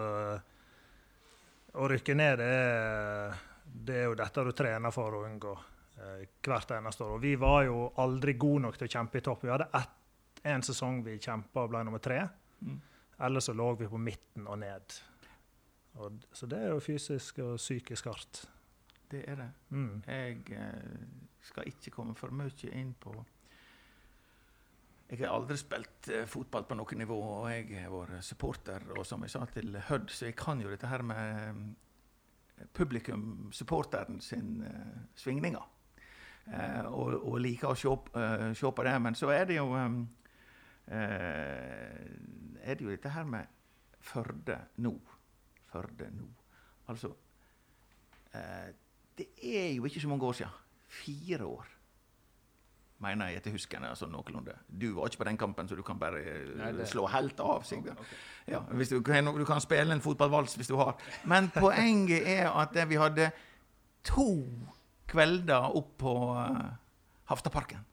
Å 1.73 1.87
rykke 1.87 2.13
ned, 2.15 2.37
det 2.41 2.47
er, 2.51 3.35
det 3.65 3.95
er 4.01 4.07
jo 4.09 4.15
dette 4.19 4.43
du 4.43 4.51
trener 4.51 4.91
for 4.91 5.15
å 5.15 5.21
unngå 5.25 5.53
eh, 5.55 6.25
hvert 6.43 6.71
eneste 6.75 7.05
år. 7.05 7.13
Og 7.15 7.21
vi 7.23 7.35
var 7.39 7.63
jo 7.63 7.85
aldri 8.03 8.33
gode 8.39 8.65
nok 8.65 8.77
til 8.77 8.89
å 8.89 8.91
kjempe 8.91 9.21
i 9.21 9.23
topp. 9.23 9.45
Vi 9.47 9.51
hadde 9.53 9.69
ett, 9.79 9.93
en 10.43 10.61
sesong 10.67 10.99
vi 11.05 11.15
kjempa 11.21 11.63
og 11.63 11.69
ble 11.71 11.83
nummer 11.87 12.03
tre. 12.03 12.25
Mm. 12.65 12.81
Ellers 13.23 13.47
så 13.47 13.53
lå 13.55 13.69
vi 13.79 13.87
på 13.87 13.97
midten 14.01 14.47
og 14.51 14.59
ned. 14.59 14.97
Og, 15.99 16.23
så 16.33 16.47
det 16.47 16.61
er 16.61 16.71
jo 16.71 16.79
fysisk 16.79 17.41
og 17.43 17.57
psykisk 17.57 18.05
hardt. 18.05 18.45
Det 19.11 19.25
er 19.27 19.35
det. 19.35 19.49
Mm. 19.69 20.03
Jeg 20.07 20.37
eh, 20.55 21.05
skal 21.43 21.67
ikke 21.67 21.91
komme 21.91 22.15
for 22.15 22.31
mye 22.31 22.71
inn 22.71 22.93
på 22.99 23.13
Jeg 25.09 25.19
har 25.19 25.33
aldri 25.35 25.57
spilt 25.59 26.07
eh, 26.07 26.23
fotball 26.25 26.63
på 26.63 26.77
noe 26.79 26.95
nivå, 26.95 27.17
og 27.41 27.49
jeg 27.51 27.83
har 27.83 27.91
vært 27.91 28.23
supporter, 28.23 28.85
og 28.95 29.05
som 29.05 29.25
jeg 29.25 29.33
sa 29.33 29.43
til 29.51 29.75
Hødd, 29.89 30.09
så 30.09 30.29
jeg 30.29 30.37
kan 30.39 30.61
jo 30.63 30.71
dette 30.71 30.87
her 30.87 31.03
med 31.03 31.49
eh, 31.49 32.65
publikum, 32.73 33.49
supporteren 33.51 34.21
sin 34.21 34.63
eh, 34.63 34.97
svingninger. 35.15 35.67
Eh, 36.47 36.85
og, 36.85 37.19
og 37.19 37.39
liker 37.43 37.73
å 37.73 37.77
se, 37.77 37.91
eh, 38.17 38.53
se 38.57 38.71
på 38.71 38.87
det. 38.87 38.95
Men 39.01 39.15
så 39.15 39.29
er 39.35 39.45
det 39.49 39.59
jo 39.59 39.75
er 40.91 42.75
det 42.75 42.81
jo 42.81 42.89
dette 42.89 43.09
her 43.13 43.23
med 43.29 43.45
Førde 44.01 44.57
nå. 44.81 44.95
Førde 45.71 46.09
nå. 46.15 46.27
Altså 46.91 47.11
eh, 48.33 48.71
Det 49.17 49.27
er 49.43 49.69
jo 49.75 49.85
ikke 49.85 50.01
så 50.01 50.07
mange 50.11 50.25
år 50.25 50.31
siden. 50.41 50.57
Fire 50.91 51.45
år, 51.47 51.67
mener 52.99 53.27
jeg 53.31 53.39
etter 53.39 53.51
huskende. 53.55 53.89
altså 53.89 54.05
noenlunde. 54.11 54.53
Du 54.81 54.89
var 54.95 55.07
ikke 55.07 55.17
på 55.17 55.23
den 55.29 55.37
kampen, 55.37 55.67
så 55.69 55.75
du 55.75 55.81
kan 55.87 55.99
bare 55.99 56.19
eh, 56.19 56.49
Nei, 56.57 56.71
det- 56.75 56.89
slå 56.91 57.05
helt 57.07 57.39
av, 57.39 57.63
Sigbjørn. 57.63 57.97
Okay. 57.97 58.17
Ja, 58.47 58.59
du, 58.89 59.01
kan, 59.01 59.25
du 59.25 59.45
kan 59.45 59.61
spille 59.61 59.93
en 59.93 60.01
fotballvals 60.01 60.55
hvis 60.59 60.67
du 60.67 60.75
har. 60.75 60.97
Men 61.25 61.49
poenget 61.55 62.27
er 62.27 62.49
at 62.51 62.75
vi 62.89 62.95
hadde 62.99 63.31
to 64.03 64.27
kvelder 65.07 65.71
opp 65.77 65.97
på 65.97 66.13
uh, 66.35 66.71
Haftaparken. 67.29 67.85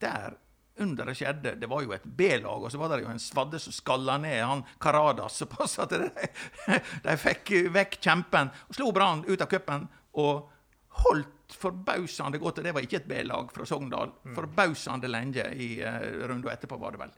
Der 0.00 0.34
under 0.76 1.06
det 1.06 1.14
skjedde, 1.14 1.54
det 1.60 1.68
var 1.70 1.84
jo 1.84 1.92
et 1.94 2.04
B-lag, 2.04 2.64
og 2.64 2.72
så 2.72 2.78
var 2.80 2.90
det 2.90 3.04
jo 3.04 3.12
en 3.12 3.22
svadde 3.22 3.60
som 3.62 3.74
skalla 3.74 4.16
ned 4.18 4.40
han 4.42 4.64
Karadas 4.82 5.36
såpass 5.42 5.78
at 5.84 5.94
de, 5.94 6.08
de 7.06 7.14
fikk 7.20 7.52
vekk 7.74 8.00
kjempen. 8.02 8.50
og 8.68 8.78
Slo 8.78 8.90
Brann 8.94 9.22
ut 9.28 9.44
av 9.44 9.50
cupen 9.50 9.86
og 10.18 10.50
holdt 11.04 11.54
forbausende 11.58 12.40
godt. 12.42 12.58
Og 12.58 12.66
det 12.66 12.74
var 12.74 12.86
ikke 12.86 13.02
et 13.02 13.08
B-lag 13.10 13.52
fra 13.54 13.66
Sogndal. 13.68 14.12
Forbausende 14.34 15.10
lenge 15.10 15.46
i 15.54 15.76
uh, 15.84 16.26
runden 16.26 16.50
etterpå, 16.50 16.78
var 16.80 16.94
det 16.94 17.04
vel. 17.04 17.14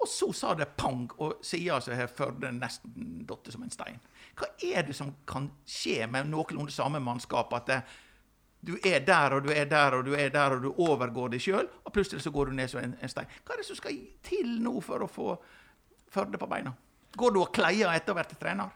Og 0.00 0.08
så 0.08 0.30
sa 0.32 0.54
det 0.56 0.70
pang, 0.80 1.04
og 1.20 1.42
sida 1.44 1.76
som 1.84 1.96
har 1.96 2.12
Førde 2.12 2.52
nesten 2.56 3.24
datt 3.28 3.50
som 3.52 3.64
en 3.64 3.72
stein. 3.72 4.00
Hva 4.38 4.48
er 4.64 4.86
det 4.88 4.96
som 4.96 5.12
kan 5.28 5.50
skje 5.68 6.06
med 6.08 6.30
noenlunde 6.32 6.72
samme 6.72 7.02
mannskap? 7.04 7.52
At 7.56 7.68
det, 7.68 7.82
du 8.60 8.74
er 8.84 9.00
der 9.06 9.36
og 9.36 9.46
du 9.46 9.52
er 9.54 9.68
der 9.70 9.96
og 9.96 10.04
du 10.04 10.12
er 10.16 10.28
der, 10.32 10.56
og 10.56 10.62
du 10.62 10.70
overgår 10.84 11.32
deg 11.32 11.40
sjøl, 11.40 11.68
og 11.84 11.94
plutselig 11.94 12.22
så 12.24 12.32
går 12.34 12.50
du 12.50 12.58
ned 12.58 12.68
som 12.68 12.82
en, 12.82 12.92
en 13.00 13.12
stein. 13.12 13.30
Hva 13.44 13.54
er 13.54 13.62
det 13.62 13.68
som 13.70 13.78
skal 13.78 13.96
til 14.26 14.58
nå 14.64 14.76
for 14.84 15.06
å 15.06 15.10
få 15.10 15.32
Førde 16.10 16.40
på 16.42 16.46
beina? 16.50 16.72
Går 17.14 17.30
du 17.30 17.36
og 17.38 17.52
kleier 17.54 17.86
etter 17.94 18.10
å 18.10 18.16
ha 18.16 18.18
vært 18.24 18.32
trener? 18.40 18.72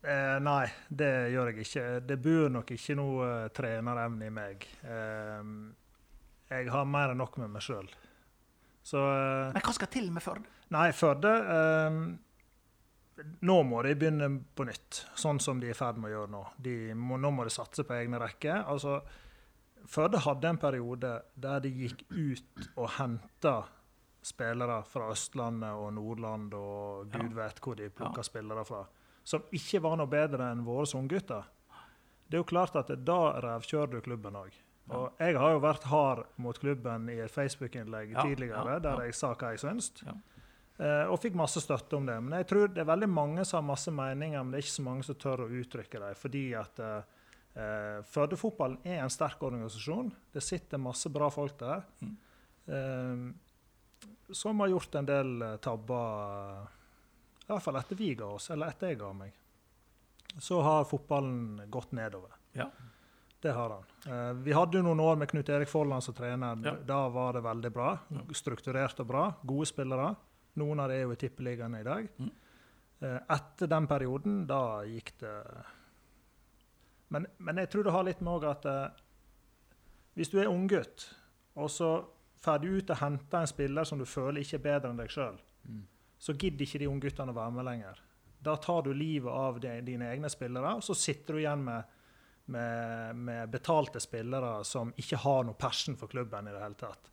Eh, 0.00 0.36
nei, 0.40 0.68
det 0.86 1.08
gjør 1.34 1.50
jeg 1.50 1.64
ikke. 1.64 1.82
Det 2.06 2.16
bor 2.22 2.52
nok 2.54 2.70
ikke 2.70 2.94
noe 2.94 3.24
eh, 3.26 3.48
trenerevne 3.56 4.28
i 4.28 4.32
meg. 4.32 4.62
Eh, 4.86 5.50
jeg 6.54 6.70
har 6.70 6.86
mer 6.86 7.12
enn 7.12 7.18
nok 7.20 7.40
med 7.42 7.50
meg 7.50 7.66
sjøl. 7.66 7.90
Så 8.86 9.02
eh, 9.02 9.50
Men 9.56 9.66
hva 9.66 9.74
skal 9.74 9.90
til 9.92 10.06
med 10.14 10.22
Førde? 10.24 10.46
Nei, 10.70 10.86
Førde 10.94 11.34
eh, 11.56 11.98
Nå 13.46 13.56
må 13.66 13.82
de 13.84 13.94
begynne 13.98 14.28
på 14.56 14.64
nytt, 14.68 15.04
sånn 15.18 15.40
som 15.42 15.60
de 15.60 15.70
er 15.70 15.74
i 15.74 15.78
ferd 15.78 15.98
med 16.00 16.10
å 16.10 16.14
gjøre 16.14 16.32
nå. 16.32 16.44
De 16.62 16.76
må, 16.96 17.18
nå 17.20 17.32
må 17.34 17.44
de 17.46 17.52
satse 17.54 17.84
på 17.86 17.96
egne 17.96 18.20
rekker. 18.22 18.64
Altså, 18.70 19.00
Førde 19.90 20.20
hadde 20.22 20.48
en 20.48 20.58
periode 20.60 21.10
der 21.40 21.62
de 21.64 21.70
gikk 21.72 22.02
ut 22.12 22.66
og 22.76 22.90
henta 22.98 23.54
spillere 24.22 24.82
fra 24.84 25.08
Østlandet 25.10 25.72
og 25.72 25.94
Nordland 25.96 26.52
og 26.54 27.08
gud 27.12 27.32
vet 27.34 27.60
hvor 27.64 27.78
de 27.78 27.88
plukka 27.88 28.22
spillere 28.26 28.64
fra, 28.68 28.82
som 29.24 29.46
ikke 29.56 29.80
var 29.82 29.96
noe 29.98 30.10
bedre 30.10 30.50
enn 30.52 30.66
våre 30.66 30.84
unggutter. 30.98 31.48
Det 32.28 32.36
er 32.36 32.44
jo 32.44 32.50
klart 32.52 32.76
at 32.78 32.92
da 33.02 33.20
revkjører 33.42 33.94
du 33.96 34.02
klubben 34.04 34.36
òg. 34.38 34.52
Og 34.90 35.22
jeg 35.22 35.36
har 35.38 35.54
jo 35.54 35.62
vært 35.62 35.86
hard 35.90 36.22
mot 36.42 36.58
klubben 36.58 37.08
i 37.10 37.20
et 37.22 37.30
Facebook-innlegg 37.30 38.14
Ja, 38.14 38.24
tidligere 38.26 38.76
ja, 38.76 38.82
der 38.82 39.04
jeg 39.06 39.14
sa 39.14 39.32
hva 39.38 39.52
jeg 39.54 39.62
syns. 39.62 39.92
Eh, 40.80 41.10
og 41.12 41.18
fikk 41.20 41.36
masse 41.36 41.60
støtte 41.60 41.98
om 41.98 42.06
det. 42.08 42.16
Men 42.24 42.38
jeg 42.40 42.48
tror 42.48 42.70
det 42.72 42.80
er 42.80 42.88
veldig 42.88 43.10
mange 43.12 43.44
som 43.44 43.60
har 43.60 43.68
masse 43.68 43.92
meninger, 43.92 44.40
men 44.40 44.54
det 44.54 44.60
er 44.60 44.64
ikke 44.64 44.78
så 44.78 44.86
mange 44.86 45.04
som 45.04 45.18
tør 45.20 45.44
å 45.44 45.50
uttrykke 45.60 46.00
dem. 46.00 46.16
Fordi 46.16 46.44
at 46.56 46.80
eh, 46.86 47.18
Førdefotballen 48.06 48.78
er 48.86 49.02
en 49.02 49.12
sterk 49.12 49.42
organisasjon. 49.44 50.08
Det 50.32 50.42
sitter 50.44 50.80
masse 50.80 51.10
bra 51.12 51.28
folk 51.34 51.58
der. 51.60 51.82
Mm. 52.00 52.16
Eh, 52.70 54.32
som 54.32 54.62
har 54.62 54.72
gjort 54.72 54.94
en 54.94 55.10
del 55.10 55.42
eh, 55.42 55.56
tabber, 55.56 56.62
i 57.44 57.50
hvert 57.50 57.66
fall 57.66 57.80
etter 57.82 57.98
vi 57.98 58.14
ga 58.16 58.30
oss, 58.38 58.48
eller 58.54 58.72
etter 58.72 58.92
jeg 58.92 59.00
ga 59.02 59.10
meg. 59.16 59.36
Så 60.38 60.62
har 60.62 60.86
fotballen 60.88 61.66
gått 61.68 61.92
nedover. 61.98 62.38
Ja. 62.56 62.70
Det 63.40 63.52
har 63.56 63.76
han. 63.76 63.84
Eh, 64.06 64.32
vi 64.46 64.56
hadde 64.56 64.78
jo 64.78 64.86
noen 64.86 65.00
år 65.04 65.20
med 65.20 65.28
Knut 65.28 65.48
Erik 65.52 65.68
Folland 65.68 66.04
som 66.06 66.16
trener. 66.16 66.56
Ja. 66.64 66.74
Da 66.86 67.04
var 67.12 67.36
det 67.36 67.44
veldig 67.44 67.72
bra. 67.74 67.92
Strukturert 68.36 69.00
og 69.02 69.08
bra. 69.10 69.28
Gode 69.42 69.68
spillere. 69.68 70.14
Noen 70.58 70.80
av 70.82 70.88
dem 70.90 70.98
er 70.98 71.04
jo 71.04 71.12
i 71.14 71.20
tippeligaen 71.20 71.76
i 71.78 71.84
dag. 71.86 72.08
Mm. 72.18 72.30
Eh, 73.00 73.20
etter 73.36 73.70
den 73.70 73.86
perioden, 73.86 74.40
da 74.46 74.82
gikk 74.84 75.14
det 75.22 75.36
Men, 77.08 77.26
men 77.38 77.58
jeg 77.58 77.70
tror 77.70 77.84
det 77.84 77.92
har 77.94 78.04
litt 78.06 78.20
med 78.22 78.44
at 78.46 78.66
eh, 78.70 78.98
hvis 80.14 80.30
du 80.30 80.36
er 80.40 80.50
unggutt, 80.50 81.08
og 81.58 81.70
så 81.70 81.88
får 82.42 82.60
du 82.62 82.68
ut 82.76 82.90
og 82.90 83.00
henter 83.00 83.40
en 83.40 83.50
spiller 83.50 83.84
som 83.88 83.98
du 83.98 84.04
føler 84.06 84.42
ikke 84.42 84.58
er 84.60 84.66
bedre 84.66 84.90
enn 84.92 85.00
deg 85.00 85.10
sjøl, 85.12 85.38
Mm. 85.60 85.82
så 86.16 86.32
gidder 86.32 86.64
ikke 86.64 86.78
de 86.80 86.86
ungguttene 86.88 87.32
å 87.34 87.36
være 87.36 87.52
med 87.52 87.66
lenger. 87.66 87.98
Da 88.40 88.54
tar 88.56 88.82
du 88.86 88.94
livet 88.96 89.28
av 89.28 89.58
de, 89.60 89.74
dine 89.84 90.06
egne 90.08 90.30
spillere, 90.32 90.70
og 90.78 90.82
så 90.82 90.94
sitter 90.96 91.36
du 91.36 91.40
igjen 91.42 91.64
med, 91.66 91.84
med, 92.46 93.16
med 93.16 93.50
betalte 93.52 94.00
spillere 94.00 94.64
som 94.64 94.94
ikke 94.96 95.18
har 95.20 95.44
noe 95.44 95.58
passion 95.60 95.98
for 96.00 96.08
klubben 96.08 96.48
i 96.48 96.54
det 96.54 96.62
hele 96.62 96.78
tatt. 96.80 97.10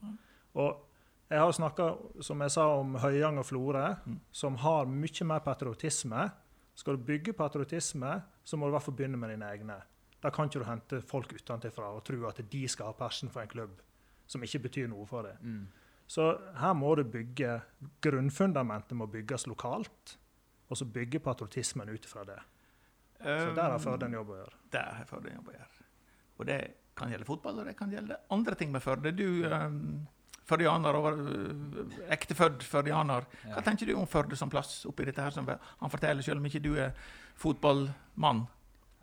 Og 0.55 0.86
jeg 1.29 1.39
har 1.39 1.51
snakka, 1.51 1.87
som 2.23 2.39
jeg 2.41 2.51
sa, 2.51 2.65
om 2.79 2.95
Høyang 2.95 3.37
og 3.39 3.45
Florø, 3.45 3.95
Mm. 4.05 4.19
som 4.31 4.55
har 4.57 4.85
mye 4.85 5.25
mer 5.25 5.39
patriotisme. 5.39 6.31
Skal 6.75 6.95
du 6.97 7.03
bygge 7.03 7.33
patriotisme, 7.33 8.21
så 8.45 8.57
må 8.57 8.65
du 8.65 8.69
i 8.69 8.75
hvert 8.77 8.83
fall 8.83 8.95
begynne 8.95 9.17
med 9.17 9.29
dine 9.29 9.45
egne. 9.51 9.81
Da 10.21 10.29
kan 10.29 10.47
ikke 10.47 10.59
du 10.59 10.65
hente 10.65 11.01
folk 11.01 11.33
utenfra 11.33 11.91
og 11.95 12.03
tro 12.05 12.25
at 12.27 12.37
de 12.49 12.67
skal 12.67 12.85
ha 12.87 12.93
passion 12.93 13.29
for 13.29 13.41
en 13.41 13.47
klubb 13.47 13.81
som 14.27 14.41
ikke 14.41 14.59
betyr 14.63 14.87
noe 14.89 15.05
for 15.05 15.23
deg. 15.23 15.37
Mm. 15.41 15.67
Så 16.07 16.39
her 16.55 16.73
må 16.73 16.95
du 16.95 17.03
bygge 17.03 17.61
Grunnfundamentet 18.01 18.95
må 18.97 19.07
bygges 19.11 19.45
lokalt, 19.47 20.17
og 20.69 20.77
så 20.77 20.85
bygge 20.85 21.19
patriotismen 21.19 21.89
ut 21.89 22.05
ifra 22.05 22.23
det. 22.25 22.39
Så 23.19 23.53
der 23.55 23.71
har 23.71 23.79
Førde 23.79 24.05
en 24.05 24.13
jobb 24.13 24.29
å 24.29 24.35
gjøre. 24.37 24.53
Der 24.71 24.91
har 24.99 25.05
Førde 25.09 25.29
en 25.31 25.35
jobb 25.39 25.47
å 25.49 25.55
gjøre. 25.57 25.85
Og 26.39 26.45
det 26.45 26.59
kan 26.95 27.09
gjelde 27.09 27.25
fotball, 27.25 27.59
og 27.59 27.65
det 27.65 27.75
kan 27.77 27.89
gjelde 27.91 28.17
andre 28.31 28.55
ting 28.55 28.71
med 28.71 28.81
Førde. 28.81 29.11
Du, 29.15 29.43
um, 29.49 30.07
førdianer 30.47 30.95
og 30.95 31.07
uh, 31.19 31.95
ektefødt 32.13 32.63
førdianer, 32.63 33.25
hva 33.43 33.55
Ja. 33.57 33.61
tenker 33.65 33.85
du 33.89 33.95
om 33.99 34.07
Førde 34.07 34.35
som 34.39 34.49
plass 34.49 34.85
oppi 34.87 35.05
dette 35.05 35.21
her? 35.21 35.31
som 35.31 35.45
Han 35.47 35.89
forteller, 35.93 36.21
selv 36.23 36.37
om 36.39 36.45
ikke 36.45 36.61
du 36.63 36.73
er 36.75 36.93
fotballmann. 37.35 38.45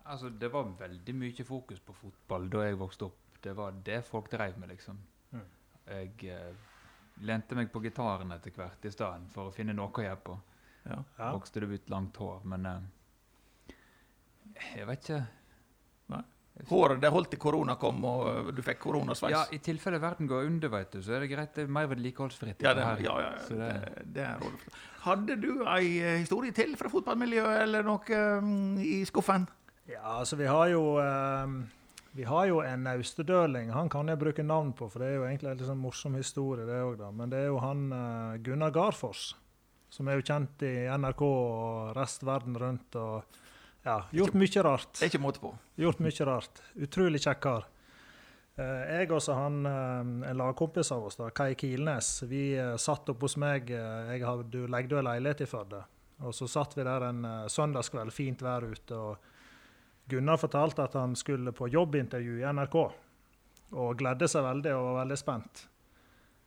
Altså, 0.05 0.29
det 0.29 0.51
var 0.53 0.63
veldig 0.79 1.15
mye 1.17 1.43
fokus 1.45 1.79
på 1.81 1.93
fotball 1.93 2.49
da 2.49 2.65
jeg 2.67 2.77
vokste 2.77 3.05
opp. 3.07 3.21
Det 3.41 3.53
var 3.57 3.71
det 3.85 4.03
folk 4.05 4.29
drev 4.31 4.57
med, 4.57 4.69
liksom. 4.69 4.97
Mm. 5.31 5.45
Jeg 5.87 6.29
eh, 6.33 6.53
lente 7.21 7.55
meg 7.55 7.71
på 7.71 7.81
gitaren 7.81 8.31
etter 8.33 8.51
hvert 8.51 8.85
i 8.85 8.91
stedet 8.93 9.29
for 9.33 9.49
å 9.49 9.53
finne 9.53 9.73
noe 9.73 9.89
å 9.93 10.03
gjøre 10.05 10.21
på. 10.25 10.37
Ja. 10.85 10.99
Ja. 11.17 11.31
Vokste 11.33 11.59
det 11.61 11.69
ut 11.73 11.89
langt 11.89 12.17
hår, 12.17 12.41
men 12.45 12.65
eh, 12.65 12.81
Jeg 14.75 14.87
vet 14.87 15.03
ikke. 15.09 15.21
Håret 16.69 17.01
det 17.03 17.09
holdt 17.11 17.29
til 17.33 17.39
korona 17.43 17.75
kom, 17.75 17.97
og 18.07 18.21
uh, 18.47 18.51
du 18.55 18.61
fikk 18.63 18.79
koronasveis. 18.85 19.33
Ja, 19.33 19.41
I 19.51 19.59
tilfelle 19.59 19.99
verden 19.99 20.29
går 20.29 20.45
under, 20.47 20.71
vet 20.71 20.93
du, 20.95 21.01
så 21.03 21.17
er 21.17 21.25
det 21.25 21.29
greit. 21.33 21.51
Det 21.57 21.65
er 21.65 21.73
mer 21.75 21.89
vedlikeholdsfritt. 21.91 22.63
Ja, 22.63 22.71
dette 22.71 22.79
det, 22.79 22.85
her. 22.85 23.03
ja, 23.03 23.15
ja, 23.25 23.31
Så 23.43 23.57
det, 23.59 23.71
det- 23.83 24.05
det 24.15 24.23
er. 24.23 24.59
Hadde 25.05 25.35
du 25.37 25.49
ei 25.67 25.99
eh, 25.99 26.17
historie 26.23 26.55
til 26.55 26.71
fra 26.79 26.89
fotballmiljøet, 26.89 27.59
eller 27.67 27.83
noe 27.85 28.21
um, 28.39 28.77
i 28.81 29.03
skuffen? 29.05 29.43
Ja, 29.91 30.15
altså 30.21 30.39
vi 30.39 30.47
har 30.49 30.71
jo 30.71 30.95
um, 30.97 31.59
Vi 32.15 32.23
har 32.23 32.47
jo 32.47 32.61
en 32.63 32.87
austerdøling. 32.87 33.73
Han 33.75 33.89
kan 33.91 34.07
jeg 34.07 34.17
bruke 34.17 34.41
navn 34.43 34.71
på, 34.73 34.87
for 34.89 35.03
det 35.03 35.09
er 35.11 35.15
jo 35.19 35.25
egentlig 35.27 35.51
en 35.51 35.57
litt 35.59 35.67
sånn 35.67 35.83
morsom 35.83 36.15
historie, 36.15 36.63
det 36.65 36.79
òg, 36.79 36.95
da. 37.03 37.11
Men 37.11 37.29
det 37.29 37.43
er 37.43 37.49
jo 37.51 37.59
han 37.59 37.89
uh, 37.91 38.37
Gunnar 38.41 38.71
Garfors, 38.71 39.33
som 39.91 40.07
er 40.07 40.15
jo 40.21 40.25
kjent 40.31 40.63
i 40.63 40.87
NRK 40.95 41.21
og 41.27 41.91
restverden 41.99 42.55
verden 42.55 42.63
rundt. 42.63 42.95
og 42.95 43.43
ja, 43.85 43.99
Gjort 44.11 44.33
mye 44.33 44.65
rart. 44.65 44.91
Det 44.97 45.05
er 45.05 45.13
ikke 45.13 45.21
måte 45.21 45.41
på. 45.43 45.53
Gjort 45.77 45.99
mye 46.01 46.25
rart. 46.25 46.61
Utrolig 46.81 47.21
kjekk 47.21 47.41
kar. 47.45 47.67
Eh, 48.55 49.01
jeg 49.01 49.11
og 49.11 49.25
han, 49.35 49.65
eh, 49.67 50.29
en 50.31 50.39
lagkompis 50.39 50.91
av 50.95 51.03
oss, 51.05 51.17
da, 51.19 51.27
Kai 51.29 51.55
Kilnes, 51.59 52.23
vi 52.23 52.55
eh, 52.55 52.77
satt 52.79 53.09
oppe 53.11 53.27
hos 53.27 53.35
meg. 53.37 53.69
jeg 53.69 54.23
hadde 54.23 54.67
leide 54.71 54.99
en 54.99 55.09
leilighet 55.09 55.43
i 55.43 55.49
Førde. 55.49 55.83
Og 56.23 56.33
så 56.33 56.47
satt 56.47 56.77
vi 56.77 56.83
der 56.87 57.03
en 57.09 57.27
søndagskveld, 57.51 58.13
fint 58.15 58.41
vær 58.41 58.63
ute. 58.63 58.95
og 58.95 59.17
Gunnar 60.07 60.37
fortalte 60.37 60.83
at 60.83 60.93
han 60.93 61.15
skulle 61.15 61.51
på 61.51 61.67
jobbintervju 61.67 62.39
i 62.39 62.47
NRK. 62.53 62.77
Og 63.75 63.97
gledde 63.99 64.29
seg 64.31 64.45
veldig 64.45 64.71
og 64.71 64.85
var 64.85 64.99
veldig 65.01 65.17
spent. 65.19 65.67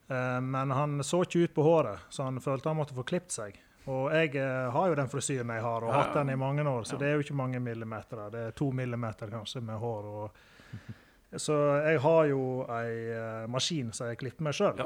Men 0.09 0.70
han 0.72 1.03
så 1.05 1.20
ikke 1.20 1.43
ut 1.45 1.55
på 1.55 1.66
håret, 1.66 2.07
så 2.09 2.24
han 2.24 2.41
følte 2.41 2.70
han 2.70 2.78
måtte 2.78 2.97
få 2.97 3.05
klippet 3.05 3.34
seg. 3.34 3.59
Og 3.89 4.12
jeg 4.12 4.34
eh, 4.36 4.68
har 4.74 4.89
jo 4.91 4.97
den 4.99 5.09
frisyren 5.09 5.51
jeg 5.55 5.64
har, 5.64 5.84
og 5.84 5.93
har 5.93 6.03
hatt 6.03 6.16
den 6.20 6.34
i 6.34 6.39
mange 6.39 6.64
år, 6.68 6.84
så 6.84 6.99
det 7.01 7.09
er 7.09 7.16
jo 7.16 7.24
ikke 7.24 7.36
mange 7.39 7.61
millimeter. 7.64 8.26
Det 8.32 8.47
er 8.51 8.57
to 8.57 8.70
millimeter 8.76 9.30
kanskje 9.32 9.62
med 9.64 9.80
hår. 9.80 10.09
Og, 10.12 11.36
så 11.36 11.57
jeg 11.86 12.01
har 12.05 12.24
jo 12.28 12.43
ei 12.78 12.91
eh, 13.16 13.47
maskin 13.49 13.93
som 13.97 14.11
jeg 14.11 14.20
klipper 14.20 14.49
meg 14.49 14.57
sjøl. 14.59 14.82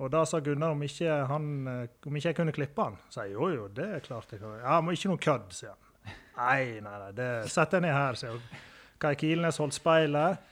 Og 0.00 0.08
da 0.12 0.22
sa 0.24 0.40
Gunnar 0.40 0.72
om 0.72 0.84
ikke, 0.84 1.16
han, 1.28 1.48
eh, 1.68 1.96
om 2.08 2.16
ikke 2.16 2.30
jeg 2.30 2.38
kunne 2.40 2.56
klippe 2.56 2.88
han. 2.88 3.00
Så 3.12 3.26
jeg 3.26 3.36
jo 3.38 3.48
jo, 3.52 3.70
det 3.72 3.88
er 3.96 4.04
klart 4.04 4.32
jeg 4.32 4.40
kan. 4.42 4.60
Ja, 4.60 4.80
men 4.80 4.96
ikke 4.96 5.12
noe 5.12 5.22
kødd, 5.22 5.48
sier 5.56 5.72
han. 5.72 5.80
Nei, 6.36 6.80
nei, 6.80 6.94
nei, 7.06 7.10
det, 7.16 7.30
sett 7.52 7.74
deg 7.74 7.84
ned 7.84 7.92
her, 7.96 8.16
sier. 8.20 8.40
Kai 9.00 9.14
Kilnes 9.20 9.58
holdt 9.60 9.76
speilet. 9.76 10.51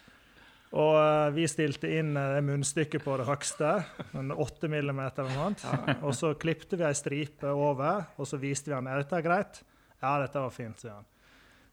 Og 0.70 0.94
uh, 0.94 1.28
vi 1.34 1.48
stilte 1.50 1.90
inn 1.98 2.14
uh, 2.14 2.38
munnstykket 2.46 3.02
på 3.02 3.16
det 3.18 3.26
høgste, 3.26 3.72
en 4.14 4.30
åtte 4.30 4.70
millimeter 4.70 5.26
eller 5.26 5.34
noe 5.34 5.54
sånt. 5.58 6.02
Og 6.06 6.14
så 6.14 6.34
klipte 6.38 6.78
vi 6.78 6.86
ei 6.86 6.94
stripe 6.94 7.50
over, 7.50 8.04
og 8.16 8.28
så 8.28 8.38
viste 8.38 8.70
vi 8.70 8.76
han 8.76 8.86
er 8.86 9.02
dette 9.02 9.22
greit. 9.24 9.62
Ja, 10.00 10.14
dette 10.22 10.44
var 10.44 10.54
fint, 10.54 10.78
sier 10.78 10.94
han. 10.94 11.08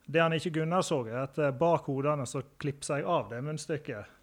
Det 0.08 0.24
han 0.24 0.34
ikke 0.34 0.56
Gunnar 0.56 0.86
så, 0.88 1.04
er 1.06 1.28
at 1.28 1.38
uh, 1.38 1.52
bak 1.54 1.92
hodene 1.92 2.26
så 2.26 2.42
klipsa 2.58 2.98
jeg 2.98 3.06
av 3.06 3.30
det 3.30 3.44
munnstykket. 3.46 4.16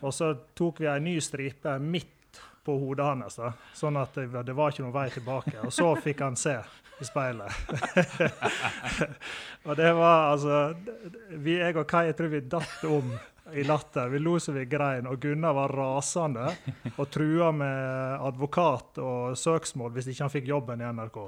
Og 0.00 0.12
så 0.16 0.34
tok 0.56 0.84
vi 0.84 0.88
ei 0.88 1.00
ny 1.00 1.18
stripe 1.24 1.78
midt 1.80 2.40
på 2.64 2.76
hodet 2.80 3.04
hans, 3.04 3.36
sånn 3.76 3.98
at 4.00 4.14
det, 4.16 4.30
det 4.48 4.54
var 4.56 4.72
ikke 4.72 4.84
noen 4.84 4.94
vei 4.94 5.08
tilbake. 5.12 5.58
Og 5.64 5.72
så 5.72 5.90
fikk 6.00 6.22
han 6.24 6.36
se 6.40 6.56
i 7.00 7.04
speilet. 7.04 7.52
og 9.66 9.76
det 9.76 9.90
var 9.96 10.30
altså 10.32 10.58
vi, 11.30 11.58
Jeg 11.58 11.76
og 11.76 11.86
Kai 11.90 12.06
jeg 12.08 12.16
tror 12.18 12.32
vi 12.32 12.40
datt 12.40 12.84
om 12.88 13.12
i 13.54 13.64
latter. 13.64 14.08
Vi 14.08 14.18
lo 14.18 14.38
så 14.40 14.52
vi 14.52 14.64
grein, 14.64 15.06
og 15.06 15.20
Gunnar 15.22 15.54
var 15.54 15.72
rasende 15.72 16.50
og 16.96 17.08
trua 17.10 17.52
med 17.54 18.20
advokat 18.26 19.00
og 19.02 19.38
søksmål 19.38 19.94
hvis 19.94 20.12
ikke 20.12 20.26
han 20.26 20.32
fikk 20.32 20.52
jobben 20.52 20.82
i 20.82 20.92
NRK. 20.92 21.18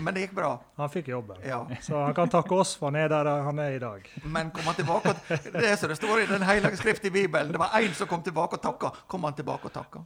Men 0.00 0.14
det 0.14 0.24
gikk 0.24 0.34
bra. 0.34 0.50
Han 0.80 0.90
fikk 0.90 1.08
jobben. 1.08 1.38
Ja. 1.46 1.60
Så 1.82 1.98
han 2.00 2.14
kan 2.14 2.28
takke 2.28 2.54
oss 2.58 2.74
for 2.78 2.90
han 2.90 2.98
er 2.98 3.12
der 3.12 3.30
han 3.46 3.58
er 3.62 3.76
i 3.76 3.78
dag. 3.78 4.08
Men 4.24 4.50
kom 4.50 4.66
han 4.66 4.74
tilbake 4.74 5.14
Det 5.28 5.62
er 5.62 5.76
som 5.78 5.92
det 5.92 5.98
står 6.00 6.24
i 6.24 6.26
Den 6.32 6.42
hellige 6.42 6.80
skrift 6.80 7.04
i 7.06 7.10
Bibelen. 7.10 7.52
Det 7.54 7.62
var 7.62 7.78
én 7.78 7.94
som 7.94 8.10
kom 8.10 8.22
tilbake 8.22 8.58
og 8.58 8.62
takka. 8.62 8.90
Kom 9.06 9.24
han 9.24 9.34
tilbake 9.38 9.70
og 9.70 9.74
takka? 9.74 10.02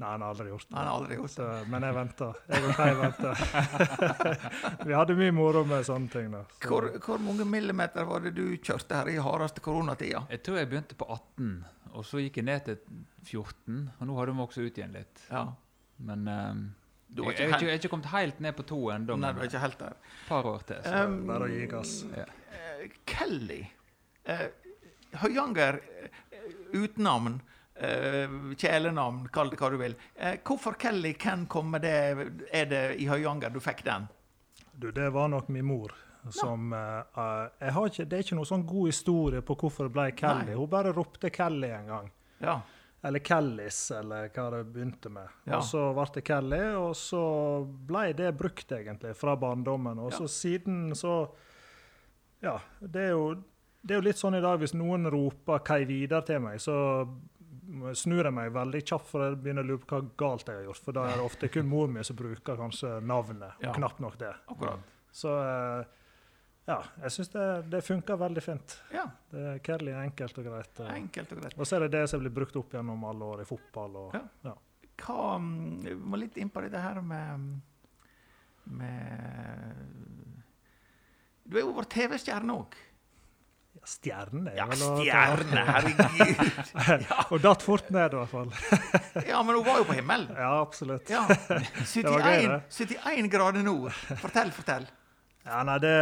Nei, 0.00 0.08
han 0.14 0.22
har 0.24 0.30
aldri 0.32 0.48
gjort 0.48 0.68
det. 0.68 0.76
Han 0.76 0.86
har 0.86 0.94
aldri 0.96 1.16
gjort 1.18 1.34
det. 1.36 1.46
Så, 1.46 1.68
men 1.68 1.84
jeg 1.84 1.94
venter. 1.96 2.36
Jeg 2.48 2.64
og 2.64 2.78
Kai 2.78 2.92
venter. 2.96 3.40
Vi 4.88 4.94
hadde 4.96 5.16
mye 5.18 5.34
moro 5.36 5.60
med 5.68 5.84
sånne 5.84 6.08
ting. 6.08 6.30
da. 6.32 6.40
Så, 6.54 6.70
Hvor, 6.70 6.86
hvor 7.04 7.20
mange 7.20 7.44
millimeter 7.44 8.06
var 8.08 8.24
det 8.24 8.32
du 8.38 8.46
kjørte 8.56 8.96
her 8.96 9.10
i 9.12 9.18
hardeste 9.20 9.60
koronatida? 9.64 10.22
Jeg 10.32 10.40
tror 10.46 10.56
jeg 10.56 10.70
begynte 10.70 10.96
på 10.96 11.04
18, 11.04 11.50
og 11.92 12.06
så 12.08 12.22
gikk 12.24 12.40
jeg 12.40 12.48
ned 12.48 12.64
til 12.70 12.78
14. 13.28 13.82
Og 13.98 14.08
nå 14.08 14.16
har 14.16 14.32
de 14.32 14.36
også 14.46 14.64
ut 14.64 14.80
igjen 14.80 14.96
litt. 14.96 15.26
Ja. 15.28 15.44
Men 16.08 16.24
um, 16.32 16.64
Du 17.12 17.26
jeg, 17.26 17.36
jeg, 17.36 17.50
er 17.50 17.52
ikke, 17.58 17.66
jeg 17.66 17.74
er 17.74 17.82
ikke 17.82 17.92
kommet 17.92 18.10
helt 18.14 18.40
ned 18.40 18.56
på 18.56 18.68
to 18.72 18.80
ennå, 18.94 19.18
nei, 19.20 19.34
du 19.36 19.44
er 19.44 19.50
ikke 19.52 19.64
helt 19.66 19.80
der. 19.84 20.00
par 20.30 20.48
år 20.48 20.64
til. 20.70 20.80
Så. 20.86 21.04
Um, 21.04 21.20
bare 21.28 21.50
å 21.50 21.52
gi 21.52 21.68
gass. 21.68 21.96
ja. 22.16 22.24
Uh, 22.56 22.84
Kelly. 23.04 23.60
Uh, 24.24 24.48
Høyanger 25.20 25.82
uh, 25.84 26.08
eh, 26.32 26.52
kjælenavn, 27.80 29.24
kall 29.32 29.50
det 29.50 29.58
hva 29.60 29.70
du 29.72 29.78
vil. 29.80 29.94
Eh, 30.16 30.38
hvorfor 30.44 30.76
Kelly, 30.80 31.14
hvem 31.18 31.46
kommer 31.50 31.82
det, 31.82 31.94
er 32.52 32.66
det 32.70 32.82
i 33.00 33.06
Høyanger 33.10 33.52
du 33.54 33.60
fikk 33.60 33.84
den? 33.86 34.08
Du, 34.72 34.90
det 34.92 35.10
var 35.12 35.28
nok 35.28 35.48
min 35.48 35.64
mor. 35.68 35.92
Som, 36.30 36.72
eh, 36.72 36.98
eh, 37.16 37.70
har 37.72 37.86
ikke, 37.88 38.04
det 38.04 38.18
er 38.18 38.24
ikke 38.26 38.36
noen 38.36 38.50
sånn 38.50 38.66
god 38.68 38.90
historie 38.90 39.40
på 39.40 39.56
hvorfor 39.56 39.88
det 39.88 39.94
ble 39.96 40.10
Kelly. 40.12 40.50
Nei. 40.52 40.58
Hun 40.60 40.68
bare 40.68 40.92
ropte 40.92 41.30
Kelly 41.32 41.70
en 41.72 41.86
gang. 41.88 42.10
Ja. 42.44 42.58
Eller 43.02 43.22
Kellis, 43.24 43.78
eller 43.96 44.28
hva 44.28 44.50
det 44.52 44.64
begynte 44.74 45.08
med. 45.08 45.28
Ja. 45.48 45.56
Og 45.56 45.64
så 45.64 45.86
ble 45.96 46.04
det 46.18 46.24
Kelly, 46.28 46.60
og 46.76 46.90
så 47.00 47.22
ble 47.88 48.10
det 48.18 48.34
brukt 48.36 48.74
egentlig 48.76 49.14
fra 49.16 49.36
barndommen. 49.40 49.98
Og 49.98 50.12
så 50.12 50.26
Ja. 50.28 50.34
siden 50.36 50.90
så 50.94 51.30
Ja, 52.42 52.58
det 52.80 53.00
er, 53.02 53.10
jo, 53.10 53.34
det 53.84 53.90
er 53.94 54.00
jo 54.00 54.04
litt 54.06 54.16
sånn 54.16 54.34
i 54.38 54.40
dag 54.40 54.58
hvis 54.60 54.72
noen 54.72 55.04
roper 55.12 55.58
Kai 55.58 55.84
Vidar 55.84 56.22
til 56.22 56.40
meg, 56.40 56.56
så 56.58 57.06
snur 57.94 58.24
jeg 58.24 58.34
meg 58.34 58.52
veldig 58.52 58.80
kjapt, 58.86 59.06
for 59.10 59.24
jeg 59.28 59.38
begynner 59.42 59.62
å 59.66 59.70
lure 59.72 59.84
på 59.84 59.96
hva 60.00 60.10
galt 60.18 60.48
jeg 60.48 60.56
har 60.60 60.64
gjort. 60.68 60.82
For 60.84 60.96
da 60.96 61.04
er 61.10 61.16
det 61.20 61.24
ofte 61.26 61.48
kun 61.52 61.68
mor 61.70 61.88
mi 61.88 62.02
som 62.06 62.16
bruker 62.18 62.56
kanskje 62.60 63.00
navnet, 63.02 63.56
og 63.58 63.64
Ja. 63.68 63.72
knapt 63.76 64.00
nok 64.00 64.18
det. 64.18 64.34
Akkurat. 64.48 64.78
Så 65.12 65.32
eh, 65.42 65.84
ja, 66.70 66.82
jeg 67.02 67.10
syns 67.16 67.28
det, 67.34 67.46
det 67.70 67.80
funker 67.84 68.16
veldig 68.20 68.42
fint. 68.42 68.76
Ja, 68.94 69.06
Det, 69.30 69.62
Kelly 69.66 69.90
er 69.92 70.02
enkelt 70.04 70.38
og 70.38 70.44
greit. 70.44 70.80
Enkelt 70.80 71.32
og 71.32 71.40
greit. 71.42 71.58
og 71.58 71.66
så 71.66 71.76
er 71.76 71.80
det 71.88 71.92
det 71.98 72.08
som 72.10 72.20
blir 72.20 72.30
brukt 72.34 72.56
opp 72.56 72.72
gjennom 72.72 73.04
alle 73.04 73.24
år 73.24 73.40
i 73.42 73.48
fotball. 73.48 73.96
Og, 73.96 74.14
Ja. 74.14 74.22
ja. 74.44 74.54
Hva 75.00 75.38
mm, 75.40 75.82
Vi 75.82 75.94
må 75.94 76.18
litt 76.20 76.36
inn 76.36 76.50
på 76.50 76.60
det 76.70 76.78
her 76.80 77.00
med 77.00 77.60
med 78.66 79.74
Du 81.48 81.56
er 81.56 81.64
jo 81.64 81.72
vår 81.74 81.88
TV-stjerne 81.90 82.54
òg. 82.54 82.76
Ja, 83.72 83.86
Stjerne 83.86 84.50
er 84.50 84.56
Ja, 84.58 84.66
stjerne! 84.74 85.62
Herregud! 85.68 86.70
Og 87.32 87.42
datt 87.42 87.62
fort 87.62 87.90
ned, 87.94 88.12
i 88.12 88.18
hvert 88.18 88.32
fall. 88.32 88.50
Ja, 89.30 89.42
men 89.46 89.56
hun 89.56 89.66
var 89.66 89.78
jo 89.80 89.86
på 89.88 89.96
himmelen. 89.98 90.32
Ja, 90.36 90.50
absolutt. 90.60 91.10
Ja. 91.10 91.22
var 91.28 92.24
gøy, 92.26 92.48
71, 92.66 92.96
71 92.98 93.30
grader 93.32 93.64
nord. 93.66 93.94
Fortell, 94.20 94.50
fortell. 94.54 94.88
Ja, 95.46 95.62
nei, 95.66 95.78
det 95.82 95.94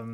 um, 0.00 0.12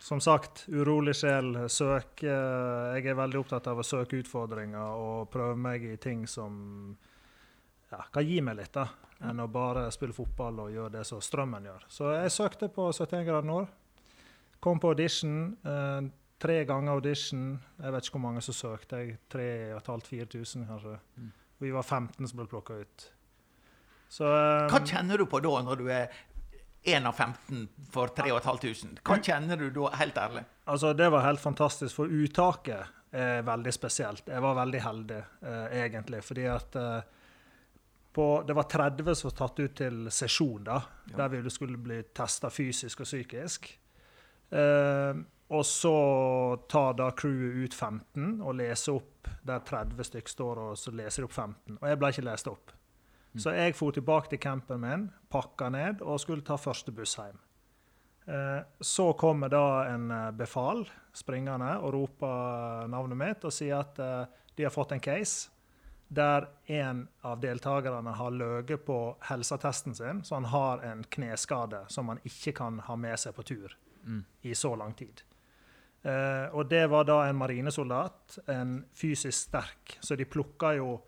Som 0.00 0.22
sagt, 0.24 0.64
urolig 0.72 1.16
sjel. 1.18 1.50
Søk 1.72 2.22
eh, 2.24 2.96
Jeg 2.96 3.10
er 3.10 3.18
veldig 3.18 3.42
opptatt 3.42 3.66
av 3.70 3.82
å 3.82 3.86
søke 3.86 4.20
utfordringer 4.22 5.02
og 5.02 5.26
prøve 5.32 5.56
meg 5.60 5.84
i 5.84 5.96
ting 6.00 6.24
som 6.30 6.94
ja, 7.90 8.04
kan 8.14 8.26
gi 8.26 8.38
meg 8.42 8.60
litt, 8.62 8.72
da. 8.74 8.86
Enn 9.26 9.40
å 9.42 9.48
bare 9.48 9.88
spille 9.94 10.14
fotball 10.14 10.62
og 10.66 10.72
gjøre 10.74 10.98
det 10.98 11.02
som 11.08 11.20
strømmen 11.24 11.66
gjør. 11.68 11.84
Så 11.90 12.12
jeg 12.14 12.32
søkte 12.34 12.70
på 12.72 12.86
71 12.92 13.26
grader 13.26 13.50
nord. 13.50 13.68
Kom 14.62 14.80
på 14.82 14.94
audition. 14.94 15.56
eh, 15.66 16.06
tre 16.42 16.64
ganger 16.68 16.92
audition. 16.92 17.44
Jeg 17.80 17.92
vet 17.94 18.06
ikke 18.06 18.18
hvor 18.18 18.24
mange 18.28 18.42
som 18.44 18.56
søkte. 18.56 19.02
jeg, 19.02 19.18
3500-4000 19.32 20.66
kanskje. 20.68 20.96
Mm. 21.16 21.32
Vi 21.64 21.70
var 21.72 21.82
15 21.82 22.28
som 22.28 22.40
ble 22.40 22.48
plukka 22.50 22.80
ut. 22.82 23.06
Så 24.08 24.28
um, 24.28 24.66
Hva 24.70 24.82
kjenner 24.86 25.18
du 25.18 25.26
på 25.26 25.40
da, 25.42 25.54
når 25.66 25.80
du 25.80 25.86
er 25.90 26.12
1 26.86 27.08
av 27.08 27.16
15 27.16 27.64
for 27.90 28.12
3500? 28.14 29.00
Hva 29.06 29.18
kjenner 29.18 29.58
du 29.60 29.70
da, 29.74 29.88
helt 29.98 30.20
ærlig? 30.20 30.44
Altså, 30.66 30.92
Det 30.92 31.08
var 31.10 31.24
helt 31.26 31.42
fantastisk, 31.42 31.94
for 31.96 32.12
uttaket 32.12 32.92
er 33.16 33.42
veldig 33.46 33.72
spesielt. 33.72 34.28
Jeg 34.28 34.42
var 34.44 34.58
veldig 34.60 34.82
heldig, 34.84 35.22
uh, 35.46 35.66
egentlig, 35.72 36.20
fordi 36.26 36.44
at 36.52 36.76
uh, 36.76 37.00
på, 38.16 38.42
det 38.46 38.54
var 38.56 38.68
30 38.68 39.14
som 39.14 39.30
var 39.30 39.36
tatt 39.36 39.58
ut 39.60 39.74
til 39.76 40.06
sesjon, 40.12 40.64
da, 40.64 40.80
Ja. 41.10 41.16
der 41.16 41.28
vi 41.34 41.50
skulle 41.50 41.76
bli 41.76 41.98
testa 42.16 42.48
fysisk 42.50 43.00
og 43.00 43.06
psykisk. 43.06 43.68
Eh, 44.50 45.14
og 45.48 45.62
så 45.66 45.92
tar 46.68 46.96
da 46.98 47.10
crewet 47.14 47.54
ut 47.64 47.74
15 47.74 48.40
og 48.42 48.54
leser 48.58 48.96
opp 48.98 49.28
der 49.46 49.60
30 49.62 50.04
stykker 50.08 50.32
står, 50.32 50.58
og 50.58 50.78
så 50.78 50.90
leser 50.90 51.22
de 51.22 51.28
opp 51.28 51.32
15. 51.36 51.78
Og 51.80 51.88
jeg 51.88 51.98
ble 52.00 52.10
ikke 52.10 52.24
lest 52.26 52.48
opp. 52.50 52.72
Så 53.36 53.52
jeg 53.52 53.74
for 53.76 53.92
tilbake 53.92 54.30
til 54.32 54.40
campen 54.40 54.80
min, 54.80 55.10
pakka 55.30 55.68
ned 55.70 56.00
og 56.02 56.18
skulle 56.22 56.42
ta 56.42 56.56
første 56.56 56.90
buss 56.96 57.18
hjem. 57.20 57.36
Eh, 58.26 58.62
Så 58.80 59.12
kommer 59.12 59.48
da 59.48 59.84
en 59.94 60.10
eh, 60.10 60.30
befal 60.32 60.86
springende 61.14 61.76
og 61.78 61.92
roper 61.94 62.88
navnet 62.88 63.16
mitt 63.20 63.44
og 63.44 63.52
sier 63.52 63.84
at 63.84 63.98
eh, 64.02 64.24
de 64.56 64.64
har 64.66 64.72
fått 64.74 64.92
en 64.96 65.00
case 65.04 65.50
der 66.08 66.48
en 66.70 67.08
av 67.26 67.40
deltakerne 67.42 68.12
har 68.14 68.30
løyet 68.30 68.84
på 68.86 69.16
helseattesten 69.28 69.94
sin, 69.94 70.20
så 70.24 70.34
han 70.36 70.44
har 70.44 70.78
en 70.86 71.04
kneskade 71.04 71.84
som 71.90 72.08
han 72.08 72.20
ikke 72.24 72.52
kan 72.54 72.78
ha 72.86 72.96
med 72.96 73.18
seg 73.18 73.34
på 73.34 73.42
tur 73.42 73.76
Mm. 74.06 74.24
i 74.42 74.54
så 74.54 74.76
lang 74.78 74.92
tid. 74.94 75.22
Eh, 76.06 76.54
og 76.54 76.68
det 76.70 76.84
var 76.92 77.04
da 77.08 77.16
en 77.26 77.38
marinesoldat, 77.40 78.38
en 78.52 78.76
fysisk 78.94 79.48
sterk, 79.48 79.96
så 80.00 80.14
de 80.16 80.24
plukka 80.30 80.76
jo 80.78 81.00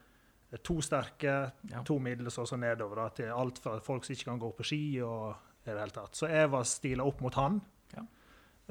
to 0.64 0.78
sterke, 0.82 1.53
Ja. 1.70 1.82
to 1.84 1.99
middels 2.03 2.38
og 2.40 2.49
så 2.49 2.57
nedover, 2.59 2.96
da, 2.96 3.09
til 3.14 3.30
alt 3.30 3.59
fra 3.62 3.78
folk 3.84 4.05
som 4.05 4.14
ikke 4.16 4.24
kan 4.32 4.40
gå 4.40 4.51
på 4.57 4.64
ski 4.66 4.80
og 5.05 5.36
i 5.66 5.70
det 5.70 5.78
hele 5.78 5.94
tatt. 5.94 6.16
Så 6.16 6.26
jeg 6.32 6.49
var 6.51 6.64
stila 6.64 7.05
opp 7.05 7.20
mot 7.20 7.34
han. 7.34 7.61
Ja. 7.94 8.03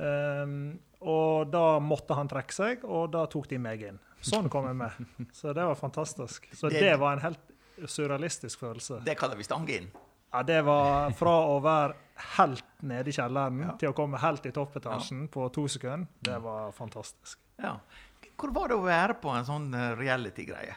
Ehm, 0.03 0.79
og 1.01 1.51
da 1.53 1.77
måtte 1.79 2.15
han 2.17 2.27
trekke 2.31 2.53
seg, 2.55 2.83
og 2.83 3.11
da 3.13 3.25
tok 3.29 3.47
de 3.51 3.59
meg 3.61 3.83
inn. 3.91 3.99
Sånn 4.25 4.49
kom 4.49 4.65
jeg 4.65 4.75
med. 4.75 4.91
Så 5.37 5.53
det 5.53 5.63
var 5.63 5.75
fantastisk. 5.77 6.49
Så 6.57 6.69
Det- 6.71 6.81
det 6.81 6.95
var 6.99 7.13
en 7.13 7.19
helt 7.21 7.39
surrealistisk 7.85 8.59
følelse. 8.59 9.03
Det 9.05 9.15
kaller 9.17 9.37
vi 9.37 9.43
stange 9.45 9.69
inn. 9.77 9.91
Ja, 10.33 10.41
det 10.43 10.63
var 10.65 11.11
fra 11.11 11.35
å 11.53 11.61
være 11.61 11.93
helt 12.35 12.63
nede 12.85 13.09
i 13.09 13.15
kjelleren 13.15 13.59
Ja. 13.63 13.75
til 13.79 13.89
å 13.89 13.95
komme 13.97 14.19
helt 14.21 14.45
i 14.45 14.51
toppetasjen 14.51 15.27
på 15.33 15.47
to 15.53 15.67
sekunder. 15.67 16.07
Det 16.21 16.37
var 16.41 16.71
fantastisk. 16.71 17.39
Ja. 17.57 17.79
Hvor 18.37 18.53
var 18.53 18.67
det 18.69 18.75
å 18.77 18.85
være 18.85 19.15
på 19.21 19.31
en 19.33 19.45
sånn 19.47 19.73
eh, 19.73 19.95
reality-greie? 19.97 20.75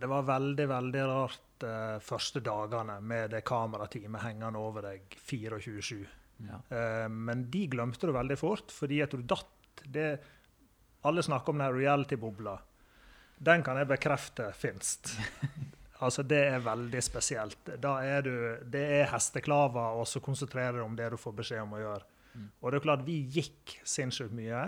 Det 0.00 0.08
var 0.08 0.22
veldig, 0.24 0.64
veldig 0.70 1.02
rart 1.10 1.64
eh, 1.68 1.98
første 2.00 2.40
dagene 2.40 3.00
med 3.04 3.30
det 3.34 3.42
kamerateamet 3.44 4.22
hengende 4.22 4.58
over 4.58 4.86
deg 4.86 5.16
24-7. 5.28 6.06
Ja. 6.48 6.60
Eh, 6.72 7.08
men 7.12 7.44
de 7.52 7.66
glemte 7.68 8.08
du 8.08 8.12
veldig 8.16 8.38
fort, 8.40 8.72
fordi 8.72 9.02
at 9.04 9.10
du 9.12 9.20
datt. 9.22 9.50
Det, 9.84 10.06
alle 11.04 11.22
snakker 11.22 11.52
om 11.52 11.58
den 11.58 11.74
reality-bobla. 11.76 12.56
Den 13.42 13.62
kan 13.66 13.76
jeg 13.80 13.90
bekrefte 13.90 14.52
finst. 14.56 15.12
altså, 16.02 16.24
det 16.26 16.40
er 16.50 16.64
veldig 16.64 17.02
spesielt. 17.04 17.72
Da 17.82 17.96
er 18.04 18.26
du, 18.26 18.34
det 18.72 18.82
er 18.98 19.10
hesteklaver, 19.12 19.98
og 20.00 20.08
så 20.08 20.22
konsentrerer 20.24 20.80
du 20.80 20.84
om 20.84 20.96
det 20.98 21.12
du 21.12 21.18
får 21.20 21.36
beskjed 21.38 21.64
om 21.64 21.76
å 21.78 21.82
gjøre. 21.82 22.08
Mm. 22.32 22.46
Og 22.60 22.70
det 22.70 22.78
er 22.78 22.86
klart, 22.86 23.06
vi 23.06 23.18
gikk 23.36 23.76
sinnssykt 23.88 24.34
mye. 24.36 24.66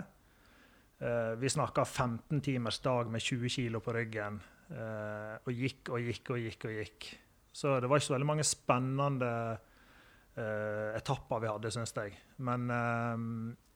Uh, 1.01 1.35
vi 1.41 1.51
snakka 1.51 1.83
15 1.85 2.41
timers 2.45 2.79
dag 2.79 3.11
med 3.11 3.23
20 3.23 3.51
kilo 3.57 3.81
på 3.83 3.93
ryggen. 3.95 4.39
Uh, 4.71 5.35
og 5.43 5.51
gikk 5.53 5.91
og 5.93 6.01
gikk 6.01 6.33
og 6.33 6.41
gikk 6.45 6.67
og 6.69 6.75
gikk. 6.79 7.09
Så 7.55 7.77
det 7.79 7.89
var 7.89 7.99
ikke 7.99 8.09
så 8.09 8.15
veldig 8.15 8.31
mange 8.31 8.47
spennende 8.47 9.31
uh, 9.55 10.89
etapper 10.95 11.43
vi 11.43 11.51
hadde, 11.51 11.71
syns 11.71 11.95
jeg. 11.95 12.15
Men 12.43 12.67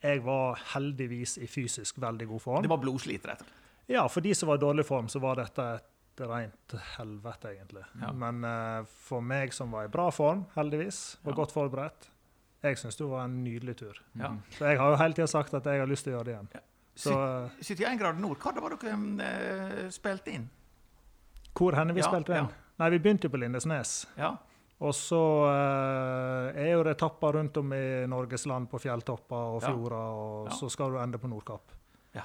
jeg 0.03 0.23
var 0.23 0.59
heldigvis 0.73 1.37
i 1.43 1.47
fysisk 1.47 1.99
veldig 2.03 2.27
god 2.27 2.43
form. 2.43 2.63
Det 2.63 2.71
var 2.71 2.81
blodslit, 2.83 3.23
slett. 3.23 3.45
Ja, 3.89 4.03
for 4.11 4.21
de 4.21 4.35
som 4.35 4.51
var 4.51 4.59
i 4.59 4.61
dårlig 4.61 4.85
form, 4.85 5.07
så 5.09 5.21
var 5.23 5.39
dette 5.39 5.65
et 5.79 5.87
rent 6.27 6.73
helvete, 6.97 7.53
egentlig. 7.55 7.83
Ja. 8.01 8.11
Men 8.11 8.43
uh, 8.43 8.83
for 9.07 9.21
meg 9.21 9.53
som 9.53 9.71
var 9.71 9.85
i 9.85 9.91
bra 9.93 10.09
form, 10.11 10.45
heldigvis, 10.55 11.17
og 11.23 11.31
Ja. 11.31 11.35
godt 11.35 11.51
forberedt, 11.51 12.09
jeg 12.63 12.77
syns 12.77 12.97
det 12.97 13.07
var 13.07 13.23
en 13.23 13.43
nydelig 13.43 13.77
tur. 13.77 13.95
Ja. 14.19 14.33
Så 14.51 14.65
jeg 14.67 14.77
har 14.79 14.89
jo 14.91 14.97
hele 14.97 15.13
tida 15.13 15.27
sagt 15.27 15.53
at 15.53 15.63
jeg 15.65 15.79
har 15.79 15.87
lyst 15.87 16.03
til 16.03 16.13
å 16.13 16.17
gjøre 16.17 16.25
det 16.25 16.33
igjen. 16.35 16.49
Ja. 16.53 16.59
Så 16.99 17.13
uh, 17.15 17.49
71 17.63 17.97
grader 18.01 18.19
nord, 18.19 18.37
hva 18.43 18.51
var 18.59 18.69
det 18.75 18.81
dere 18.83 19.85
uh, 19.85 19.89
spilte 19.89 20.31
inn? 20.35 20.49
hvor 21.59 21.73
henne 21.75 21.91
vi 21.93 21.99
Ja, 21.99 22.07
spilte 22.07 22.31
ja. 22.35 22.39
inn? 22.43 22.51
Nei, 22.79 22.89
vi 22.93 22.99
begynte 22.99 23.27
jo 23.27 23.31
på 23.33 23.39
Lindesnes. 23.41 24.05
Ja. 24.15 24.35
Og 24.79 24.93
så 24.95 25.17
eh, 25.49 26.59
er 26.61 26.69
jo 26.77 26.83
det 26.87 26.93
etapper 26.95 27.33
rundt 27.35 27.57
om 27.59 27.73
i 27.75 28.05
Norges 28.07 28.45
land 28.47 28.69
på 28.71 28.79
fjelltopper 28.79 29.35
og 29.57 29.61
Ja. 29.61 29.67
fjorder, 29.67 30.13
og 30.15 30.47
Ja. 30.47 30.55
så 30.55 30.69
skal 30.71 30.91
du 30.91 30.97
ende 31.01 31.17
på 31.19 31.27
Nordkapp. 31.27 31.73
Ja. 32.15 32.23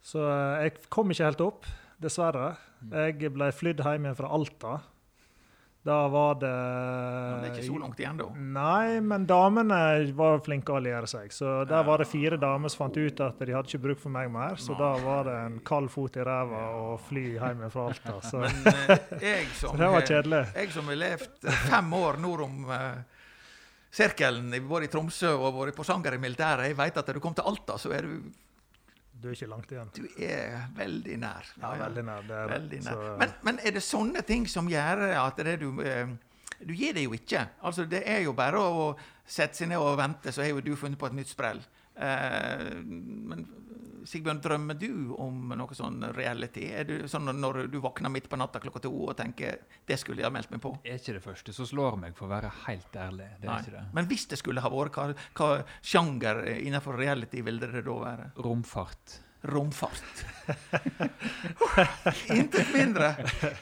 Så 0.00 0.22
eh, 0.24 0.62
jeg 0.62 0.88
kom 0.88 1.10
ikke 1.10 1.24
helt 1.28 1.40
opp, 1.44 1.66
dessverre. 2.04 2.54
Jeg 2.92 3.32
ble 3.34 3.48
flydd 3.54 3.84
hjem 3.84 4.10
fra 4.18 4.32
Alta. 4.36 4.80
Da 5.84 6.08
var 6.08 6.38
det 6.40 6.50
Men 6.50 7.42
det 7.42 7.48
er 7.48 7.56
ikke 7.58 7.66
så 7.66 7.78
langt 7.82 7.98
igjen, 8.00 8.16
da. 8.16 8.26
Nei, 8.56 9.00
men 9.04 9.26
damene 9.28 9.80
var 10.16 10.38
flinke 10.46 10.72
å 10.72 10.78
alliere 10.78 11.08
seg. 11.10 11.28
Så 11.36 11.58
der 11.68 11.84
var 11.84 12.00
det 12.00 12.06
fire 12.08 12.38
damer 12.40 12.72
som 12.72 12.86
fant 12.86 12.96
ut 12.96 13.20
at 13.20 13.42
de 13.44 13.52
hadde 13.52 13.68
ikke 13.68 13.82
bruk 13.90 14.00
for 14.00 14.14
meg 14.14 14.30
mer. 14.32 14.56
Så 14.56 14.72
Nei. 14.72 14.78
da 14.80 14.88
var 15.04 15.28
det 15.28 15.34
en 15.42 15.58
kald 15.68 15.92
fot 15.92 16.16
i 16.16 16.24
ræva 16.24 16.62
og 16.78 16.94
fly 17.10 17.26
hjem 17.34 17.66
fra 17.74 17.90
Alta. 17.90 18.16
Så, 18.24 18.40
Men 18.46 18.70
eh, 18.72 18.94
jeg 19.26 19.50
så 19.60 19.74
det 19.76 19.90
var 19.92 20.08
kjedelig. 20.08 20.40
Jeg 20.56 20.72
som 20.72 20.88
har 20.88 21.00
levd 21.02 21.50
eh, 21.52 21.60
fem 21.68 21.92
år 22.00 22.20
nord 22.24 22.46
om 22.46 22.72
eh, 22.78 23.20
sirkelen, 23.94 24.56
både 24.64 24.88
i 24.88 24.92
Tromsø 24.96 25.34
og 25.36 25.60
vært 25.60 25.84
Sanger 25.84 26.16
i 26.16 26.22
militæret, 26.24 26.70
jeg 26.70 26.80
vet 26.80 26.96
at 26.96 27.12
når 27.12 27.20
du 27.20 27.24
kom 27.28 27.36
til 27.36 27.52
Alta, 27.52 27.76
så 27.76 27.92
er 27.92 28.08
du, 28.08 28.32
Du 29.24 29.30
er 29.30 29.36
ikke 29.38 29.46
langt 29.48 29.70
igjen. 29.72 29.88
du 29.96 30.04
er 30.20 30.66
veldig 30.76 31.14
nær. 31.22 31.46
Ja, 31.62 31.70
veldig 31.80 32.02
nær. 32.04 32.26
Det 32.28 32.36
er. 32.42 32.48
Veldig 32.50 32.80
nær. 32.84 32.92
Så- 32.98 33.16
Men, 33.22 33.30
men 33.48 33.58
er 33.64 33.70
det 33.78 33.82
sånne 33.82 34.22
ting 34.28 34.44
som 34.52 34.68
gjør 34.68 35.00
at 35.16 35.36
det 35.40 35.54
du 35.62 35.80
eh, 35.80 36.06
Du 36.64 36.72
gir 36.76 36.92
det 36.94 37.02
jo 37.06 37.12
ikke. 37.16 37.46
Altså, 37.64 37.84
det 37.88 38.02
er 38.06 38.20
jo 38.26 38.32
bare 38.36 38.60
å 38.60 38.96
sette 39.26 39.56
seg 39.56 39.68
ned 39.72 39.78
og 39.80 39.96
vente, 39.98 40.30
så 40.32 40.42
har 40.44 40.50
jo 40.52 40.60
du 40.60 40.76
funnet 40.76 40.98
på 41.00 41.06
et 41.08 41.16
nytt 41.16 41.28
sprell. 41.32 41.58
Eh, 41.96 42.64
men 42.84 43.46
Sigbjørn, 44.04 44.40
drømmer 44.44 44.76
du 44.76 45.14
om 45.16 45.54
noe 45.56 45.76
sånn 45.76 46.02
reality? 46.12 46.66
Er 46.76 46.84
du 46.84 46.94
sånn 47.08 47.30
når 47.40 47.62
du 47.72 47.78
våkner 47.80 48.12
midt 48.12 48.26
på 48.28 48.36
natta 48.36 48.60
klokka 48.60 48.82
to 48.84 48.90
og 49.06 49.14
tenker 49.16 49.62
det 49.88 49.96
skulle 50.00 50.20
jeg 50.20 50.28
ha 50.28 50.34
meldt 50.34 50.52
meg 50.52 50.60
på? 50.60 50.74
Det 50.84 50.92
er 50.92 51.00
ikke 51.00 51.14
det 51.16 51.22
første 51.24 51.54
som 51.56 51.68
slår 51.70 51.96
meg, 52.02 52.16
for 52.18 52.28
å 52.28 52.34
være 52.34 52.50
helt 52.66 52.98
ærlig. 53.00 53.30
Det 53.40 53.48
ikke 53.48 53.76
det. 53.78 53.84
Men 53.96 54.08
hvis 54.10 54.26
det 54.28 54.40
skulle 54.40 54.64
ha 54.64 54.70
vært, 54.72 54.98
hva, 54.98 55.14
hva 55.40 55.48
sjanger 55.80 56.42
innenfor 56.58 56.98
reality 57.00 57.40
ville 57.46 57.70
det 57.72 57.84
da 57.86 57.94
være? 58.02 58.26
Romfart. 58.44 59.20
Romfart. 59.44 60.20
Intet 62.32 62.74
mindre. 62.74 63.10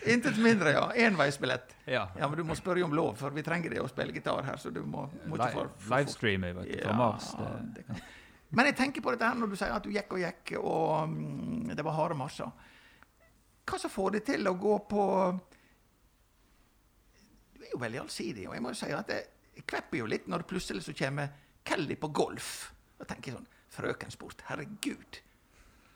Intet 0.06 0.38
mindre, 0.42 0.70
ja. 0.74 0.84
Enveisbillett. 1.06 1.76
Ja. 1.84 2.08
Ja, 2.18 2.28
men 2.28 2.38
du 2.38 2.44
må 2.46 2.54
spørre 2.58 2.82
om 2.86 2.94
lov, 2.94 3.14
for 3.18 3.34
vi 3.34 3.42
trenger 3.46 3.74
det 3.74 3.82
å 3.82 3.86
spille 3.90 4.14
gitar 4.14 4.42
her. 4.46 4.58
så 4.58 4.70
du 4.74 4.82
må, 4.82 5.06
må 5.26 5.38
ikke 5.38 5.52
for, 5.56 5.70
for, 5.78 5.94
livestreamer 5.96 6.58
vet 6.60 6.70
du, 6.70 6.76
fra 6.82 6.90
Ja, 6.90 6.98
Mars. 6.98 7.30
Det, 7.38 7.52
det 7.78 7.86
kan- 7.86 8.02
Men 8.52 8.68
jeg 8.68 8.76
tenker 8.76 9.04
på 9.04 9.12
dette 9.14 9.24
her 9.28 9.38
når 9.38 9.52
du 9.52 9.56
sier 9.56 9.72
at 9.72 9.84
du 9.86 9.92
gikk 9.94 10.12
og 10.12 10.20
gikk, 10.20 10.52
og 10.60 11.08
mm, 11.08 11.72
det 11.76 11.84
var 11.86 11.96
harde 11.96 12.16
marsjer. 12.20 12.50
hva 13.64 13.78
som 13.80 13.90
får 13.92 14.10
deg 14.18 14.24
til 14.28 14.48
å 14.50 14.52
gå 14.60 14.74
på 14.90 15.04
Du 17.56 17.62
er 17.64 17.70
jo 17.72 17.80
veldig 17.80 18.00
allsidig, 18.02 18.48
og 18.48 18.54
jeg 18.56 18.62
må 18.64 18.72
jo 18.74 18.80
si 18.82 18.90
at 18.92 19.08
jeg, 19.14 19.24
jeg 19.56 19.64
kvepper 19.70 20.02
jo 20.02 20.06
litt 20.10 20.26
når 20.28 20.42
det 20.44 20.50
plutselig 20.52 20.84
så 20.84 20.92
kommer 20.98 21.32
Kelly 21.64 21.96
på 21.96 22.08
golf. 22.12 22.72
Da 22.98 23.06
tenker 23.08 23.30
jeg 23.32 23.38
sånn 23.38 23.50
Frøkensport, 23.72 24.42
herregud. 24.50 25.20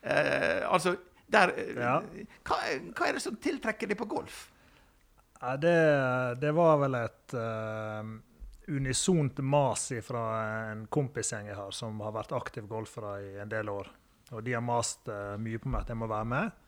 Eh, 0.07 0.63
altså, 0.65 0.95
der 1.29 1.51
eh, 1.59 1.75
Ja. 1.77 1.99
hva, 2.47 2.57
hva 2.97 3.09
er 3.11 3.19
det 3.19 3.25
som 3.25 3.37
tiltrekker 3.37 3.91
deg 3.91 3.99
på 4.01 4.07
golf? 4.09 4.47
Ja, 5.43 5.57
det, 5.61 5.75
det 6.41 6.55
var 6.57 6.79
vel 6.81 6.97
et 7.03 7.35
eh, 7.37 8.15
unisont 8.67 9.39
mas 9.39 9.89
fra 10.03 10.25
en 10.73 10.87
kompisgjeng 10.91 11.51
jeg 11.51 11.59
har, 11.59 11.73
som 11.75 12.01
har 12.05 12.15
vært 12.17 12.35
aktiv 12.37 12.67
golfere 12.71 13.17
i 13.23 13.33
en 13.43 13.51
del 13.51 13.71
år. 13.71 13.91
Og 14.35 14.43
de 14.43 14.57
har 14.57 14.65
mast 14.65 15.07
uh, 15.09 15.37
mye 15.39 15.61
på 15.63 15.71
meg 15.71 15.85
at 15.85 15.93
jeg 15.93 16.01
må 16.01 16.09
være 16.11 16.31
med. 16.31 16.63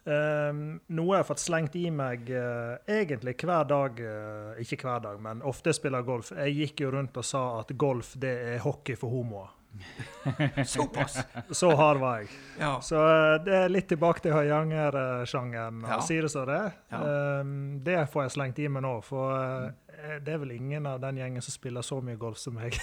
Eh, 0.00 0.60
noe 0.96 1.12
jeg 1.12 1.20
har 1.20 1.26
fått 1.28 1.42
slengt 1.42 1.74
i 1.76 1.90
meg 1.92 2.30
uh, 2.32 2.78
egentlig 2.88 3.34
hver 3.42 3.66
dag, 3.68 3.98
uh, 4.00 4.60
ikke 4.62 4.78
hver 4.80 5.02
dag, 5.04 5.18
men 5.20 5.42
ofte 5.44 5.74
spiller 5.76 6.06
golf. 6.06 6.32
Jeg 6.32 6.56
gikk 6.56 6.86
jo 6.86 6.92
rundt 6.94 7.18
og 7.20 7.26
sa 7.26 7.42
at 7.58 7.74
golf 7.76 8.14
det 8.20 8.32
er 8.54 8.62
hockey 8.64 8.96
for 8.98 9.12
homoer. 9.12 9.52
Såpass! 10.66 11.18
Så 11.50 11.70
hard 11.76 12.00
var 12.00 12.18
jeg. 12.20 12.28
Ja. 12.58 12.80
Så 12.84 13.00
eh, 13.00 13.36
det 13.44 13.56
er 13.56 13.72
litt 13.72 13.88
tilbake 13.88 14.22
til 14.24 14.34
Høyanger-sjangeren. 14.34 15.84
Ja. 15.86 15.98
og 15.98 16.04
Si 16.06 16.18
det 16.20 16.30
så 16.32 16.44
det. 16.48 16.62
Ja. 16.92 17.02
Um, 17.40 17.52
det 17.84 17.98
får 18.12 18.26
jeg 18.26 18.34
slengt 18.36 18.60
i 18.60 18.68
meg 18.68 18.84
nå, 18.84 18.94
for 19.06 19.36
eh, 19.36 20.16
det 20.24 20.34
er 20.34 20.42
vel 20.42 20.56
ingen 20.56 20.88
av 20.90 21.00
den 21.02 21.20
gjengen 21.20 21.44
som 21.44 21.56
spiller 21.56 21.86
så 21.86 22.00
mye 22.04 22.18
golf 22.20 22.40
som 22.42 22.58
meg. 22.58 22.76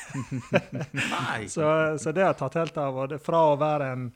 Så, 1.53 1.67
så 1.99 2.11
det 2.13 2.23
har 2.23 2.33
jeg 2.33 2.41
tatt 2.43 2.61
helt 2.61 2.79
av. 2.81 3.01
Og 3.03 3.11
det, 3.13 3.21
fra 3.23 3.43
å 3.51 3.57
være 3.59 3.91
en 3.95 4.07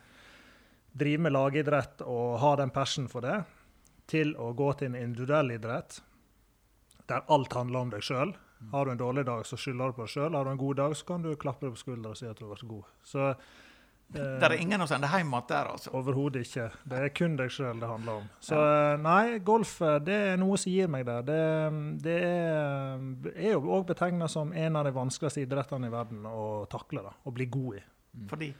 drive 0.91 1.27
med 1.27 1.35
lagidrett 1.35 2.03
og 2.03 2.39
ha 2.41 2.55
den 2.59 2.71
passion 2.73 3.07
for 3.11 3.23
det, 3.25 3.41
til 4.11 4.33
å 4.35 4.51
gå 4.57 4.73
til 4.79 4.91
en 4.91 4.99
individuell 4.99 5.53
idrett 5.55 6.01
der 7.11 7.23
alt 7.31 7.53
handler 7.55 7.85
om 7.85 7.91
deg 7.91 8.03
sjøl. 8.05 8.33
Har 8.71 8.85
du 8.85 8.91
en 8.91 8.97
dårlig 9.01 9.25
dag, 9.25 9.45
så 9.45 9.57
skylder 9.57 9.91
du 9.91 9.97
på 9.97 10.05
deg 10.05 10.13
sjøl. 10.13 10.35
Har 10.37 10.45
du 10.45 10.51
en 10.53 10.61
god 10.61 10.79
dag, 10.79 10.95
så 10.95 11.05
kan 11.05 11.25
du 11.25 11.33
klappe 11.39 11.65
deg 11.65 11.75
på 11.75 11.81
skuldra 11.81 12.13
og 12.13 12.19
si 12.19 12.29
at 12.29 12.37
du 12.39 12.45
har 12.45 12.53
vært 12.53 12.67
god. 12.69 12.89
Så 13.03 13.27
eh, 13.31 13.35
Det 14.13 14.47
er 14.47 14.55
ingen 14.61 14.83
å 14.85 14.87
sende 14.89 15.09
hjem 15.11 15.33
igjen 15.33 15.47
der, 15.49 15.69
altså. 15.73 15.93
Overhodet 15.97 16.45
ikke. 16.45 16.69
Det 16.93 17.01
er 17.01 17.13
kun 17.17 17.37
deg 17.39 17.51
sjøl 17.51 17.81
det 17.81 17.89
handler 17.89 18.21
om. 18.21 18.31
Så 18.43 18.59
eh, 18.61 18.95
nei, 19.01 19.39
golf 19.51 19.77
eh, 19.81 19.99
det 20.05 20.19
er 20.33 20.41
noe 20.41 20.59
som 20.61 20.71
gir 20.71 20.91
meg 20.93 21.07
det. 21.09 21.19
Det, 21.31 21.43
det 22.07 22.17
er, 22.29 23.05
er 23.35 23.55
jo 23.55 23.63
òg 23.77 23.87
betegna 23.91 24.29
som 24.31 24.53
en 24.53 24.79
av 24.79 24.87
de 24.87 24.95
vanskeligste 24.95 25.45
idrettene 25.47 25.89
i 25.89 25.95
verden 25.95 26.27
å 26.29 26.67
takle. 26.71 27.03
da, 27.07 27.15
Å 27.25 27.33
bli 27.35 27.49
god 27.51 27.79
i. 27.81 27.85
Fordi 28.29 28.53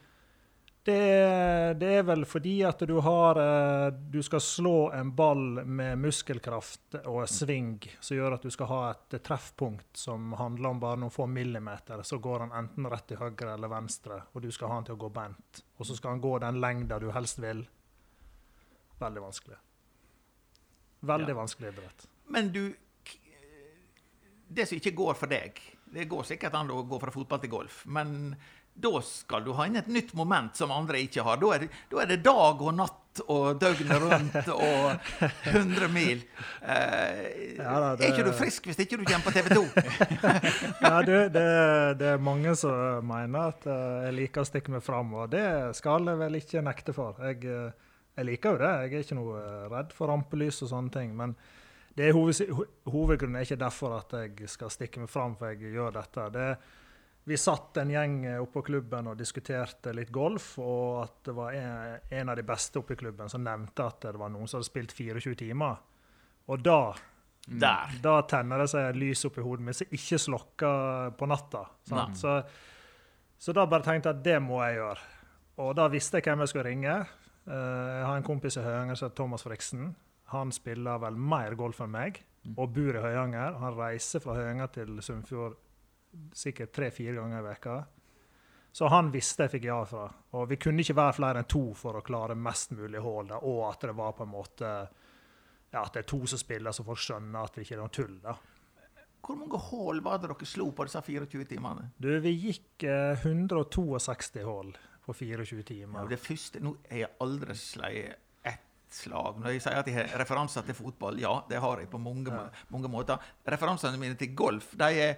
Det, 0.84 0.94
er- 0.98 1.74
det 1.78 1.88
er 1.98 2.02
vel 2.02 2.24
fordi 2.26 2.56
at 2.66 2.80
du 2.90 2.96
har 3.00 3.38
eh, 3.38 3.90
Du 4.10 4.18
skal 4.26 4.40
slå 4.42 4.90
en 4.92 5.12
ball 5.14 5.60
med 5.64 5.98
muskelkraft 6.02 6.96
og 7.06 7.28
sving 7.30 7.76
som 8.00 8.16
gjør 8.16 8.34
at 8.34 8.42
du 8.42 8.50
skal 8.50 8.66
ha 8.66 8.80
et 8.90 9.14
treffpunkt 9.22 9.96
som 9.96 10.32
handler 10.40 10.72
om 10.74 10.80
bare 10.82 10.98
noen 10.98 11.14
få 11.14 11.28
millimeter. 11.30 12.02
Så 12.02 12.18
går 12.18 12.40
han 12.48 12.52
enten 12.64 12.90
rett 12.90 13.06
til 13.06 13.16
høyre 13.22 13.54
eller 13.54 13.70
venstre, 13.70 14.18
og 14.34 14.42
du 14.42 14.50
skal 14.50 14.68
ha 14.72 14.80
han 14.80 14.84
til 14.88 14.96
å 14.98 15.02
gå 15.04 15.12
bent. 15.14 15.62
Og 15.78 15.86
så 15.86 15.94
skal 15.96 16.16
han 16.16 16.20
gå 16.24 16.34
den 16.42 16.58
lengda 16.60 16.98
du 16.98 17.10
helst 17.14 17.38
vil. 17.38 17.62
Veldig 18.98 19.22
vanskelig. 19.22 19.56
Veldig 21.02 21.28
Ja. 21.34 21.34
vanskelig 21.44 21.68
idrett. 21.72 22.08
Men 22.26 22.50
du 22.52 22.74
Det 24.52 24.66
som 24.68 24.76
ikke 24.76 24.92
går 24.94 25.14
for 25.16 25.26
deg 25.26 25.56
Det 25.94 26.04
går 26.08 26.22
sikkert 26.28 26.54
an 26.54 26.68
å 26.70 26.82
gå 26.88 26.98
fra 27.00 27.10
fotball 27.10 27.38
til 27.40 27.50
golf, 27.50 27.86
men 27.86 28.36
da 28.74 28.90
skal 29.04 29.44
du 29.44 29.52
ha 29.58 29.66
inn 29.68 29.76
et 29.76 29.88
nytt 29.92 30.14
moment 30.16 30.56
som 30.56 30.70
andre 30.72 31.02
ikke 31.04 31.22
har. 31.26 31.36
Da 31.42 31.50
er 31.58 31.66
da 31.90 32.00
er 32.02 32.06
det 32.14 32.22
dag 32.24 32.62
og 32.64 32.74
natt 32.78 33.20
og 33.28 33.58
døgnet 33.60 34.00
rundt 34.00 34.48
og 34.54 35.10
100 35.52 35.88
mil. 35.92 36.22
Eh, 36.64 37.56
Ja 37.58 37.74
da, 37.80 37.90
det- 37.96 38.06
Er 38.06 38.14
ikke 38.14 38.24
du 38.24 38.32
frisk 38.32 38.66
hvis 38.70 38.78
ikke 38.80 38.96
du 38.96 39.04
kommer 39.04 39.26
på 39.28 39.34
TV 39.36 39.52
2? 39.52 39.64
Ja, 40.86 41.02
du, 41.04 41.12
det, 41.28 41.44
det 42.00 42.08
er 42.14 42.22
mange 42.24 42.54
som 42.56 43.04
mener 43.06 43.52
at 43.52 43.66
eh, 43.68 44.06
jeg 44.08 44.16
liker 44.22 44.42
å 44.44 44.48
stikke 44.48 44.72
meg 44.72 44.82
fram, 44.86 45.12
og 45.14 45.28
det 45.34 45.44
skal 45.78 46.08
jeg 46.08 46.20
vel 46.24 46.40
ikke 46.40 46.64
nekte 46.64 46.96
for. 46.96 47.20
Jeg, 47.28 47.44
eh, 47.44 47.90
jeg 48.16 48.28
liker 48.30 48.56
jo 48.56 48.62
det. 48.64 48.72
Jeg 48.86 48.94
er 48.96 49.04
ikke 49.06 49.20
noe 49.20 49.40
eh, 49.44 49.66
redd 49.76 49.92
for 49.96 50.08
rampelys 50.12 50.62
og 50.64 50.72
sånne 50.72 50.94
ting. 50.96 51.12
Men 51.20 51.36
det 51.96 52.08
er 52.08 52.16
hoved, 52.16 52.64
hovedgrunnen 52.88 53.36
er 53.36 53.44
ikke 53.44 53.60
derfor 53.60 53.98
at 54.00 54.16
jeg 54.16 54.48
skal 54.48 54.72
stikke 54.72 55.04
meg 55.04 55.12
fram 55.12 55.36
for 55.36 55.52
jeg 55.52 55.74
gjør 55.76 55.92
dette. 56.00 56.30
Det, 56.32 56.48
vi 57.24 57.36
satt 57.38 57.76
en 57.78 57.90
gjeng 57.92 58.16
oppe 58.40 58.56
på 58.58 58.62
klubben 58.66 59.06
og 59.12 59.18
diskuterte 59.18 59.92
litt 59.94 60.10
golf, 60.10 60.56
og 60.58 61.04
at 61.04 61.20
det 61.28 61.34
var 61.36 61.54
en, 61.54 62.00
en 62.18 62.32
av 62.32 62.36
de 62.36 62.42
beste 62.46 62.80
oppe 62.80 62.96
i 62.96 62.98
klubben 62.98 63.30
som 63.30 63.44
nevnte 63.46 63.86
at 63.86 64.08
det 64.08 64.18
var 64.18 64.32
noen 64.34 64.50
som 64.50 64.58
hadde 64.58 64.70
spilt 64.72 64.94
24 64.96 65.36
timer. 65.44 65.78
Og 66.50 66.64
da 66.66 66.80
Der. 67.46 67.94
da 68.02 68.16
tenner 68.26 68.58
det 68.64 68.68
seg 68.72 68.98
lys 68.98 69.24
opp 69.28 69.38
i 69.38 69.46
hodet 69.46 69.66
mitt 69.68 69.78
som 69.78 69.94
ikke 69.94 70.18
slokker 70.18 71.14
på 71.18 71.30
natta. 71.30 71.64
sant? 71.86 72.18
Så, 72.18 72.36
så 73.38 73.54
da 73.54 73.66
bare 73.70 73.86
tenkte 73.86 74.10
jeg 74.10 74.18
at 74.18 74.24
det 74.26 74.38
må 74.42 74.58
jeg 74.64 74.80
gjøre. 74.80 75.08
Og 75.62 75.74
da 75.78 75.86
visste 75.92 76.18
jeg 76.18 76.26
hvem 76.26 76.42
jeg 76.42 76.50
skulle 76.50 76.68
ringe. 76.70 76.98
Eh, 77.46 77.88
jeg 77.98 78.06
har 78.08 78.16
en 78.18 78.26
kompis 78.26 78.56
i 78.58 78.66
Høyanger 78.66 78.98
som 78.98 79.06
heter 79.08 79.20
Thomas 79.22 79.46
Friksen. 79.46 79.92
Han 80.34 80.50
spiller 80.54 80.98
vel 81.02 81.18
mer 81.18 81.54
golf 81.58 81.82
enn 81.84 81.92
meg 81.94 82.22
og 82.56 82.72
bor 82.74 82.96
i 82.98 83.02
Høyanger. 83.02 83.58
Han 83.62 83.76
reiser 83.78 84.22
fra 84.24 84.34
Høyanger 84.38 84.70
til 84.74 84.96
Sunnfjord 85.04 85.54
sikkert 86.36 86.72
tre-fire 86.76 87.14
ganger 87.18 87.38
i 87.40 87.46
veka. 87.50 87.76
Så 88.72 88.88
han 88.88 89.10
visste 89.12 89.44
jeg 89.44 89.52
fikk 89.58 89.64
ja 89.68 89.78
fra. 89.84 90.06
Og 90.38 90.46
vi 90.48 90.56
kunne 90.56 90.80
ikke 90.80 90.96
være 90.96 91.16
flere 91.18 91.42
enn 91.42 91.48
to 91.52 91.64
for 91.76 91.98
å 91.98 92.04
klare 92.04 92.34
mest 92.38 92.72
mulig 92.72 93.00
hull, 93.04 93.28
og 93.42 93.60
at 93.68 93.84
det 93.84 93.94
var 93.98 94.14
på 94.16 94.24
en 94.24 94.32
måte 94.32 94.70
ja, 95.72 95.82
at 95.82 95.92
det 95.94 96.02
er 96.04 96.08
to 96.08 96.22
som 96.28 96.40
spiller, 96.40 96.72
så 96.72 96.84
folk 96.84 97.00
skjønner 97.00 97.44
at 97.46 97.54
det 97.56 97.64
ikke 97.66 97.76
er 97.76 97.82
noe 97.82 97.92
tull. 97.92 98.16
da. 98.24 98.34
Hvor 99.22 99.36
mange 99.38 99.58
hull 99.70 100.00
var 100.02 100.18
det 100.18 100.28
dere 100.32 100.48
slo 100.48 100.70
på 100.74 100.84
disse 100.88 101.00
24 101.06 101.44
timene? 101.52 101.90
Du, 102.00 102.08
vi 102.24 102.32
gikk 102.48 102.84
eh, 102.88 103.12
162 103.22 104.42
hull 104.48 104.72
på 105.04 105.14
24 105.14 105.60
Ja, 105.60 105.62
timer. 105.68 106.08
det 106.10 106.18
første, 106.20 106.60
nå 106.62 106.74
er 106.88 107.04
jeg 107.04 107.12
aldri 107.22 107.54
ett 108.44 108.92
slag. 108.92 109.38
Når 109.40 109.54
jeg 109.54 109.62
sier 109.64 109.78
at 109.80 109.86
jeg 109.88 109.96
har 110.00 110.18
referanser 110.20 110.66
til 110.66 110.74
fotball, 110.76 111.20
ja, 111.22 111.36
det 111.48 111.60
har 111.62 111.80
jeg 111.80 111.88
på 111.92 111.98
mange, 112.02 112.28
Ja. 112.32 112.48
mange 112.70 112.88
måter. 112.92 113.18
Referansene 113.46 113.98
mine 113.98 114.14
til 114.20 114.34
golf 114.36 114.74
de 114.76 114.90
er 115.06 115.16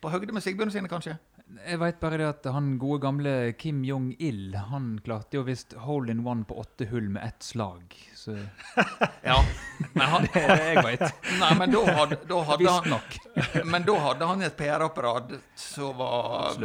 på 0.00 0.12
høgde 0.12 0.34
med 0.36 0.44
Sigbjørn 0.44 0.72
sine, 0.74 0.90
kanskje? 0.90 1.16
Jeg 1.46 1.78
veit 1.78 2.00
bare 2.02 2.16
det 2.18 2.26
at 2.26 2.46
han 2.50 2.72
gode 2.82 2.98
gamle 3.04 3.32
Kim 3.54 3.84
Jong-il 3.86 4.56
han 4.66 4.96
klarte 5.06 5.38
jo 5.38 5.44
visst 5.46 5.76
hole 5.84 6.10
in 6.10 6.24
one 6.26 6.42
på 6.42 6.56
åtte 6.58 6.88
hull 6.90 7.06
med 7.14 7.22
ett 7.22 7.46
slag. 7.46 7.94
Så 8.18 8.34
Ja. 9.28 9.36
Men, 9.92 10.02
han, 10.10 10.26
det 10.34 10.42
er 10.42 10.50
det 10.50 10.66
jeg 10.72 10.82
veit. 10.88 11.04
nei, 11.38 11.52
men 11.60 11.76
da 11.76 11.84
hadde, 12.00 12.18
da 12.26 12.40
hadde 12.50 12.74
han 12.74 12.98
Men 13.72 13.86
da 13.86 13.94
hadde 14.08 14.30
han 14.32 14.42
et 14.48 14.58
PR-apparat 14.58 15.36
som 15.54 15.94
var 16.02 16.58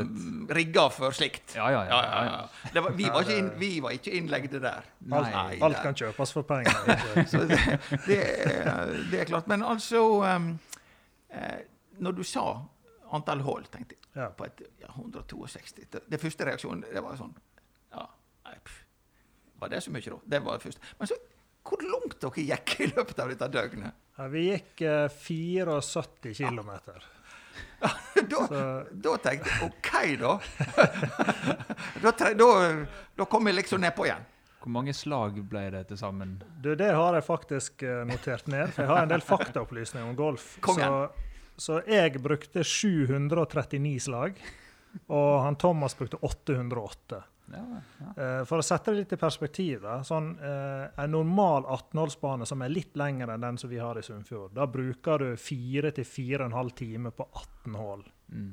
rigga 0.58 0.88
for 0.90 1.14
slikt. 1.14 1.54
Ja, 1.60 1.70
ja, 1.70 1.86
ja. 1.86 2.02
Ja, 2.02 2.02
ja, 2.02 2.26
ja. 2.26 2.74
Det 2.74 2.86
var, 2.88 2.98
vi, 2.98 3.08
var 3.14 3.22
ikke 3.22 3.38
inn, 3.38 3.54
vi 3.62 3.72
var 3.86 3.96
ikke 4.00 4.18
innlegde 4.18 4.66
der. 4.66 4.92
Nei. 5.14 5.24
Nei, 5.30 5.62
Alt 5.62 5.86
kan 5.86 6.02
kjøpes 6.02 6.34
for 6.34 6.50
penger. 6.50 6.74
Så 7.30 7.46
det, 7.46 7.62
det, 8.10 8.22
det 9.14 9.22
er 9.22 9.30
klart. 9.30 9.46
Men 9.52 9.62
altså 9.62 10.08
um, 10.26 10.54
eh, 11.30 11.68
Når 12.02 12.18
du 12.18 12.26
sa 12.26 12.48
antall 13.18 13.42
hull, 13.46 13.66
tenkte 13.72 13.96
jeg 13.98 14.22
Ja. 14.22 14.30
på 14.36 14.46
et 14.46 14.62
ja, 14.82 14.88
162 14.96 16.02
det, 16.10 16.20
første 16.22 16.46
reaksjonen 16.48 16.82
det 16.88 17.02
var 17.04 17.16
sånn 17.20 17.34
Ja, 17.94 18.06
nei, 18.48 18.56
pff, 18.64 18.80
var 19.62 19.70
det 19.70 19.84
så 19.84 19.92
mye, 19.94 20.02
da? 20.10 20.18
Det 20.26 20.40
var 20.44 20.58
det 20.58 20.64
første. 20.66 20.82
Men 21.00 21.08
så, 21.12 21.16
hvor 21.68 21.84
langt 21.86 22.16
dere 22.24 22.44
gikk 22.48 22.76
i 22.82 22.88
løpet 22.96 23.20
av 23.22 23.30
dette 23.30 23.48
døgnet? 23.54 23.94
Ja, 24.18 24.28
vi 24.34 24.46
gikk 24.50 24.82
eh, 24.82 25.08
74 25.08 26.34
km. 26.40 26.72
da, 27.82 28.42
Så- 28.48 28.86
da 28.92 29.16
tenkte 29.22 29.50
jeg 29.54 29.68
OK, 29.70 29.92
da. 30.22 30.34
da, 32.04 32.12
tre, 32.12 32.34
da. 32.34 32.50
Da 33.18 33.26
kom 33.30 33.48
jeg 33.50 33.56
liksom 33.60 33.82
nedpå 33.84 34.06
igjen. 34.08 34.26
Hvor 34.62 34.70
mange 34.76 34.94
slag 34.94 35.40
ble 35.50 35.64
det 35.74 35.88
til 35.90 35.98
sammen? 35.98 36.36
Du, 36.62 36.74
det 36.78 36.92
har 36.94 37.16
jeg 37.18 37.26
faktisk 37.26 37.82
eh, 37.88 38.04
notert 38.06 38.46
ned, 38.52 38.70
for 38.76 38.84
jeg 38.86 38.92
har 38.92 39.06
en 39.08 39.10
del 39.14 39.24
faktaopplysninger 39.26 40.06
om 40.12 40.16
golf. 40.20 40.52
Kom 40.62 40.78
så, 40.78 40.92
så 41.62 41.82
jeg 41.86 42.18
brukte 42.24 42.64
739 42.66 44.00
slag, 44.02 44.40
og 45.14 45.34
han 45.46 45.60
Thomas 45.62 45.94
brukte 45.98 46.18
808. 46.26 47.22
Ja, 47.52 47.82
ja. 48.00 48.24
Eh, 48.24 48.42
For 48.48 48.62
å 48.62 48.66
sette 48.66 48.92
det 48.92 49.02
litt 49.02 49.14
i 49.14 49.20
perspektiv, 49.20 49.86
sånn, 50.08 50.32
eh, 50.40 50.88
en 51.04 51.14
normal 51.14 51.68
18-årsbane 51.68 52.48
som 52.48 52.64
er 52.64 52.74
litt 52.74 52.98
lengre 52.98 53.36
enn 53.36 53.46
den 53.46 53.60
som 53.62 53.70
vi 53.70 53.80
har 53.82 54.00
i 54.00 54.04
Sunnfjord, 54.06 54.56
da 54.56 54.66
bruker 54.72 55.22
du 55.22 55.30
4-4,5 55.36 56.74
timer 56.82 57.16
på 57.16 57.28
18 57.30 57.78
hull. 57.78 58.04
Mm. 58.32 58.52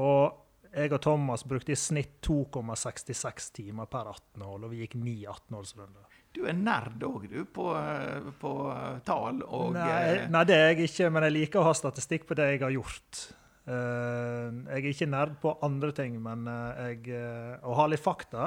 Og 0.00 0.72
jeg 0.72 0.92
og 0.92 1.02
Thomas 1.04 1.44
brukte 1.48 1.72
i 1.72 1.78
snitt 1.78 2.18
2,66 2.24 3.52
timer 3.60 3.88
per 3.90 4.10
18 4.10 4.46
hull, 4.46 4.64
og 4.64 4.72
vi 4.72 4.82
gikk 4.82 4.98
9 4.98 5.16
18-hullsrunder. 5.36 6.07
Du 6.36 6.44
er 6.46 6.54
nerd 6.54 7.02
òg, 7.08 7.24
du, 7.30 7.40
på, 7.50 7.70
eh, 7.78 8.28
på 8.40 8.52
eh, 8.70 9.00
tall 9.06 9.40
og 9.46 9.72
Nei, 9.74 9.88
eh, 10.12 10.26
nei, 10.30 10.44
det 10.48 10.56
er 10.58 10.70
jeg 10.74 10.90
ikke, 10.90 11.08
men 11.14 11.24
jeg 11.26 11.34
liker 11.38 11.62
å 11.62 11.68
ha 11.70 11.74
statistikk 11.76 12.28
på 12.28 12.36
det 12.38 12.50
jeg 12.52 12.62
har 12.66 12.74
gjort. 12.74 13.26
Jeg 13.68 14.78
er 14.78 14.86
ikke 14.88 15.06
nerd 15.12 15.34
på 15.42 15.50
andre 15.66 15.90
ting, 15.92 16.14
men 16.24 16.46
jeg, 16.48 17.18
å 17.60 17.74
ha 17.76 17.84
litt 17.92 18.00
fakta 18.00 18.46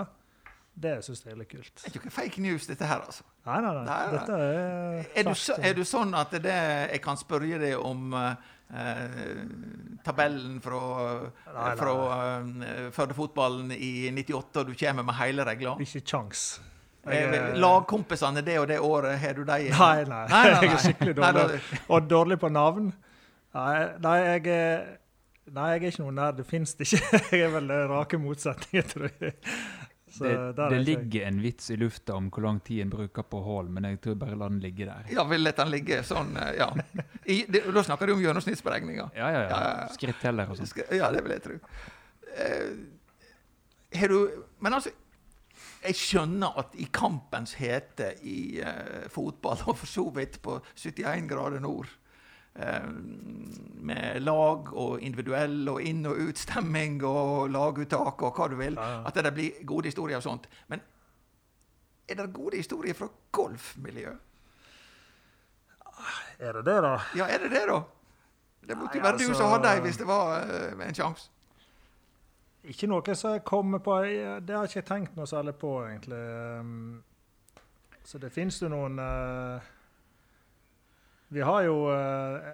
Det 0.74 0.96
syns 1.06 1.22
jeg 1.22 1.36
er 1.36 1.38
litt 1.44 1.52
kult. 1.52 1.76
Det 1.78 1.92
er 1.92 2.00
ikke 2.00 2.14
fake 2.16 2.42
news, 2.42 2.66
dette 2.66 2.88
her, 2.90 3.04
altså. 3.06 3.28
Nei, 3.46 3.60
nei, 3.62 3.74
nei. 3.76 3.84
Nei, 3.86 4.00
nei. 4.16 4.40
Er 4.40 5.22
Er 5.22 5.28
du, 5.28 5.36
så, 5.38 5.60
er 5.62 5.78
du 5.78 5.84
sånn 5.86 6.16
at 6.18 6.34
det, 6.42 6.56
jeg 6.96 7.04
kan 7.06 7.20
spørre 7.22 7.60
deg 7.62 7.78
om 7.78 8.16
eh, 8.18 9.46
tabellen 10.06 10.58
fra, 10.64 10.82
Nei, 11.54 11.70
fra 11.78 11.96
eh, 12.26 12.90
Førde-fotballen 12.96 13.74
i 13.76 14.10
98, 14.10 14.64
og 14.64 14.72
du 14.72 14.76
kommer 14.80 15.06
med 15.06 15.20
hele 15.22 15.46
regla? 15.46 15.76
Ikke 15.86 16.02
kjangs. 16.02 16.46
Eh, 17.08 17.18
Jeg 17.18 17.58
Lagkompisene 17.58 18.44
det 18.46 18.60
og 18.62 18.68
det 18.70 18.80
året, 18.80 19.18
har 19.20 19.34
du 19.34 19.44
dem? 19.44 19.68
Nei, 19.74 20.04
nei. 20.06 20.26
Nei, 20.30 20.42
nei, 20.54 20.64
Jeg 20.68 20.74
er 20.76 20.82
skikkelig 20.86 21.16
Nei, 21.18 21.32
dårlig. 21.38 21.62
Og 21.90 22.10
dårlig 22.12 22.38
på 22.44 22.50
navn. 22.54 22.92
Nei, 23.58 23.78
nei, 24.06 24.18
jeg 24.28 24.48
er 24.56 24.84
Nei, 25.52 25.72
jeg 25.74 25.82
er 25.84 25.92
ikke 25.92 26.04
noe 26.06 26.14
nær. 26.16 26.36
Det 26.38 26.46
fins 26.48 26.76
det 26.78 26.86
ikke. 26.88 27.20
Jeg 27.34 27.42
er 27.48 27.50
vel 27.56 27.66
det 27.68 27.80
rake 27.90 28.18
motsetninger, 28.22 28.86
tror 28.88 29.10
jeg. 29.20 29.34
Så 30.12 30.24
Det, 30.28 30.36
der 30.56 30.70
det 30.70 30.78
jeg. 30.78 30.86
ligger 30.86 31.26
en 31.28 31.40
vits 31.44 31.72
i 31.74 31.76
lufta 31.82 32.14
om 32.20 32.30
hvor 32.32 32.46
lang 32.46 32.60
tid 32.64 32.84
en 32.86 32.92
bruker 32.94 33.26
på 33.28 33.42
hull, 33.44 33.68
men 33.74 33.88
jeg 33.90 34.00
tror 34.04 34.16
bare 34.22 34.38
la 34.38 34.48
den 34.52 34.60
ligge 34.64 34.86
der. 34.88 35.10
Ja, 35.12 35.24
vil 35.28 35.42
la 35.44 35.52
den 35.58 35.72
ligge 35.74 36.02
sånn, 36.08 36.32
eh, 36.38 36.54
ja. 36.62 36.70
I, 37.26 37.42
det, 37.52 37.64
da 37.74 37.84
snakker 37.84 38.08
du 38.08 38.14
om 38.14 38.24
gjennomsnittsberegninger. 38.24 39.10
Ja, 39.18 39.28
ja, 39.34 39.42
Ja, 39.42 39.42
ja, 39.42 39.50
ja. 39.50 39.76
ja. 39.82 39.90
Skritteller 39.98 40.52
og 40.54 40.60
sånn. 40.62 40.72
Ja, 41.02 41.10
det 41.16 41.24
vil 41.26 41.36
jeg 41.36 41.44
tro. 41.50 41.58
Eh, 42.38 43.98
Har 44.00 44.08
du 44.14 44.20
Men 44.64 44.78
altså 44.78 44.94
Jeg 45.82 45.96
skjønner 45.98 46.58
at 46.62 46.76
i 46.78 46.86
kampens 46.94 47.56
hete 47.58 48.12
i 48.30 48.60
eh, 48.62 49.08
fotball, 49.10 49.58
og 49.66 49.78
for 49.80 49.90
så 49.90 50.04
vidt 50.14 50.38
på 50.46 50.60
71 50.78 51.28
grader 51.32 51.60
nord, 51.64 51.88
eh, 52.56 52.86
med 53.82 54.20
lag 54.22 54.70
og 54.78 55.02
individuell 55.02 55.70
og 55.74 55.82
inn- 55.82 56.06
og 56.06 56.20
utstemming 56.28 57.00
og 57.08 57.50
laguttak 57.50 58.22
og 58.22 58.36
hva 58.38 58.48
du 58.52 58.56
vil, 58.60 58.78
Ja, 58.78 58.90
ja. 59.00 59.02
at 59.10 59.16
det 59.16 59.34
blir 59.34 59.66
gode 59.66 59.90
historier 59.90 60.18
og 60.22 60.24
sånt. 60.28 60.46
Men 60.70 60.82
er 62.08 62.16
det 62.22 62.34
gode 62.34 62.58
historier 62.62 62.94
fra 62.94 63.08
golfmiljøet? 63.32 64.20
Er 66.40 66.54
det 66.58 66.66
det, 66.66 66.78
da? 66.82 66.96
Ja, 67.16 67.26
er 67.30 67.38
det 67.44 67.52
det, 67.52 67.66
da? 67.70 67.82
Det 68.68 68.78
måtte 68.78 68.98
jo 68.98 69.04
være 69.04 69.18
du 69.18 69.24
altså- 69.24 69.38
som 69.38 69.52
hadde 69.52 69.70
ei 69.74 69.80
hvis 69.82 69.98
det 69.98 70.08
var 70.08 70.46
uh, 70.46 70.86
en 70.88 70.94
sjanse. 70.96 71.30
Ikke 72.64 72.88
noe 72.88 73.16
som 73.16 73.34
jeg 73.34 73.44
kommer 73.44 73.80
på. 73.82 73.96
Det 74.46 74.54
har 74.54 74.68
jeg 74.68 74.76
ikke 74.76 74.90
tenkt 74.90 75.16
noe 75.18 75.26
særlig 75.26 75.56
på, 75.58 75.72
egentlig. 75.88 76.20
Um, 76.60 77.04
Så 78.04 78.18
det 78.18 78.32
fins 78.34 78.62
jo 78.62 78.70
noen 78.70 79.00
eh, 79.00 79.62
Vi 81.30 81.44
har 81.46 81.62
jo 81.62 81.76
eh, 81.94 82.48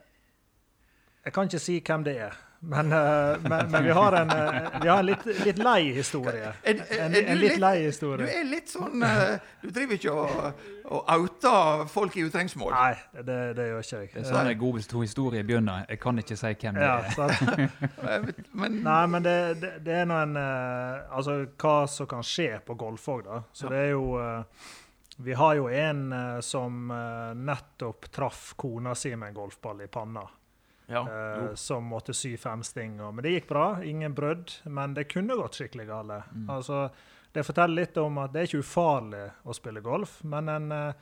Jeg 1.26 1.34
kan 1.34 1.48
ikke 1.48 1.60
si 1.60 1.78
hvem 1.80 2.04
det 2.04 2.18
er, 2.20 2.36
men, 2.60 2.92
eh, 2.92 3.38
men, 3.50 3.72
men 3.72 3.84
vi 3.84 3.90
har 3.92 4.14
en, 4.14 4.30
eh, 4.30 4.82
vi 4.82 4.88
har 4.88 5.00
en 5.00 5.06
litt, 5.06 5.26
litt 5.46 5.58
lei 5.62 5.92
historie. 5.94 6.54
En, 6.64 6.78
du 7.14 7.18
en 7.20 7.38
litt 7.38 7.60
lei 7.62 7.92
Du 7.92 8.24
er 8.26 8.48
litt 8.50 8.72
sånn 8.72 9.04
eh, 9.06 9.36
Du 9.62 9.70
driver 9.70 9.94
ikke 10.00 10.14
og, 10.16 10.64
og 10.90 11.12
outer 11.14 11.84
folk 11.92 12.18
i 12.18 12.24
utrengsmål. 12.26 12.72
Nei, 12.74 12.96
det, 13.22 13.38
det 13.60 13.68
gjør 13.70 13.86
ikke 13.86 14.00
jeg. 14.00 14.10
Det 14.16 14.24
er 14.24 14.30
sånn 14.32 14.50
en 14.50 14.58
god 14.64 14.80
historie 15.04 15.44
begynner. 15.46 15.86
Jeg 15.90 16.02
kan 16.02 16.18
ikke 16.24 16.38
si 16.40 16.54
hvem 16.64 16.80
det 16.82 16.90
er. 16.90 17.70
Eh, 18.08 18.26
Men 18.58 18.82
Nei, 18.86 19.04
men 19.12 19.24
det, 19.26 19.36
det, 19.62 19.72
det 19.86 19.94
er 20.02 20.06
nå 20.10 20.18
en 20.24 20.36
Altså 20.38 21.38
hva 21.60 21.76
som 21.92 22.08
kan 22.10 22.26
skje 22.26 22.58
på 22.66 22.76
Golfog, 22.80 23.24
da. 23.28 23.42
Så 23.54 23.68
Ja. 23.68 23.74
det 23.76 23.84
er 23.86 23.90
jo 23.92 24.18
Vi 25.18 25.34
har 25.34 25.56
jo 25.58 25.68
en 25.70 26.42
som 26.46 26.88
nettopp 27.36 28.10
traff 28.14 28.54
kona 28.58 28.94
si 28.96 29.16
med 29.16 29.30
en 29.32 29.40
golfball 29.40 29.82
i 29.82 29.88
panna. 29.88 30.26
Ja. 30.88 31.02
eh, 31.04 31.54
som 31.56 31.84
måtte 31.86 32.14
sy 32.16 32.36
fem 32.38 32.64
sting. 32.64 32.98
Men 32.98 33.22
det 33.24 33.36
gikk 33.36 33.48
bra. 33.52 33.68
Ingen 33.84 34.14
brudd. 34.18 34.52
Men 34.66 34.94
det 34.98 35.08
kunne 35.12 35.36
gått 35.40 35.60
skikkelig 35.60 35.88
gale. 35.88 36.22
Mm. 36.34 36.50
Altså, 36.50 36.90
det 37.32 37.44
forteller 37.46 37.82
litt 37.84 37.98
om 38.02 38.18
at 38.24 38.34
det 38.34 38.42
er 38.42 38.50
ikke 38.50 38.64
ufarlig 38.66 39.26
å 39.44 39.54
spille 39.54 39.82
golf, 39.86 40.20
men 40.24 40.50
en, 40.50 40.72
eh, 40.72 40.94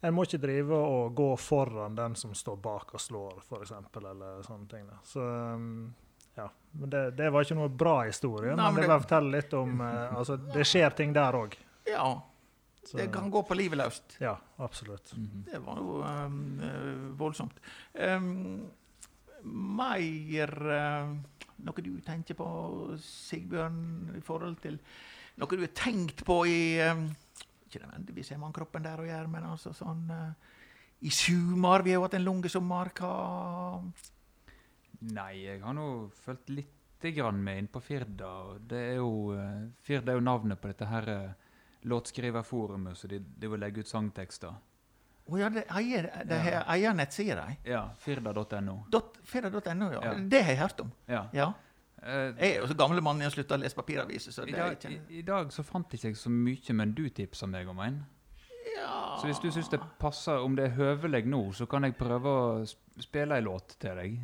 en 0.00 0.14
må 0.14 0.24
ikke 0.26 0.40
drive 0.42 0.74
og 0.74 1.14
gå 1.18 1.28
foran 1.38 1.94
den 1.98 2.14
som 2.18 2.34
står 2.34 2.56
bak 2.62 2.94
og 2.94 3.00
slår, 3.02 3.40
f.eks., 3.44 3.72
eller 4.00 4.42
sånne 4.46 4.68
ting. 4.70 4.86
Da. 4.88 4.98
Så 5.06 5.22
um, 5.22 5.94
ja. 6.38 6.48
Men 6.72 6.90
det, 6.90 7.02
det 7.18 7.30
var 7.34 7.44
ikke 7.46 7.58
noe 7.58 7.68
bra 7.68 8.00
historie, 8.06 8.54
Nei, 8.54 8.56
men, 8.56 8.74
men 8.74 8.74
det 8.74 8.82
det- 8.86 8.88
bare 8.94 9.04
forteller 9.04 9.36
litt 9.36 9.54
om 9.58 9.80
eh, 9.80 10.16
Altså, 10.18 10.36
det 10.36 10.66
skjer 10.66 10.90
ting 10.98 11.12
der 11.16 11.38
òg. 11.44 11.56
ja. 11.92 12.10
Det 12.88 13.10
kan 13.12 13.26
gå 13.30 13.42
på 13.44 13.52
livet 13.58 13.76
løst. 13.76 14.14
Ja, 14.22 14.38
absolutt. 14.64 15.10
Mhm. 15.12 15.42
Det 15.50 15.58
var 15.60 15.76
jo 15.76 15.98
um, 16.00 17.10
voldsomt. 17.20 17.58
Um, 17.92 18.62
mer 19.52 20.54
eh, 20.78 21.12
Noe 21.58 21.82
du 21.82 21.90
tenker 22.06 22.36
på, 22.38 22.48
Sigbjørn, 23.02 23.78
i 24.14 24.22
forhold 24.24 24.60
til 24.62 24.78
Noe 25.38 25.56
du 25.56 25.64
har 25.64 25.74
tenkt 25.74 26.24
på 26.26 26.40
i 26.50 26.60
um, 26.86 27.08
Ikke 27.66 27.82
nødvendigvis 27.82 28.32
har 28.34 28.42
mannkroppen 28.42 28.86
der 28.86 29.02
å 29.02 29.08
gjøre, 29.08 29.30
men 29.32 29.48
altså 29.50 29.74
sånn 29.76 30.06
eh, 30.14 30.54
I 31.06 31.14
sumar, 31.14 31.82
Vi 31.86 31.94
har 31.94 32.00
jo 32.00 32.06
hatt 32.06 32.18
en 32.18 32.26
lang 32.26 32.46
sommer. 32.50 32.92
Hva 32.98 33.82
Nei, 34.98 35.44
jeg 35.44 35.60
har 35.62 35.74
nå 35.78 36.08
fulgt 36.24 36.48
lite 36.50 37.12
grann 37.14 37.38
med 37.42 37.60
inn 37.62 37.68
på 37.70 37.82
Firda. 37.82 38.30
og 38.50 38.64
Det 38.66 38.80
er 38.94 38.96
jo, 38.98 39.34
eh, 39.38 39.68
Firda 39.86 40.12
er 40.12 40.18
jo 40.18 40.26
navnet 40.26 40.58
på 40.58 40.72
dette 40.72 40.88
her 40.90 41.10
eh, 41.12 41.36
låtskriverforumet, 41.86 42.98
så 42.98 43.10
de, 43.10 43.20
de 43.22 43.50
vil 43.50 43.62
legge 43.62 43.84
ut 43.84 43.90
sangtekster. 43.90 44.56
Å 45.28 45.38
ja, 45.38 45.48
det 45.52 45.66
eier, 45.76 46.06
det 46.24 46.36
Ja. 46.36 46.42
har 46.64 46.76
eier 46.76 46.94
nettsida 46.96 47.34
de. 47.46 47.56
Ja, 47.70 47.82
firda.no. 48.00 48.78
Firda.no, 49.24 49.90
ja. 49.92 50.00
Ja. 50.04 50.14
Det 50.18 50.42
har 50.42 50.52
jeg 50.54 50.58
hørt 50.62 50.80
om. 50.80 50.92
Ja. 51.08 51.26
Ja. 51.36 51.52
Eh, 52.02 52.32
Jeg 52.38 52.54
er 52.56 52.60
jo 52.62 52.66
så 52.70 52.76
gamle 52.78 53.02
mann 53.02 53.18
jeg 53.20 53.26
har 53.28 53.34
slutta 53.34 53.56
å 53.58 53.60
lese 53.60 53.74
papiraviser, 53.76 54.32
så 54.32 54.46
i, 54.46 54.52
det 54.52 54.58
dag, 54.58 54.70
er 54.70 54.76
ikke 54.78 54.92
i, 55.12 55.18
I 55.18 55.22
dag 55.26 55.50
så 55.52 55.64
fant 55.66 55.92
jeg 55.92 56.00
ikke 56.14 56.20
så 56.22 56.30
mye, 56.32 56.72
men 56.80 56.94
du 56.94 57.08
tipsa 57.10 57.46
meg 57.50 57.68
om 57.68 57.78
en. 57.84 58.06
ja. 58.76 59.18
Så 59.20 59.26
hvis 59.26 59.40
du 59.42 59.50
syns 59.50 59.68
det 59.68 59.80
passer, 59.98 60.38
om 60.40 60.54
det 60.56 60.64
er 60.70 60.76
høvelig 60.76 61.24
nå, 61.26 61.52
så 61.52 61.66
kan 61.68 61.82
jeg 61.84 61.96
prøve 61.98 62.24
å 62.30 62.66
spille 63.02 63.34
ei 63.36 63.42
låt 63.42 63.76
til 63.82 63.96
deg, 63.96 64.20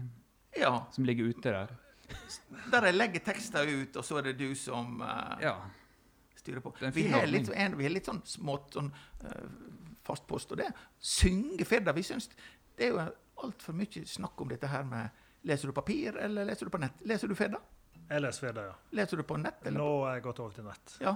Ja. 0.56 0.84
som 0.92 1.04
ligger 1.04 1.24
ute 1.34 1.42
der. 1.50 1.68
Der 2.70 2.84
jeg 2.86 2.94
legger 2.94 3.20
tekster 3.24 3.66
ut, 3.66 3.96
og 3.96 4.04
så 4.04 4.18
er 4.18 4.22
det 4.30 4.38
du 4.38 4.54
som 4.54 5.00
uh, 5.02 5.36
Ja. 5.42 5.56
styrer 6.36 6.60
på. 6.60 6.72
Vi 6.94 7.08
har 7.08 7.26
litt, 7.26 7.50
en, 7.50 7.76
vi 7.76 7.88
litt 7.88 8.06
sånn 8.06 8.22
smått 8.24 8.72
sånn, 8.76 8.92
eh, 9.24 9.48
fast 10.04 10.26
post, 10.28 10.52
og 10.52 10.60
det 10.60 10.70
synge 11.00 11.66
Firda. 11.68 11.94
Vi 11.96 12.04
syns 12.06 12.30
det 12.76 12.88
er 12.88 12.94
jo 12.94 13.04
altfor 13.44 13.76
mye 13.76 14.06
snakk 14.08 14.40
om 14.40 14.50
dette 14.50 14.70
her 14.70 14.86
med 14.88 15.22
Leser 15.44 15.68
du 15.68 15.74
papir, 15.76 16.16
eller 16.16 16.46
leser 16.48 16.64
du 16.64 16.72
på 16.72 16.78
nett? 16.80 17.02
Leser 17.04 17.28
du 17.28 17.34
Firda? 17.36 17.58
Jeg 18.08 18.22
leser 18.24 18.46
Firda, 18.46 18.62
ja. 18.64 18.76
Leser 18.96 19.20
du 19.20 19.22
på 19.28 19.36
nett? 19.36 19.58
Eller? 19.66 19.76
Nå 19.76 19.88
har 20.06 20.14
jeg 20.16 20.22
gått 20.24 20.38
over 20.40 20.54
til 20.56 20.64
nett. 20.64 20.94
Ja. 21.04 21.12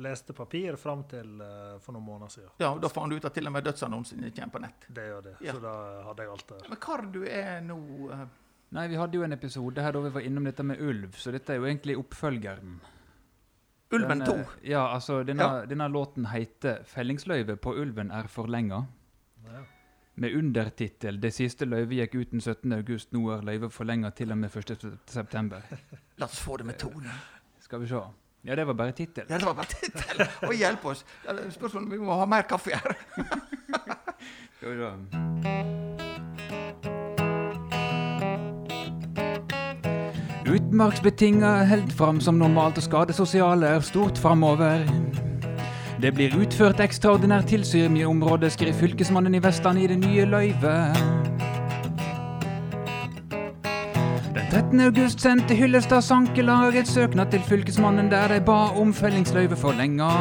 Leste 0.00 0.32
papir 0.32 0.78
fram 0.80 1.02
til 1.04 1.34
uh, 1.44 1.76
for 1.84 1.92
noen 1.92 2.06
måneder 2.06 2.32
siden. 2.32 2.54
ja, 2.64 2.70
da 2.80 2.88
fant 2.88 3.12
du 3.12 3.18
ut 3.20 3.26
at 3.28 3.36
til 3.36 3.50
og 3.50 3.52
med 3.52 3.66
dødsannonsene 3.68 4.30
kommer 4.32 4.54
på 4.54 4.62
nett. 4.64 4.86
Det 4.88 5.04
gjør 5.04 5.26
det. 5.26 5.34
Ja. 5.44 5.52
Så 5.52 5.60
da 5.60 5.74
hadde 6.06 6.24
jeg 6.24 6.32
alt 6.32 6.46
det. 6.54 6.62
Men 6.72 6.80
hvor 6.86 7.04
du 7.12 7.20
er 7.28 7.60
nå 7.66 7.78
uh... 8.08 8.24
Nei, 8.72 8.86
vi 8.88 8.96
hadde 8.96 9.20
jo 9.20 9.26
en 9.26 9.36
episode 9.36 9.84
her 9.84 9.92
da 9.92 10.00
vi 10.06 10.14
var 10.14 10.24
innom 10.24 10.48
dette 10.48 10.64
med 10.64 10.80
ulv, 10.80 11.12
så 11.20 11.34
dette 11.34 11.52
er 11.52 11.60
jo 11.60 11.68
egentlig 11.68 11.98
oppfølgeren. 12.00 12.78
Ulven 13.92 14.20
2? 14.24 14.32
eh, 14.34 14.44
Ja, 14.70 14.86
altså, 14.94 15.22
denne, 15.26 15.42
Ja. 15.42 15.64
denne 15.66 15.88
låten 15.88 16.26
heter 16.26 16.82
'Fellingsløyve 16.84 17.56
på 17.56 17.74
ulven 17.74 18.10
er 18.10 18.22
forlenga'. 18.28 18.84
Ja. 19.44 19.60
Med 20.16 20.36
undertittel 20.36 21.20
'Det 21.22 21.32
siste 21.34 21.64
løyvet 21.64 21.90
gikk 22.10 22.14
ut 22.14 22.30
den 22.30 22.40
17. 22.40 22.72
august, 22.72 23.12
nå 23.12 23.28
er 23.30 23.42
løyvet 23.42 23.72
forlenga 23.72 24.10
til 24.10 24.30
og 24.32 24.38
med 24.38 24.50
1. 24.56 24.98
september'. 25.06 25.62
La 26.18 26.24
oss 26.26 26.40
få 26.40 26.56
det 26.56 26.66
med 26.66 26.74
tone. 26.78 27.10
Skal 27.60 27.80
vi 27.80 27.86
se. 27.86 28.00
Ja, 28.44 28.54
det 28.56 28.66
var 28.66 28.74
bare 28.74 28.92
tittel. 28.92 29.24
Ja, 29.30 29.38
det 29.38 29.44
var 29.46 29.54
bare 29.54 29.66
tittel. 29.66 30.26
Og 30.48 30.54
hjelp 30.54 30.84
oss. 30.84 31.04
Spørsmålet 31.50 31.86
om 31.86 31.90
vi 31.92 31.98
må 31.98 32.14
ha 32.18 32.26
mer 32.26 32.42
kaffe 32.42 32.70
her. 32.74 32.96
Skal 34.58 34.68
vi 34.70 34.76
se. 34.76 35.81
Utmarksbetinga 40.52 41.64
held 41.64 41.92
fram 41.92 42.20
som 42.20 42.34
normalt, 42.34 42.76
og 42.76 42.84
skadesosiale 42.84 43.66
er 43.66 43.80
stort 43.80 44.18
framover. 44.18 44.82
Det 46.02 46.10
blir 46.12 46.34
utført 46.36 46.80
ekstraordinært 46.84 47.48
tilsyn 47.48 47.96
i 47.96 48.04
området, 48.04 48.50
skrev 48.52 48.74
fylkesmannen 48.76 49.34
i 49.34 49.40
Vestland 49.40 49.80
i 49.80 49.86
det 49.88 49.96
nye 50.02 50.26
løyvet. 50.28 50.98
Den 54.34 54.50
13. 54.50 54.80
august 54.80 55.24
sendte 55.24 55.56
Hyllestad 55.56 56.02
Sankelag 56.02 56.76
et 56.76 56.88
søknad 56.88 57.32
til 57.32 57.40
fylkesmannen 57.48 58.12
der 58.12 58.28
de 58.28 58.40
ba 58.44 58.60
om 58.76 58.92
fellingsløyve 58.92 59.56
forlenga. 59.56 60.12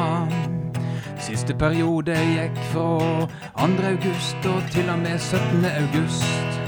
Siste 1.19 1.53
periode 1.53 2.15
gikk 2.15 2.63
fra 2.71 3.27
2. 3.59 3.69
august 3.91 4.51
og 4.55 4.63
til 4.71 4.89
og 4.89 4.99
med 4.99 5.19
17. 5.19 5.65
august. 5.75 6.60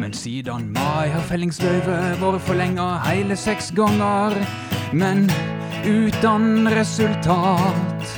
Men 0.00 0.12
siden 0.12 0.70
mai 0.72 1.10
har 1.12 1.24
fellingsløyvet 1.28 2.22
vært 2.22 2.44
forlenga 2.46 2.86
hele 3.04 3.36
seks 3.36 3.66
ganger, 3.76 4.32
men 4.96 5.26
uten 5.84 6.70
resultat. 6.72 8.14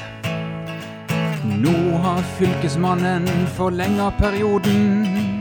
Nå 1.42 1.74
har 2.04 2.22
fylkesmannen 2.38 3.26
forlenga 3.58 4.12
perioden 4.20 5.34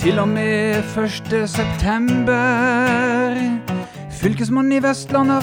til 0.00 0.24
og 0.24 0.32
med 0.32 0.80
1. 0.96 1.36
september. 1.52 3.36
Fylkesmannen 4.24 4.72
i 4.72 4.80
Vestland 4.80 5.30
har 5.30 5.42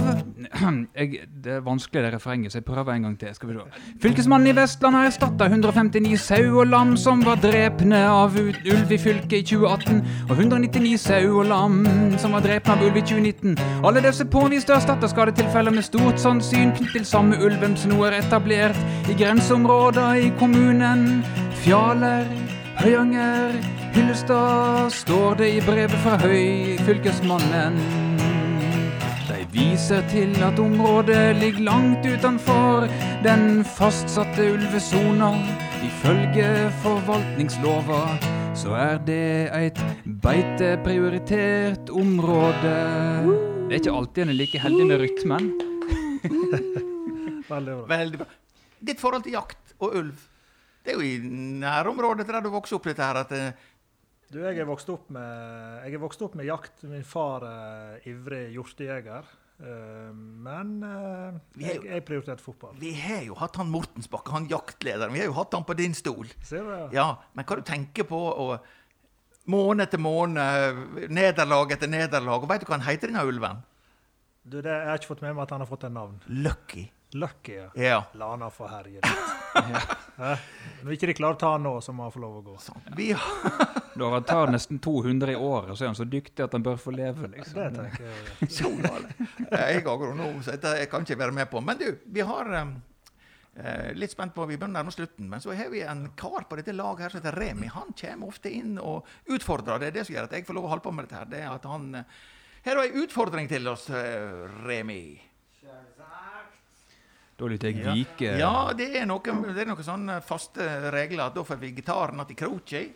jeg, 0.98 1.28
Det 1.44 1.52
er 1.54 1.60
vanskelig 1.62 2.02
det 2.02 2.14
refrenget, 2.16 2.52
så 2.52 2.58
jeg 2.58 2.66
prøver 2.66 2.94
en 2.94 3.04
gang 3.04 3.20
til. 3.20 3.36
Skal 3.36 3.50
vi 3.50 3.54
se. 3.54 3.82
Fylkesmannen 4.02 4.48
i 4.48 4.56
Vestland 4.58 4.96
har 4.96 5.06
erstatta 5.06 5.46
159 5.46 6.18
sau 6.18 6.60
og 6.60 6.66
lam 6.68 6.96
som 6.98 7.22
var 7.26 7.38
drepne 7.44 8.00
av 8.10 8.34
ulv 8.42 8.92
i 8.92 8.98
fylket 8.98 9.38
i 9.38 9.42
2018, 9.52 10.02
og 10.30 10.34
199 10.34 10.98
sau 10.98 11.38
og 11.44 11.46
lam 11.52 11.78
som 12.18 12.34
var 12.34 12.42
drepne 12.42 12.74
av 12.74 12.82
ulv 12.88 12.98
i 12.98 13.06
2019. 13.06 13.58
Alle 13.86 14.02
disse 14.02 14.26
påviste 14.26 14.74
erstatterskadetilfeller 14.74 15.78
med 15.78 15.86
stort 15.86 16.18
sannsyn 16.18 16.74
knyttet 16.74 17.04
til 17.04 17.06
samme 17.06 17.38
ulven 17.38 17.78
som 17.78 17.94
nå 17.94 18.02
er 18.10 18.18
etablert 18.24 18.82
i 19.06 19.14
grenseområder 19.14 20.26
i 20.26 20.32
kommunen. 20.42 21.22
Fjaler, 21.62 22.26
Høyanger, 22.82 23.62
Hyllestad, 23.94 24.90
står 24.90 25.38
det 25.44 25.54
i 25.60 25.66
brevet 25.70 26.02
fra 26.02 26.18
Høy 26.26 26.82
fylkesmannen. 26.82 28.10
De 29.42 29.48
viser 29.58 30.04
til 30.06 30.36
at 30.46 30.60
området 30.62 31.32
ligger 31.34 31.64
langt 31.66 32.06
utenfor 32.06 32.84
den 33.26 33.64
fastsatte 33.66 34.44
ulvesona. 34.54 35.32
Ifølge 35.82 36.70
forvaltningslova 36.84 38.04
så 38.54 38.76
er 38.78 39.00
det 39.08 39.50
et 39.58 39.82
beiteprioritert 40.22 41.90
område. 41.90 42.76
Det 43.66 43.74
er 43.74 43.80
ikke 43.80 43.96
alltid 44.04 44.28
en 44.28 44.36
er 44.36 44.40
like 44.44 44.62
heldig 44.62 44.86
med 44.92 45.02
rytmen. 45.08 45.50
Veldig 47.52 47.80
bra. 47.80 47.90
Veldig 47.96 48.22
bra. 48.22 48.30
Ditt 48.92 49.02
forhold 49.02 49.26
til 49.26 49.40
jakt 49.40 49.74
og 49.82 49.98
ulv, 50.04 50.28
det 50.86 50.94
er 50.94 51.02
jo 51.02 51.08
i 51.08 51.18
nærområdet 51.66 52.28
til 52.30 52.38
der 52.38 52.46
du 52.46 52.54
vokste 52.54 52.78
opp, 52.78 52.86
dette 52.94 53.10
her, 53.10 53.24
at 53.26 53.34
eh, 53.34 53.70
Du, 54.32 54.40
jeg 54.40 54.62
er 54.64 54.68
vokst 54.70 54.90
opp 54.94 55.10
med, 55.12 55.86
jeg 55.86 55.98
er 55.98 56.02
vokst 56.02 56.22
opp 56.24 56.36
med 56.40 56.48
jakt. 56.48 56.84
Min 56.88 57.04
far 57.08 57.44
er 57.48 58.06
ivrig 58.08 58.46
hjortejeger. 58.56 59.26
Eh, 59.62 60.12
Men 60.16 60.70
eh, 60.88 61.40
jeg, 61.62 61.82
jeg 61.86 62.06
prioriterte 62.08 62.42
fotball. 62.42 62.78
vi 62.80 62.94
har 62.98 63.26
jo 63.28 63.36
hatt 63.38 63.60
han 63.60 63.70
Mortensbakke, 63.74 64.32
han 64.34 64.48
jaktlederen. 64.50 65.14
Vi 65.14 65.20
har 65.22 65.28
jo 65.30 65.36
hatt 65.38 65.54
han 65.58 65.68
på 65.68 65.76
din 65.78 65.94
stol. 65.98 66.32
Ser 66.48 66.64
du 66.64 66.72
det? 66.72 66.86
Ja, 66.96 67.10
men 67.36 67.46
hva 67.46 67.60
du 67.60 67.66
tenker 67.68 68.08
på 68.10 68.22
og, 68.32 68.56
Måned 69.50 69.88
etter 69.88 69.98
måned, 69.98 71.10
nederlag 71.10 71.72
etter 71.74 71.90
nederlag. 71.90 72.44
Og 72.44 72.50
veit 72.52 72.62
du 72.62 72.68
hva 72.70 72.76
han 72.78 72.86
heter, 72.86 73.10
denne 73.10 73.24
ulven? 73.26 73.64
Du, 74.46 74.60
det, 74.62 74.70
jeg 74.70 74.86
har 74.88 75.00
ikke 75.02 75.10
fått 75.16 75.24
med 75.26 75.34
meg 75.34 75.44
at 75.48 75.54
han 75.56 75.64
har 75.64 75.70
fått 75.70 75.86
et 75.88 75.96
navn. 75.96 76.20
Lucky. 76.30 76.84
Lucky, 77.14 77.58
ja. 77.76 78.04
La 78.14 78.30
han 78.32 78.44
få 78.52 78.68
herje 78.72 79.02
litt. 79.04 79.32
Når 80.82 80.94
ikke 80.96 81.10
de 81.10 81.16
klarer 81.18 81.36
å 81.36 81.40
ta 81.42 81.50
han 81.56 81.66
nå, 81.66 81.74
så 81.84 81.94
må 81.96 82.06
han 82.08 82.14
få 82.14 82.22
lov 82.24 82.38
å 82.40 82.44
gå. 82.46 82.58
Sånn. 82.62 82.86
Vi 82.98 83.12
har 83.12 83.72
Da 84.00 84.08
han 84.14 84.24
tar 84.24 84.52
nesten 84.54 84.80
200 84.80 85.34
i 85.34 85.36
året, 85.36 85.74
så 85.78 85.84
er 85.84 85.92
han 85.92 85.98
så 86.00 86.06
dyktig 86.08 86.46
at 86.46 86.54
han 86.56 86.64
bør 86.64 86.78
få 86.80 86.94
leve, 86.96 87.28
Det 87.28 87.34
liksom. 87.42 87.76
tenker 87.76 88.06
jeg. 88.08 88.48
så. 88.48 88.72
Jeg 89.52 89.82
er 89.82 89.90
agro 89.92 90.14
nå, 90.16 90.30
så 90.40 90.56
dette 90.56 90.78
jeg 90.80 90.90
kan 90.94 91.04
ikke 91.04 91.20
være 91.20 91.36
med 91.36 91.50
på. 91.52 91.62
Men 91.66 91.80
du, 91.82 91.90
vi 92.06 92.24
har 92.26 92.48
um, 92.64 92.72
eh, 93.60 93.90
Litt 93.98 94.14
spent 94.16 94.34
på, 94.36 94.46
Vi 94.48 94.56
begynner 94.56 94.80
nærme 94.80 94.94
slutten, 94.96 95.28
men 95.30 95.44
så 95.44 95.52
har 95.58 95.70
vi 95.74 95.84
en 95.84 96.06
kar 96.16 96.48
på 96.48 96.60
dette 96.62 96.76
laget 96.78 97.04
her 97.06 97.14
som 97.16 97.20
heter 97.22 97.36
Remi. 97.44 97.68
Han 97.76 97.92
kommer 98.00 98.32
ofte 98.32 98.54
inn 98.56 98.78
og 98.80 99.10
utfordrer. 99.28 99.82
Det 99.84 99.92
er 99.92 99.98
det 100.00 100.06
som 100.08 100.16
gjør 100.16 100.30
at 100.30 100.38
jeg 100.40 100.48
får 100.48 100.58
lov 100.58 100.70
å 100.70 100.72
holde 100.76 100.88
på 100.88 100.96
med 100.96 101.10
dette. 101.10 101.20
her. 101.20 101.34
Det 101.34 101.44
er 101.44 101.52
at 101.52 101.68
han 101.68 101.92
eh, 102.00 102.22
Her 102.64 102.78
har 102.78 102.88
en 102.88 103.04
utfordring 103.04 103.52
til 103.52 103.68
oss, 103.68 103.90
eh, 103.90 104.48
Remi. 104.64 105.20
Da 107.42 107.48
lytter 107.50 107.72
jeg 107.74 107.82
vike. 107.96 108.36
Ja, 108.38 108.70
det 108.78 108.92
er 109.00 109.08
noe, 109.10 109.22
det 109.50 109.64
er 109.64 109.70
noen 109.72 109.86
sånne 109.86 110.20
faste 110.22 110.66
regler. 110.94 111.32
Da 111.34 111.42
får 111.44 111.58
vi 111.64 111.72
gitaren 111.74 112.20
att 112.20 112.32
i 112.32 112.36
kroken. 112.38 112.92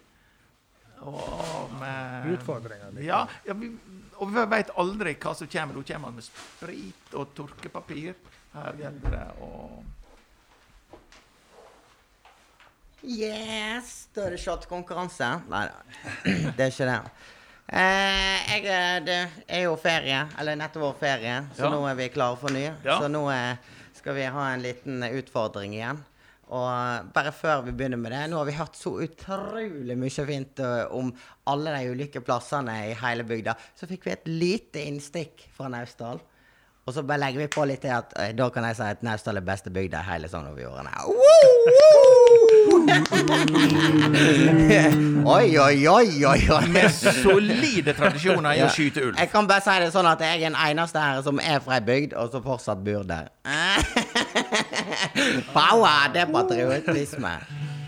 Og 1.05 1.71
med 1.79 2.27
Utfordringer. 2.33 2.91
liksom. 2.93 3.03
Ja, 3.07 3.27
ja 3.45 3.53
vi, 3.53 3.71
og 4.15 4.29
vi 4.31 4.45
veit 4.53 4.69
aldri 4.77 5.15
hva 5.17 5.33
som 5.35 5.47
kommer. 5.49 5.75
Da 5.81 5.83
kommer 5.93 6.07
han 6.11 6.15
med 6.21 6.23
sprit 6.29 7.17
og 7.17 7.33
tørkepapir. 7.37 8.13
Her 8.55 8.77
gjelder 8.79 9.17
det 9.17 9.25
å 9.43 9.51
Yes! 13.05 14.07
Da 14.15 14.25
er 14.25 14.33
det 14.35 14.41
shotkonkurranse. 14.41 15.27
Nei 15.51 15.65
da, 15.69 15.81
det 16.57 16.63
er 16.67 16.71
ikke 16.71 16.87
det. 16.89 16.99
Eh, 17.65 18.53
jeg, 18.61 19.03
det 19.05 19.17
er 19.49 19.63
jo 19.65 19.75
ferie, 19.81 20.19
eller 20.39 20.57
nettopp 20.57 20.83
vår 20.85 20.97
ferie, 21.01 21.35
så 21.57 21.65
Ja. 21.65 21.71
nå 21.73 21.81
er 21.89 21.95
vi 21.97 22.07
klare 22.13 22.37
for 22.37 22.53
ny. 22.53 22.63
Ja. 22.85 22.99
Så 23.01 23.09
nå 23.09 23.23
eh, 23.33 23.57
skal 24.05 24.15
vi 24.15 24.25
ha 24.25 24.49
en 24.53 24.61
liten 24.61 25.03
utfordring 25.03 25.71
igjen. 25.73 25.97
Og 26.53 27.07
bare 27.15 27.31
før 27.33 27.63
vi 27.65 27.71
begynner 27.73 27.97
med 27.97 28.13
det, 28.13 28.19
nå 28.29 28.37
har 28.37 28.45
vi 28.45 28.53
hørt 28.53 28.77
så 28.77 28.91
utrolig 29.01 29.95
mye 29.97 30.25
fint 30.27 30.61
eh, 30.61 30.83
om 30.93 31.09
alle 31.49 31.73
de 31.73 31.89
ulike 31.89 32.21
plassene 32.21 32.75
i 32.91 32.93
hele 32.99 33.25
bygda. 33.25 33.55
Så 33.73 33.89
fikk 33.89 34.05
vi 34.05 34.13
et 34.13 34.29
lite 34.29 34.85
innstikk 34.91 35.47
fra 35.57 35.71
Naustdal. 35.73 36.21
Og 36.85 36.93
så 36.93 37.01
bare 37.01 37.23
legger 37.23 37.47
vi 37.47 37.49
på 37.57 37.65
litt 37.65 37.81
til 37.81 37.95
at 37.97 38.13
eh, 38.21 38.35
da 38.37 38.51
kan 38.53 38.69
jeg 38.69 38.77
si 38.77 38.91
at 38.93 39.01
Naustdal 39.09 39.41
er 39.41 39.49
beste 39.49 39.73
bygda 39.73 40.05
i 40.05 40.09
hele 40.11 40.29
Sogn 40.29 40.53
og 40.53 40.61
Fjordane. 40.61 40.93
Oi, 45.25 45.57
oi, 45.57 45.87
oi, 45.87 46.25
oi, 46.25 46.49
oi. 46.49 46.67
Med 46.69 46.91
solide 46.91 47.93
tradisjoner 47.97 48.57
i 48.57 48.61
å 48.65 48.69
skyte 48.73 49.03
ulv. 49.07 49.17
Jeg 49.19 49.29
kan 49.33 49.47
bare 49.49 49.63
si 49.65 49.75
det 49.81 49.91
sånn 49.95 50.09
at 50.09 50.21
jeg 50.21 50.39
er 50.39 50.43
den 50.49 50.57
eneste 50.67 51.01
her 51.01 51.21
som 51.25 51.39
er 51.41 51.59
fra 51.65 51.79
ei 51.79 51.85
bygd, 51.85 52.11
og 52.19 52.31
som 52.33 52.41
fortsatt 52.45 52.83
bor 52.85 53.03
der. 53.09 53.25
Power, 55.55 56.09
det 56.13 56.25
er 56.25 56.29
patriotisme. 56.33 57.33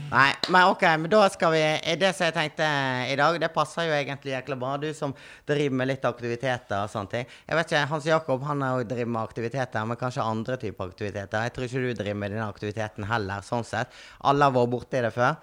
Nei, 0.07 0.29
men 0.47 0.69
ok, 0.71 0.83
men 1.01 1.11
da 1.11 1.25
skal 1.27 1.51
vi 1.51 1.61
Det 1.99 2.13
som 2.15 2.29
jeg 2.29 2.35
tenkte 2.35 2.67
i 3.11 3.15
dag, 3.19 3.37
det 3.41 3.49
passer 3.51 3.89
jo 3.89 3.95
egentlig 3.95 4.31
jækla 4.31 4.55
bra. 4.59 4.75
Du 4.79 4.87
som 4.95 5.13
driver 5.47 5.75
med 5.81 5.89
litt 5.91 6.05
aktiviteter 6.07 6.85
og 6.85 6.91
sånne 6.93 7.11
ting. 7.11 7.25
Jeg 7.47 7.59
vet 7.59 7.71
ikke, 7.73 7.81
Hans 7.91 8.07
Jakob 8.07 8.45
han 8.47 8.63
driver 8.87 9.11
med 9.17 9.21
aktiviteter, 9.21 9.87
men 9.89 9.99
kanskje 9.99 10.23
andre 10.23 10.55
typer 10.61 10.93
aktiviteter. 10.93 11.43
Jeg 11.47 11.55
tror 11.55 11.67
ikke 11.67 11.83
du 11.83 11.89
driver 12.03 12.21
med 12.21 12.35
denne 12.35 12.47
aktiviteten 12.47 13.09
heller, 13.09 13.43
sånn 13.43 13.67
sett. 13.67 13.91
Alle 14.23 14.47
har 14.47 14.55
vært 14.55 14.73
borti 14.77 15.03
det 15.03 15.11
før. 15.15 15.35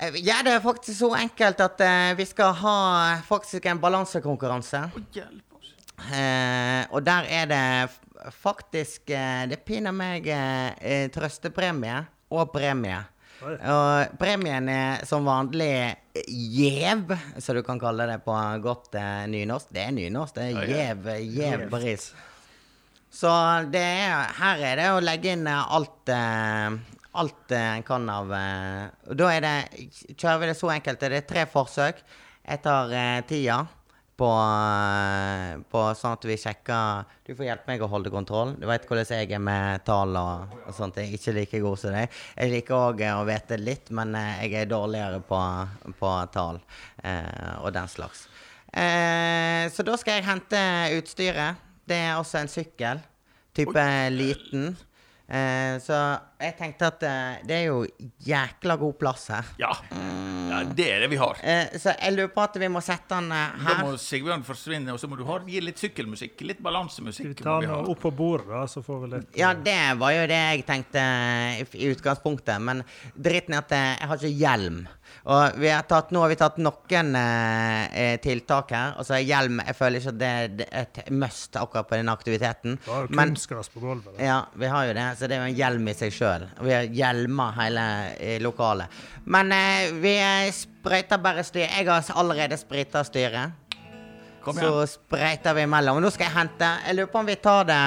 Eh, 0.00 0.20
Ja, 0.20 0.42
det 0.44 0.52
er 0.52 0.60
faktisk 0.60 0.98
så 0.98 1.14
enkelt 1.16 1.60
at 1.64 1.80
uh, 1.80 2.12
vi 2.18 2.28
skal 2.28 2.52
ha 2.60 2.76
faktisk 3.24 3.64
en 3.72 3.80
balansekonkurranse. 3.80 4.84
Hjelp 5.16 5.56
oss. 5.56 5.72
Eh, 6.12 6.84
og 6.92 7.00
der 7.08 7.24
er 7.32 7.46
det 7.48 7.62
faktisk 8.36 9.08
uh, 9.08 9.46
Det 9.48 9.62
piner 9.64 9.94
meg 9.96 10.26
eh, 10.28 10.72
eh, 10.76 11.06
trøstepremie 11.14 12.02
og 12.30 12.50
premie. 12.52 12.98
Og 13.44 14.16
premien 14.20 14.68
er 14.72 15.02
som 15.06 15.26
vanlig 15.28 15.94
gjev, 16.24 17.12
som 17.42 17.58
du 17.58 17.62
kan 17.66 17.80
kalle 17.80 18.06
det 18.08 18.18
på 18.24 18.36
godt 18.64 18.96
eh, 18.96 19.26
nynorsk. 19.28 19.68
Det 19.76 19.82
er 19.84 19.94
nynorsk. 19.96 20.38
Det 20.38 20.46
er 20.46 20.70
gjev, 20.72 21.10
gjev 21.36 21.66
pris. 21.72 22.08
Så 23.12 23.30
det 23.72 23.82
er, 23.84 24.32
her 24.40 24.62
er 24.70 24.80
det 24.80 24.88
å 24.92 25.02
legge 25.04 25.34
inn 25.36 25.46
eh, 25.48 25.74
alt 25.78 26.12
eh, 26.12 26.76
Alt 27.16 27.52
eh, 27.56 27.70
en 27.78 27.84
kan 27.86 28.04
av 28.12 28.32
eh, 28.36 29.12
Da 29.16 29.28
er 29.32 29.40
det 29.40 29.54
Kjører 30.18 30.42
vi 30.42 30.48
det 30.50 30.56
så 30.58 30.68
enkelt. 30.74 31.00
Det 31.00 31.20
er 31.22 31.28
tre 31.28 31.46
forsøk. 31.48 32.02
Jeg 32.44 32.60
tar 32.64 32.92
eh, 32.92 33.20
tida 33.28 33.62
på, 34.16 34.28
eh, 34.32 35.58
på 35.70 35.82
sånn 35.98 36.16
at 36.16 36.24
vi 36.24 36.36
sjekker 36.40 37.04
Du 37.26 37.34
får 37.34 37.48
hjelpe 37.48 37.68
meg 37.68 37.82
å 37.82 37.88
holde 37.90 38.12
kontroll. 38.12 38.54
Du 38.56 38.66
vet 38.68 38.86
hvordan 38.86 39.10
jeg 39.10 39.32
er 39.34 39.42
med 39.42 39.84
tall 39.84 40.16
og, 40.16 40.54
og 40.62 40.76
sånt. 40.76 40.96
Jeg 41.00 41.10
er 41.10 41.18
ikke 41.18 41.34
like 41.36 41.60
god 41.64 41.80
som 41.82 41.96
deg. 41.96 42.20
Jeg 42.36 42.52
liker 42.52 42.76
òg 42.78 43.02
å 43.10 43.26
vite 43.28 43.58
litt, 43.60 43.90
men 43.90 44.14
eh, 44.14 44.46
jeg 44.46 44.62
er 44.62 44.70
dårligere 44.70 45.20
på, 45.26 45.40
på 45.98 46.12
tall 46.32 46.60
eh, 47.02 47.54
og 47.60 47.72
den 47.76 47.90
slags. 47.90 48.26
Eh, 48.72 49.66
så 49.72 49.84
da 49.86 49.98
skal 49.98 50.20
jeg 50.20 50.28
hente 50.28 50.62
utstyret. 51.00 51.64
Det 51.86 51.98
er 52.08 52.16
også 52.16 52.40
en 52.40 52.52
sykkel. 52.52 53.02
Type 53.56 53.84
liten. 54.12 54.74
Eh, 55.26 55.76
så 55.82 55.96
jeg 56.38 56.54
tenkte 56.54 56.86
at 56.86 57.02
eh, 57.02 57.38
det 57.48 57.56
er 57.56 57.64
jo 57.66 57.80
jækla 58.22 58.76
god 58.78 58.94
plass 59.00 59.24
her. 59.34 59.48
Ja. 59.58 59.72
ja, 59.90 60.60
det 60.70 60.86
er 60.92 61.00
det 61.02 61.08
vi 61.10 61.18
har. 61.18 61.40
Eh, 61.42 61.72
så 61.82 61.96
jeg 61.96 62.14
lurer 62.14 62.30
på 62.36 62.44
at 62.44 62.58
vi 62.62 62.68
må 62.70 62.82
sette 62.84 63.10
den 63.16 63.32
eh, 63.34 63.56
Da 63.58 63.72
her. 63.74 63.80
må 63.88 63.96
Sigbjørn 63.98 64.44
forsvinne, 64.46 64.94
og 64.94 65.00
så 65.02 65.10
må 65.10 65.18
du 65.18 65.24
ha, 65.26 65.40
gi 65.50 65.62
litt 65.64 65.82
sykkelmusikk. 65.82 66.44
Litt 66.46 66.60
Skal 66.60 66.68
balansemusikk. 66.68 67.32
vi 67.32 67.40
ta 67.40 67.56
må 67.56 67.64
vi 67.64 67.70
den 67.72 67.90
opp 67.96 68.04
på 68.06 68.12
bordet, 68.14 68.46
da, 68.52 68.62
så 68.70 68.84
får 68.86 69.02
vi 69.02 69.10
litt 69.16 69.40
Ja, 69.42 69.50
det 69.58 69.78
var 69.98 70.14
jo 70.14 70.28
det 70.30 70.38
jeg 70.44 70.66
tenkte 70.70 71.02
i, 71.58 71.66
i 71.82 71.90
utgangspunktet. 71.96 72.62
Men 72.62 72.84
dritten 73.16 73.58
er 73.58 73.64
at 73.66 73.74
eh, 73.74 73.88
jeg 73.98 74.12
har 74.12 74.22
ikke 74.22 74.36
hjelm. 74.44 74.80
Og 75.26 75.56
vi 75.58 75.70
har 75.72 75.82
tatt, 75.90 76.12
nå 76.14 76.20
har 76.22 76.30
vi 76.30 76.36
tatt 76.38 76.58
noen 76.62 77.16
eh, 77.18 77.86
eh, 77.98 78.12
tiltak 78.22 78.70
her. 78.70 78.92
Og 79.00 79.06
så 79.08 79.16
er 79.16 79.24
hjelm 79.26 79.58
Jeg 79.64 79.74
føler 79.74 79.98
ikke 79.98 80.12
at 80.12 80.20
det, 80.20 80.30
det 80.60 80.66
er 80.70 80.86
et 80.86 81.10
must 81.10 81.58
akkurat 81.58 81.88
på 81.90 81.98
denne 81.98 82.14
aktiviteten. 82.14 82.76
Da 82.84 82.92
var 82.92 83.08
jo 83.08 83.18
Men 83.18 83.34
på 83.34 83.82
gulvet. 83.82 84.12
Da. 84.12 84.22
ja, 84.22 84.38
vi 84.54 84.70
har 84.70 84.86
jo 84.86 84.94
det. 85.00 85.08
Så 85.18 85.26
det 85.26 85.36
er 85.36 85.42
jo 85.42 85.50
en 85.50 85.58
hjelm 85.58 85.90
i 85.90 85.96
seg 85.98 86.14
sjøl. 86.14 86.46
Vi 86.62 86.76
har 86.76 86.86
hjelmer 87.00 87.58
hele 87.58 87.86
lokalet. 88.44 89.02
Men 89.26 89.50
eh, 89.56 89.90
vi 89.98 90.14
eh, 90.22 90.52
sprøyter 90.54 91.22
bare 91.26 91.42
styret. 91.46 91.74
Jeg 91.74 91.90
har 91.90 92.14
allerede 92.22 92.60
sprita 92.62 93.02
styret. 93.06 93.74
Kom 94.46 94.62
Så 94.62 94.86
sprøyter 94.94 95.58
vi 95.58 95.66
imellom. 95.66 95.98
Og 95.98 96.06
nå 96.06 96.14
skal 96.14 96.30
jeg 96.30 96.38
hente 96.38 96.70
Jeg 96.86 97.00
lurer 97.00 97.10
på 97.10 97.24
om 97.24 97.34
vi 97.34 97.40
tar 97.42 97.66
det 97.66 97.84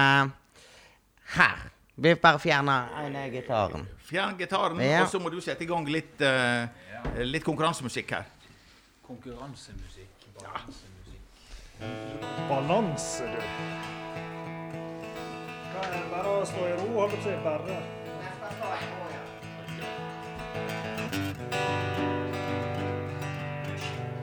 her. 1.39 1.68
Vi 2.01 2.15
bare 2.15 2.39
fjerner 2.39 2.93
ene 3.03 3.25
gitaren. 3.33 3.87
Fjern 4.07 4.37
gitaren, 4.39 4.79
Ja. 4.79 5.01
og 5.03 5.09
så 5.09 5.19
må 5.19 5.29
du 5.29 5.41
sette 5.41 5.63
i 5.63 5.67
gang 5.67 5.85
litt, 5.87 6.21
uh, 6.21 6.67
litt 7.23 7.43
konkurransemusikk 7.43 8.11
her. 8.11 8.25
Konkurransemusikk, 9.07 10.29
balansemusikk. 10.39 10.95
Balanse, 12.49 13.23
du. 13.23 13.41
Kan 15.73 15.91
jeg 15.93 16.03
bare 16.11 16.45
stå 16.45 16.67
i 16.67 16.71
ro, 16.79 16.87
holdt 16.99 17.13
på 17.13 17.19
å 17.19 17.23
si 17.23 17.35
bare? 17.43 17.79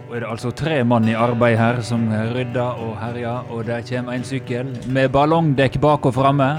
Og 0.09 0.17
er 0.17 0.21
det 0.23 0.29
altså 0.31 0.51
tre 0.55 0.85
mann 0.87 1.09
i 1.11 1.15
arbeid 1.19 1.57
her 1.59 1.81
som 1.83 2.07
rydder 2.35 2.79
og 2.85 2.97
herjer, 3.01 3.51
og 3.51 3.67
der 3.67 3.83
kommer 3.89 4.15
en 4.15 4.25
sykkel 4.25 4.71
med 4.87 5.09
ballongdekk 5.13 5.81
bak 5.83 6.07
og 6.07 6.15
framme. 6.15 6.51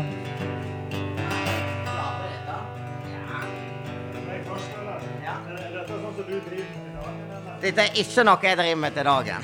Dette 7.78 7.92
er 7.94 8.00
ikke 8.02 8.24
noe 8.26 8.42
jeg 8.42 8.58
driver 8.58 8.78
med 8.82 8.96
til 8.96 9.06
dagen. 9.06 9.44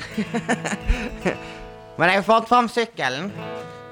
Men 2.00 2.10
jeg 2.10 2.24
fått 2.26 2.48
fram 2.50 2.66
sykkelen, 2.66 3.28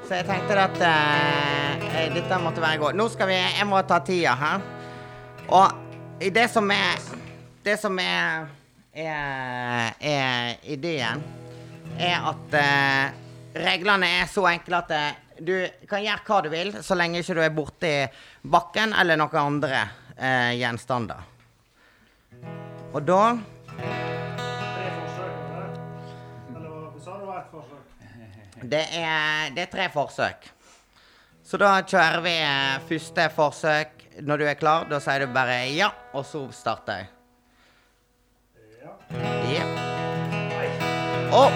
så 0.03 0.17
jeg 0.17 0.27
tenkte 0.27 0.57
at 0.59 0.81
eh, 0.83 2.09
dette 2.11 2.39
måtte 2.43 2.65
være 2.65 2.81
godt. 2.81 2.99
Nå 2.99 3.07
skal 3.13 3.31
vi 3.31 3.37
Jeg 3.39 3.69
må 3.71 3.79
ta 3.87 4.01
tida 4.03 4.33
her. 4.41 4.65
Og 5.47 6.27
det 6.35 6.49
som 6.51 6.67
er 6.75 6.99
Det 7.63 7.77
som 7.79 7.95
er, 8.03 8.51
er, 8.91 9.95
er 10.03 10.59
ideen, 10.67 11.23
er 11.95 12.27
at 12.33 12.59
eh, 12.59 13.15
reglene 13.63 14.11
er 14.19 14.27
så 14.27 14.49
enkle 14.51 14.83
at 14.83 14.91
eh, 14.99 15.23
du 15.39 15.55
kan 15.87 16.03
gjøre 16.03 16.27
hva 16.27 16.43
du 16.43 16.51
vil, 16.51 16.75
så 16.83 16.99
lenge 16.99 17.23
ikke 17.23 17.39
du 17.39 17.45
er 17.47 17.55
borti 17.55 17.95
bakken 18.43 18.99
eller 18.99 19.23
noen 19.23 19.43
andre 19.47 19.87
eh, 20.19 20.59
gjenstander. 20.59 21.23
Og 22.91 23.05
da 23.07 23.23
Det 28.63 28.85
er, 28.95 29.51
det 29.55 29.67
er 29.67 29.71
tre 29.73 29.89
forsøk. 29.91 30.47
Så 31.45 31.59
da 31.59 31.73
kjører 31.83 32.21
vi 32.23 32.35
eh, 32.39 32.85
første 32.89 33.27
forsøk. 33.35 33.99
Når 34.23 34.37
du 34.39 34.45
er 34.47 34.55
klar, 34.61 34.87
da 34.91 35.01
sier 35.03 35.25
du 35.25 35.33
bare 35.35 35.57
ja, 35.73 35.89
og 36.13 36.25
så 36.29 36.45
starter 36.55 37.03
jeg. 37.03 37.07
Ja. 38.83 38.93
Ja. 39.53 39.65
Og 41.33 41.49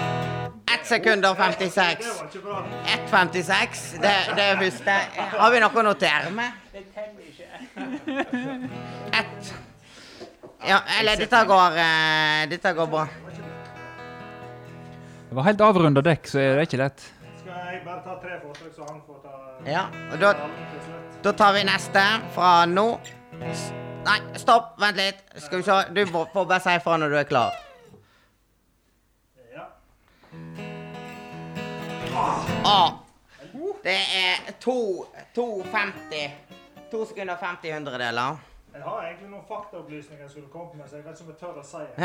1 0.73 0.87
sekund 0.89 1.25
og 1.25 1.37
56. 1.37 2.09
Det 2.33 2.43
var 2.43 2.65
ikke 2.81 2.97
1,56. 3.21 4.01
Det, 4.01 4.13
det 4.35 4.43
er 4.43 4.57
første. 4.57 4.97
Har 5.37 5.53
vi 5.53 5.61
noe 5.63 5.79
å 5.79 5.85
notere 5.87 6.33
med? 6.33 6.51
Ett. 9.21 9.53
Ja, 10.67 10.81
eller 10.99 11.15
dette 11.21 11.43
går, 11.47 11.77
eh, 11.79 12.49
dette 12.51 12.73
går 12.75 12.91
bra. 12.91 13.07
Det 15.29 15.35
var 15.35 15.43
helt 15.43 15.61
avrunda 15.61 16.01
dekk, 16.01 16.27
så 16.31 16.39
er 16.39 16.55
det 16.55 16.67
ikke 16.69 16.79
lett. 16.79 17.01
Skal 17.41 17.51
jeg 17.51 17.81
bare 17.83 17.99
ta 18.05 18.13
tre 18.21 18.37
forsøk, 18.39 18.71
så 18.75 18.85
han 18.87 19.01
får 19.07 19.17
ta 19.25 19.33
Ja, 19.67 19.87
og 20.13 20.21
da? 20.21 20.33
Da 21.23 21.33
tar 21.35 21.53
vi 21.57 21.63
neste 21.67 22.03
fra 22.35 22.51
nå. 22.69 22.85
Nei, 24.07 24.17
stopp. 24.39 24.77
Vent 24.79 24.99
litt. 25.01 25.19
Skal 25.35 25.59
vi 25.59 25.65
se. 25.67 25.77
Du 25.91 26.05
får 26.07 26.45
bare 26.45 26.61
si 26.63 26.75
ifra 26.79 26.95
når 27.01 27.11
du 27.11 27.17
er 27.19 27.27
klar. 27.27 27.57
Ja. 29.51 29.65
Ah. 32.63 32.95
Det 33.83 33.99
er 34.19 34.53
to 34.63 35.05
2,50. 35.35 36.31
To 36.91 37.03
sekunder 37.05 37.35
og 37.35 37.43
50 37.43 37.73
hundredeler. 37.75 38.39
Jeg 38.77 38.85
har 38.85 39.05
egentlig 39.07 39.29
noen 39.31 39.45
faktaopplysninger 39.47 40.21
jeg 40.23 40.31
skulle 40.31 40.49
kommet 40.53 40.75
med, 40.77 40.85
så 40.89 40.99
jeg 40.99 41.05
vet 41.05 41.17
ikke 41.17 41.25
om 41.25 41.31
jeg 41.33 41.39
tør 41.41 41.55
å 41.57 41.63
si 41.65 41.81
det. 41.87 41.97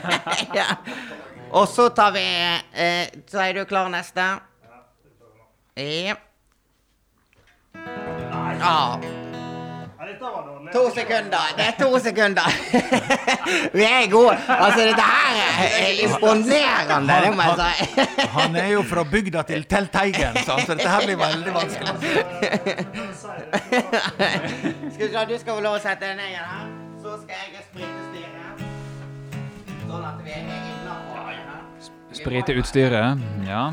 ja. 0.60 0.66
Og 1.56 1.64
så 1.68 1.88
tar 1.96 2.12
vi 2.12 2.24
eh, 2.84 3.06
Så 3.30 3.40
er 3.40 3.56
du 3.56 3.64
klar 3.70 3.88
neste? 3.92 4.20
Ja, 4.20 4.82
det 5.00 5.14
vi 5.16 5.40
nå. 5.40 5.48
Ja. 5.80 6.20
Nei, 7.80 8.58
Ah. 8.60 9.19
To 10.74 10.90
sekunder. 10.94 11.44
Det 11.56 11.64
er 11.66 11.70
to 11.80 11.98
sekunder. 11.98 12.48
vi 13.78 13.82
er 13.82 14.10
gode. 14.10 14.36
Altså, 14.48 14.80
dette 14.86 15.02
her 15.02 15.34
er- 15.44 15.70
er 15.80 15.86
imponerende, 16.04 17.14
det 17.24 17.32
må 17.36 17.42
jeg 17.42 17.54
si. 17.60 17.66
Han 18.36 18.56
er 18.56 18.66
jo 18.76 18.82
fra 18.82 19.02
bygda 19.04 19.42
til 19.48 19.64
Telteigen, 19.64 20.36
så 20.44 20.52
altså, 20.52 20.74
dette 20.74 20.88
her 20.88 21.00
blir 21.06 21.16
veldig 21.16 21.54
vanskelig. 21.54 21.90
Skal 24.94 25.08
vi 25.08 25.12
se, 25.12 25.24
du 25.28 25.38
skal 25.38 25.54
få 25.54 25.60
lov 25.64 25.74
å 25.78 25.80
sette 25.82 26.04
deg 26.06 26.16
ned 26.20 26.28
igjen 26.30 26.48
her. 26.54 26.66
Så 27.02 27.10
skal 27.22 27.34
jeg 27.38 27.44
sprite 27.70 28.00
styret. 28.10 28.56
Sånn 29.88 30.04
at 30.04 30.18
vi 30.24 30.30
er 30.36 30.42
innafor. 30.46 31.34
Sprite 32.20 32.52
utstyret. 32.60 33.10
Ja. 33.48 33.64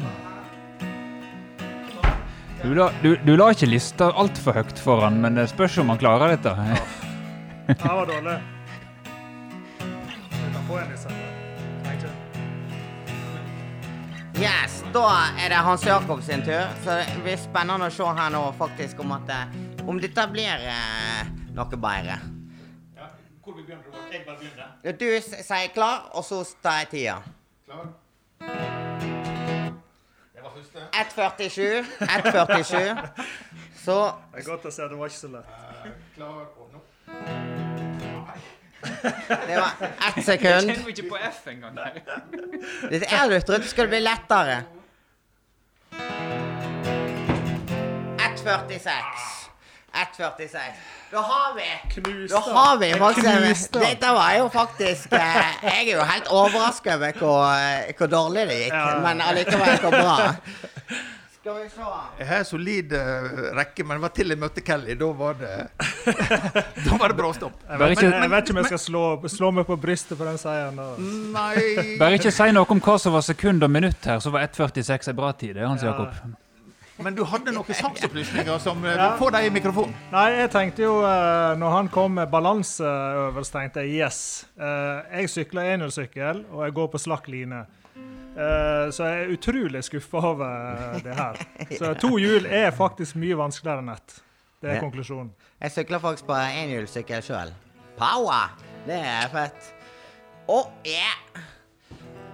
Du 2.62 2.76
la, 2.76 2.92
du, 3.02 3.18
du 3.24 3.36
la 3.38 3.52
ikke 3.54 3.68
lista 3.70 4.10
altfor 4.18 4.58
høyt 4.58 4.80
foran, 4.82 5.20
men 5.22 5.38
det 5.38 5.46
spørs 5.52 5.78
om 5.84 5.92
han 5.94 6.00
klarer 6.02 6.34
dette. 6.34 6.54
Ja. 6.58 6.80
Det 7.68 7.84
var 7.84 8.08
dårlig. 8.08 8.38
Vi 10.32 10.54
kan 10.54 10.64
få 10.70 10.78
en 10.80 10.94
ikke. 10.96 12.12
Yes, 14.38 14.80
da 14.94 15.04
er 15.44 15.50
det 15.52 15.60
Hans 15.68 15.86
Jakob 15.86 16.24
sin 16.24 16.42
tur. 16.46 16.64
Så 16.86 16.96
det 17.02 17.20
blir 17.26 17.38
spennende 17.42 17.92
å 17.92 17.94
se 17.94 18.08
her 18.22 18.34
nå 18.34 18.42
faktisk 18.58 19.04
om 19.04 19.14
at 19.18 19.36
eh, 19.36 19.60
om 19.86 20.00
dette 20.02 20.28
blir 20.32 20.68
eh, 20.72 21.30
noe 21.58 21.68
bedre. 21.78 22.18
Ja, 22.98 23.12
Hvor 23.44 23.60
vi 23.60 23.68
begynner, 23.68 23.86
Robert? 23.92 24.12
Jeg 24.16 24.26
bare 24.26 24.42
begynner. 24.42 24.98
Du 24.98 25.08
sier 25.44 25.72
klar, 25.76 26.08
og 26.16 26.26
så 26.26 26.44
tar 26.64 26.86
jeg 26.86 26.94
tida. 26.96 27.22
Klar? 27.68 28.87
Det 30.58 30.74
var 30.76 31.30
første. 31.30 31.44
1,47. 31.44 31.86
1,47. 32.02 33.24
Så 33.86 34.12
Det 34.34 34.40
er 34.42 34.46
godt 34.50 34.66
å 34.66 34.72
se, 34.72 34.84
det 34.84 34.98
var 35.00 35.12
ikke 35.12 35.20
så 35.20 35.28
lett. 35.32 35.52
Klar 36.16 36.40
og 36.58 36.72
nå. 36.74 36.80
det 39.48 39.56
var 39.58 39.72
ett 40.10 40.26
sekund. 40.26 40.72
ikke 40.88 41.10
på 41.10 41.18
F 41.30 41.48
engang. 41.48 41.80
Hvis 42.90 43.02
jeg 43.02 43.20
hadde 43.20 43.42
trodd 43.42 43.62
det 43.62 43.70
skulle 43.70 43.88
bli 43.94 44.02
lettere. 44.04 44.64
1,46. 48.28 49.47
1,46. 50.04 50.86
Da 51.12 51.22
har 51.24 51.54
vi 51.56 51.66
Knust 51.94 52.34
Da 52.34 52.40
har 52.54 52.78
vi 52.82 52.90
faktisk 53.00 53.28
Knust 53.28 53.72
da. 53.74 53.80
Dette 53.80 54.14
var 54.18 54.32
jo 54.38 54.48
faktisk 54.52 55.14
eh, 55.16 55.52
Jeg 55.64 55.84
er 55.88 55.92
jo 55.96 56.08
helt 56.14 56.28
overrasket 56.36 56.96
over 56.98 57.20
hvor, 57.22 57.44
eh, 57.56 57.94
hvor 57.98 58.08
dårlig 58.12 58.48
det 58.50 58.58
gikk, 58.66 58.74
Ja. 58.74 59.00
men 59.06 59.22
allikevel 59.24 59.78
hvor 59.86 59.96
bra. 59.96 60.18
Skal 61.38 61.56
vi 61.64 61.70
se 61.72 61.86
Jeg 62.20 62.28
har 62.28 62.44
solid 62.44 62.92
eh, 62.98 63.30
rekke, 63.56 63.86
men 63.88 63.98
det 63.98 64.04
var 64.04 64.12
til 64.18 64.34
jeg 64.34 64.40
møtte 64.42 64.64
Kelly. 64.68 64.98
Da 65.00 65.12
var 65.22 65.38
det 65.40 65.54
Da 66.88 66.98
var 67.00 67.08
det 67.14 67.18
bra 67.22 67.30
stopp. 67.38 67.56
Jeg 67.70 67.80
vet, 67.80 67.94
ikke- 67.96 68.12
jeg 68.12 68.30
vet 68.34 68.44
ikke 68.44 68.56
om 68.58 68.60
jeg 68.64 68.66
skal 68.74 68.82
slå, 68.84 69.04
slå 69.32 69.52
meg 69.56 69.66
på 69.70 69.78
brystet 69.80 70.18
på 70.20 70.28
den 70.28 70.38
seieren. 70.42 70.76
Nei 71.32 71.96
Bare 72.02 72.20
ikke 72.20 72.32
si 72.36 72.50
noe 72.52 72.68
om 72.76 72.82
hva 72.84 72.98
som 73.00 73.16
var 73.16 73.24
sekund 73.24 73.64
og 73.64 73.72
minutt 73.72 74.06
her, 74.12 74.20
så 74.20 74.30
var 74.36 74.44
1,46 74.50 75.08
en 75.14 75.16
bra 75.16 75.32
tid. 75.32 75.56
Det, 75.56 75.64
Hans 75.68 75.84
Ja. 75.88 75.94
Jakob. 75.96 76.36
Men 77.04 77.14
du 77.16 77.24
hadde 77.30 77.52
noen 77.54 77.76
saksopplysninger 77.84 78.58
som 78.64 78.84
eh, 78.86 78.96
Ja. 78.98 79.12
Få 79.20 79.30
dem 79.34 79.46
i 79.46 79.50
mikrofonen. 79.54 79.94
Nei, 80.12 80.28
jeg 80.40 80.50
tenkte 80.54 80.82
jo 80.88 80.96
eh, 81.06 81.56
Når 81.62 81.70
han 81.76 81.90
kom 81.94 82.16
med 82.18 82.30
balanseøvelse, 82.34 83.52
tenkte 83.54 83.84
jeg 83.86 84.00
yes. 84.02 84.20
Eh, 84.58 85.20
jeg 85.22 85.30
sykler 85.30 85.74
enhjulssykkel, 85.76 86.46
og 86.52 86.64
jeg 86.66 86.74
går 86.80 86.88
på 86.96 87.02
slakk 87.04 87.28
line. 87.30 87.66
Eh, 88.38 88.88
så 88.94 89.08
jeg 89.10 89.24
er 89.28 89.34
utrolig 89.34 89.84
skuffa 89.86 90.22
over 90.32 91.00
det 91.06 91.16
her. 91.18 91.40
Så 91.80 91.94
to 92.02 92.16
hjul 92.22 92.46
er 92.46 92.70
faktisk 92.76 93.18
mye 93.18 93.38
vanskeligere 93.40 93.82
enn 93.86 93.94
ett. 93.96 94.20
Det 94.62 94.70
er 94.72 94.76
Ja. 94.78 94.82
konklusjonen. 94.86 95.32
Jeg 95.62 95.74
sykler 95.74 96.02
faktisk 96.02 96.26
på 96.30 96.38
enhjulssykkel 96.38 97.22
sjøl. 97.26 97.54
Power! 97.98 98.52
Det 98.86 98.98
er 99.02 99.30
fett. 99.34 99.72
Å, 100.50 100.60
yeah! 100.86 101.46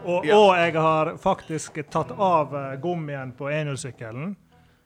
Og, 0.03 0.25
Ja. 0.27 0.35
og 0.35 0.49
jeg 0.59 0.73
har 0.75 1.13
faktisk 1.23 1.79
tatt 1.91 2.11
av 2.19 2.51
gummien 2.83 3.31
på 3.35 3.47
enhjulssykkelen. 3.51 4.35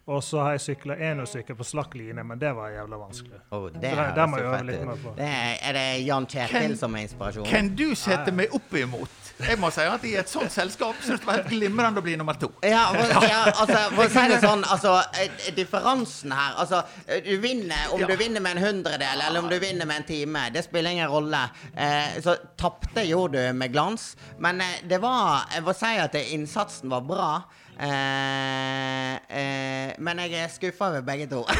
Og 0.07 0.21
så 0.23 0.39
har 0.39 0.53
jeg 0.55 0.61
sykla 0.63 0.95
enhjulssykkel 1.03 1.55
på 1.59 1.65
slakk 1.67 1.95
line, 1.99 2.23
men 2.23 2.39
det 2.39 2.53
var 2.55 2.69
jævla 2.71 2.95
vanskelig. 3.01 3.39
Oh, 3.51 3.65
det 3.69 3.73
Så 3.91 3.95
det- 4.05 4.15
det 4.15 4.29
må 4.29 4.37
jeg 4.37 4.45
øve 4.45 4.63
litt 4.65 4.85
mer 4.87 4.95
på. 5.03 5.15
Det 5.17 5.25
er, 5.27 5.57
er 5.61 5.73
det 5.73 6.05
Jan 6.07 6.25
Kjetil 6.25 6.77
som 6.79 6.95
er 6.95 6.99
inspirasjonen? 7.07 7.49
Kan 7.51 7.75
du 7.75 7.93
sette 7.95 8.31
meg 8.31 8.53
opp 8.55 8.71
imot? 8.73 9.09
Jeg 9.49 9.59
må 9.59 9.69
si 9.69 9.81
at 9.81 10.03
i 10.07 10.15
et 10.15 10.29
sånt 10.29 10.49
selskap 10.51 10.95
syns 11.03 11.19
det 11.19 11.27
var 11.27 11.33
helt 11.41 11.49
glimrende 11.51 11.99
å 11.99 12.01
bli 12.01 12.15
nummer 12.15 12.33
to. 12.39 12.47
Ja, 12.63 12.85
for, 12.93 13.27
ja, 13.27 13.43
altså, 13.51 13.81
for 13.93 14.03
å 14.05 14.09
si 14.09 14.23
det 14.31 14.39
sånn, 14.41 14.63
altså, 14.63 14.95
eh, 15.19 15.51
differansen 15.53 16.31
her 16.33 16.55
Altså, 16.57 16.79
eh, 17.07 17.19
du 17.21 17.37
vinner 17.43 17.91
om 17.93 17.99
Ja. 17.99 18.07
du 18.07 18.15
vinner 18.15 18.39
med 18.41 18.57
en 18.57 18.63
hundredel, 18.63 19.21
eller 19.27 19.39
om 19.43 19.49
du 19.49 19.59
vinner 19.59 19.85
med 19.85 19.97
en 19.97 20.03
time. 20.07 20.49
Det 20.53 20.63
spiller 20.63 20.89
ingen 20.91 21.09
rolle. 21.09 21.49
Eh, 21.75 22.17
så 22.21 22.37
tapte 22.57 23.03
gjorde 23.05 23.47
du 23.47 23.53
med 23.53 23.73
glans. 23.73 24.15
Men 24.39 24.61
eh, 24.61 24.81
det 24.87 25.01
var 25.01 25.45
Jeg 25.53 25.63
må 25.63 25.73
si 25.75 25.97
at 25.97 26.13
innsatsen 26.15 26.89
var 26.89 27.01
bra. 27.01 27.43
Eh, 27.79 29.13
eh, 29.29 29.93
men 29.99 30.19
jeg 30.25 30.33
er 30.33 30.47
skuffa 30.53 30.89
over 30.91 31.01
begge 31.05 31.27
to. 31.29 31.43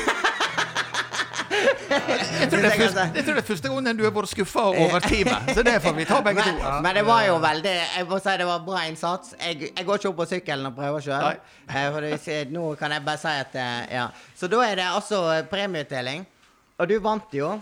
Jeg 1.88 2.49
tror, 2.51 2.61
det 2.61 2.72
første, 2.78 3.03
jeg 3.15 3.24
tror 3.26 3.34
det 3.38 3.41
er 3.41 3.45
første 3.47 3.70
gangen 3.72 3.97
du 3.97 4.03
har 4.03 4.11
vært 4.13 4.30
skuffa 4.30 4.63
over 4.68 4.99
teamet, 4.99 5.51
så 5.55 5.63
det 5.65 5.76
får 5.82 5.93
vi 5.95 6.05
ta 6.05 6.18
begge 6.26 6.43
to. 6.43 6.51
Men, 6.59 6.82
men 6.84 6.97
det 6.99 7.03
var 7.07 7.22
jo 7.28 7.38
veldig 7.41 7.74
Jeg 7.74 8.07
må 8.09 8.20
si 8.24 8.34
det 8.41 8.47
var 8.49 8.65
bra 8.65 8.82
innsats. 8.89 9.34
Jeg, 9.39 9.70
jeg 9.72 9.88
går 9.88 10.01
ikke 10.01 10.11
opp 10.11 10.20
på 10.20 10.28
sykkelen 10.34 10.70
og 10.70 10.76
prøver 10.78 11.05
sjøl. 11.07 11.39
Nei. 11.72 12.41
Nå 12.51 12.65
kan 12.80 12.93
jeg 12.97 13.05
bare 13.07 13.22
si 13.22 13.34
at 13.45 13.55
eh, 13.55 13.95
Ja. 13.95 14.05
Så 14.38 14.49
da 14.51 14.61
er 14.68 14.76
det 14.82 14.89
altså 14.91 15.22
eh, 15.38 15.45
premieutdeling. 15.49 16.28
Og 16.78 16.91
du 16.91 16.97
vant 17.03 17.34
jo. 17.34 17.55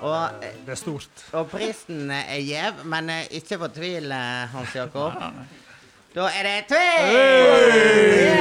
Og, 0.00 0.44
eh, 0.44 0.60
Det 0.66 0.76
er 0.76 0.80
stort. 0.80 1.24
og 1.32 1.48
prisen 1.50 2.10
er 2.14 2.44
gjev, 2.44 2.84
men 2.84 3.10
eh, 3.10 3.26
ikke 3.40 3.58
fortvil, 3.64 4.12
eh, 4.12 4.46
Hans 4.52 4.76
Jakob. 4.76 5.16
Da 6.10 6.24
er 6.34 6.42
det 6.42 6.54
tvil! 6.66 7.10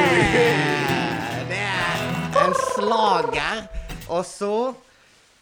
Yeah! 0.10 1.34
Det 1.50 1.60
er 1.62 1.98
en 2.48 2.56
slager. 2.58 3.60
Og 4.10 4.24
så, 4.26 4.54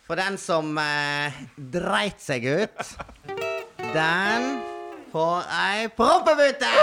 for 0.07 0.19
den 0.19 0.35
som 0.41 0.73
eh, 0.81 1.37
dreit 1.55 2.19
seg 2.19 2.43
ut, 2.49 2.83
den 3.93 4.49
får 5.13 5.47
ei 5.55 5.87
prompebute! 5.95 6.73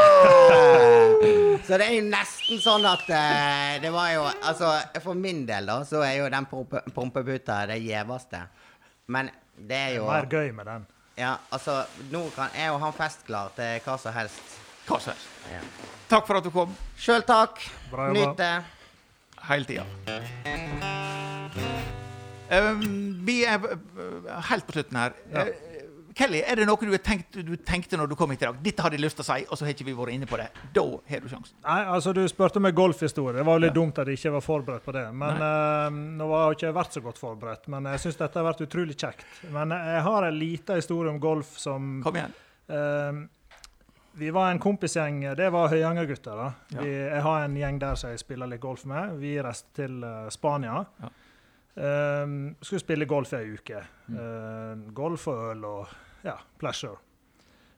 Så 1.65 1.77
det 1.81 1.85
er 1.91 1.95
jo 1.99 2.09
nesten 2.09 2.61
sånn 2.65 2.89
at 2.89 3.05
eh, 3.13 3.77
det 3.85 3.93
var 3.93 4.11
jo 4.17 4.25
Altså, 4.49 4.73
for 5.05 5.13
min 5.17 5.45
del, 5.49 5.69
da, 5.69 5.77
så 5.89 6.01
er 6.09 6.19
jo 6.23 6.33
den 6.33 6.49
prompe- 6.49 6.87
prompebuta 6.97 7.63
det 7.69 7.83
gjeveste. 7.85 8.41
Men 9.13 9.29
det 9.61 9.77
er 9.91 9.93
jo 10.01 10.09
Det 10.09 10.17
er 10.17 10.25
Mer 10.25 10.33
gøy 10.41 10.53
med 10.57 10.73
den. 10.73 10.89
Ja, 11.21 11.37
altså, 11.53 11.83
nå 12.11 12.25
kan 12.35 12.49
er 12.59 12.73
jo 12.73 12.81
han 12.83 12.97
festklar 12.97 13.53
til 13.61 13.77
hva 13.85 14.01
som 14.01 14.17
helst. 14.17 14.61
Hva 14.89 14.99
som 15.01 15.13
helst. 15.15 15.29
Ja. 15.53 15.61
Takk 16.11 16.27
for 16.29 16.37
at 16.41 16.45
du 16.45 16.51
kom 16.55 16.75
Sjøl 17.01 17.23
takk. 17.27 17.61
Nyt 18.15 18.37
det. 18.39 18.53
hele 19.49 19.65
tida. 19.69 19.85
Um, 22.55 22.83
vi 23.27 23.41
er 23.49 23.57
uh, 23.65 24.43
helt 24.51 24.67
på 24.69 24.75
slutten 24.77 24.99
her. 25.01 25.15
Ja. 25.33 25.47
Uh, 25.49 25.71
Kelly, 26.15 26.45
er 26.47 26.61
det 26.61 26.67
noe 26.69 26.79
du, 26.79 26.93
tenkt, 27.03 27.35
du 27.43 27.57
tenkte 27.67 27.99
når 27.99 28.13
du 28.13 28.15
kom 28.15 28.31
hit 28.31 28.45
i 28.45 28.47
dag? 28.47 28.59
Dette 28.63 28.85
hadde 28.85 28.95
jeg 28.95 29.03
lyst 29.03 29.17
til 29.19 29.25
å 29.25 29.27
si, 29.27 29.39
og 29.49 29.59
så 29.59 29.67
har 29.67 29.73
ikke 29.75 29.87
vi 29.89 29.95
vært 29.99 30.13
inne 30.15 30.29
på 30.31 30.39
det. 30.39 30.47
Da 30.77 30.85
har 31.11 31.25
du 31.25 31.27
sjansen. 31.33 31.57
Nei, 31.65 31.79
altså 31.97 32.13
Du 32.15 32.21
spurte 32.31 32.63
meg 32.63 32.77
golfhistorie. 32.79 33.35
Det 33.41 33.47
var 33.49 33.59
jo 33.59 33.65
litt 33.65 33.73
Ja. 33.73 33.79
dumt 33.81 33.99
at 33.99 34.07
jeg 34.13 34.21
ikke 34.21 34.35
var 34.37 34.45
forberedt 34.47 34.85
på 34.87 34.95
det. 34.95 35.03
Men 35.25 35.43
uh, 35.43 35.89
Nå 36.21 36.29
har 36.31 36.53
jeg 36.53 36.61
ikke 36.61 36.75
vært 36.77 36.95
så 36.95 37.03
godt 37.09 37.19
forberedt, 37.19 37.67
men 37.75 37.89
jeg 37.91 38.05
syns 38.05 38.21
dette 38.21 38.39
har 38.39 38.47
vært 38.53 38.63
utrolig 38.69 38.95
kjekt. 39.01 39.27
Men 39.57 39.75
jeg 39.75 40.05
har 40.07 40.29
en 40.29 40.39
liten 40.39 40.79
historie 40.79 41.11
om 41.11 41.19
golf 41.25 41.57
som 41.59 41.97
Kom 42.07 42.21
igjen. 42.21 42.37
eh, 42.69 43.25
Vi 44.17 44.31
var 44.31 44.51
en 44.51 44.59
kompisgjeng, 44.63 45.25
det 45.37 45.49
var 45.51 45.69
Høyanger-gutter. 45.73 46.37
da. 46.39 46.53
Ja. 46.71 46.83
Vi, 46.83 46.91
jeg 46.95 47.23
har 47.23 47.45
en 47.45 47.57
gjeng 47.59 47.79
der 47.83 47.97
som 47.99 48.13
jeg 48.13 48.23
spiller 48.23 48.47
litt 48.47 48.63
golf 48.63 48.85
med. 48.87 49.17
Vi 49.19 49.33
reiste 49.43 49.75
til 49.83 50.05
uh, 50.07 50.29
Spania. 50.31 50.85
Ja. 51.03 51.11
Um, 51.75 52.55
skulle 52.63 52.85
spille 52.85 53.09
golf 53.11 53.33
i 53.35 53.41
ei 53.41 53.57
uke. 53.57 53.81
Mm. 54.07 54.19
Uh, 54.19 54.93
golf 54.95 55.27
og 55.33 55.41
øl 55.49 55.67
og 55.67 55.97
ja, 56.23 56.37
pleasure. 56.63 57.01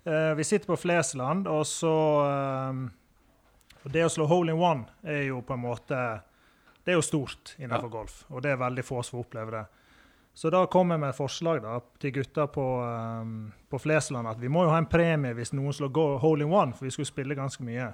Uh, 0.05 0.35
vi 0.37 0.45
sitter 0.45 0.69
på 0.69 0.77
Flesland, 0.77 1.49
og 1.49 1.65
så 1.67 1.95
um, 2.69 2.85
Det 3.87 4.05
å 4.05 4.13
slå 4.13 4.27
hole 4.29 4.53
in 4.53 4.61
one 4.61 4.85
er 5.09 5.25
jo 5.31 5.41
på 5.41 5.55
en 5.57 5.63
måte 5.63 5.97
Det 6.85 6.93
er 6.93 6.99
jo 6.99 7.07
stort 7.07 7.55
innenfor 7.57 7.89
golf, 7.89 8.21
og 8.29 8.45
det 8.45 8.53
er 8.53 8.61
veldig 8.61 8.85
få 8.85 9.01
som 9.07 9.23
opplever 9.23 9.57
det. 9.57 9.65
Så 10.37 10.51
da 10.53 10.67
kom 10.69 10.91
jeg 10.93 11.01
med 11.01 11.15
et 11.15 11.17
forslag 11.17 11.63
da, 11.65 11.79
til 12.03 12.13
gutta 12.19 12.45
på, 12.53 12.65
um, 12.85 13.37
på 13.73 13.79
Flesland 13.81 14.29
at 14.29 14.41
vi 14.43 14.51
må 14.53 14.67
jo 14.67 14.73
ha 14.75 14.83
en 14.83 14.89
premie 14.91 15.33
hvis 15.39 15.55
noen 15.57 15.73
slår 15.73 15.93
go- 15.97 16.19
hole 16.21 16.45
in 16.45 16.53
one, 16.53 16.77
for 16.77 16.85
vi 16.85 16.93
skulle 16.93 17.09
spille 17.09 17.39
ganske 17.39 17.65
mye. 17.65 17.87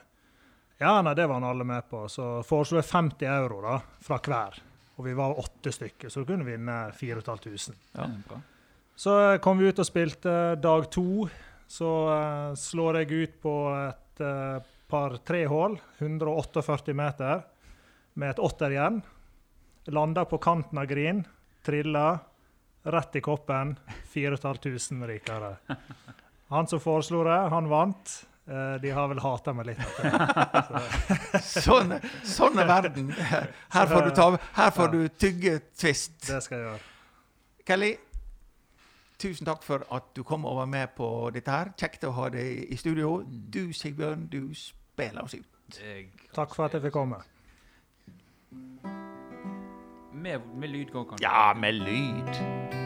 Ja, 0.82 0.96
nei, 1.06 1.12
det 1.14 1.28
var 1.30 1.38
han 1.38 1.46
alle 1.46 1.62
med 1.68 1.86
på. 1.86 2.00
Så 2.10 2.40
foreslo 2.42 2.80
jeg 2.80 2.88
50 2.88 3.28
euro 3.30 3.60
da, 3.62 3.76
fra 4.02 4.18
hver. 4.26 4.58
Og 4.98 5.06
vi 5.06 5.14
var 5.14 5.38
åtte 5.38 5.70
stykker, 5.72 6.10
så 6.10 6.24
du 6.24 6.32
kunne 6.32 6.42
vi 6.48 6.56
vinne 6.56 6.80
4500. 6.98 7.78
Ja. 7.94 8.08
Bra. 8.26 8.40
Så 8.98 9.14
eh, 9.20 9.38
kom 9.44 9.62
vi 9.62 9.70
ut 9.70 9.78
og 9.78 9.86
spilte 9.88 10.34
dag 10.60 10.88
to. 10.92 11.28
Så 11.72 11.88
uh, 12.10 12.58
slår 12.58 12.98
jeg 13.00 13.22
ut 13.22 13.38
på 13.40 13.54
et 13.78 14.20
uh, 14.26 14.58
par-tre 14.90 15.44
hull, 15.48 15.78
148 16.02 16.92
meter, 16.98 17.46
med 18.18 18.34
et 18.34 18.42
åtterjern. 18.42 18.98
Landa 19.94 20.26
på 20.28 20.42
kanten 20.42 20.82
av 20.82 20.90
green, 20.90 21.22
trilla, 21.64 22.18
rett 22.82 23.16
i 23.16 23.20
koppen. 23.20 23.76
4500 24.12 25.08
rikere. 25.08 25.56
Han 26.52 26.66
som 26.66 26.80
foreslo 26.80 27.24
det, 27.24 27.38
han 27.54 27.68
vant. 27.68 28.14
Eh, 28.46 28.80
de 28.82 28.90
har 28.90 29.08
vel 29.08 29.20
hata 29.22 29.52
meg 29.54 29.66
litt. 29.70 29.82
Så. 31.46 31.62
Sånn, 31.68 31.94
sånn 32.26 32.58
er 32.58 32.66
verden. 32.68 33.12
Her 33.14 33.86
får 33.86 34.08
du, 34.08 34.10
ta, 34.16 34.26
her 34.58 34.72
får 34.74 34.90
du 34.92 35.02
tygge 35.08 35.58
tvist. 35.78 36.16
Det 36.26 36.40
skal 36.42 36.58
jeg 36.58 36.66
gjøre. 36.66 36.88
Kelly, 37.70 37.92
tusen 39.22 39.46
takk 39.46 39.62
for 39.62 39.86
at 39.94 40.10
du 40.18 40.24
kom 40.26 40.48
og 40.50 40.58
var 40.58 40.70
med 40.70 40.96
på 40.98 41.08
dette 41.34 41.54
her. 41.54 41.70
Kjekt 41.78 42.08
å 42.08 42.14
ha 42.18 42.28
deg 42.34 42.66
i 42.66 42.80
studio. 42.80 43.20
Du, 43.24 43.68
Sigbjørn, 43.76 44.26
du 44.32 44.50
spiller 44.58 45.22
oss 45.22 45.38
ut. 45.38 45.78
Takk 46.34 46.58
for 46.58 46.66
at 46.66 46.76
jeg 46.76 46.84
fikk 46.88 46.98
komme. 46.98 47.22
Med, 50.22 50.40
med 50.54 50.68
lyd 50.68 50.90
går 50.92 51.04
kanskje. 51.04 51.28
Ja, 51.28 51.54
med 51.54 51.72
lyd. 51.72 52.81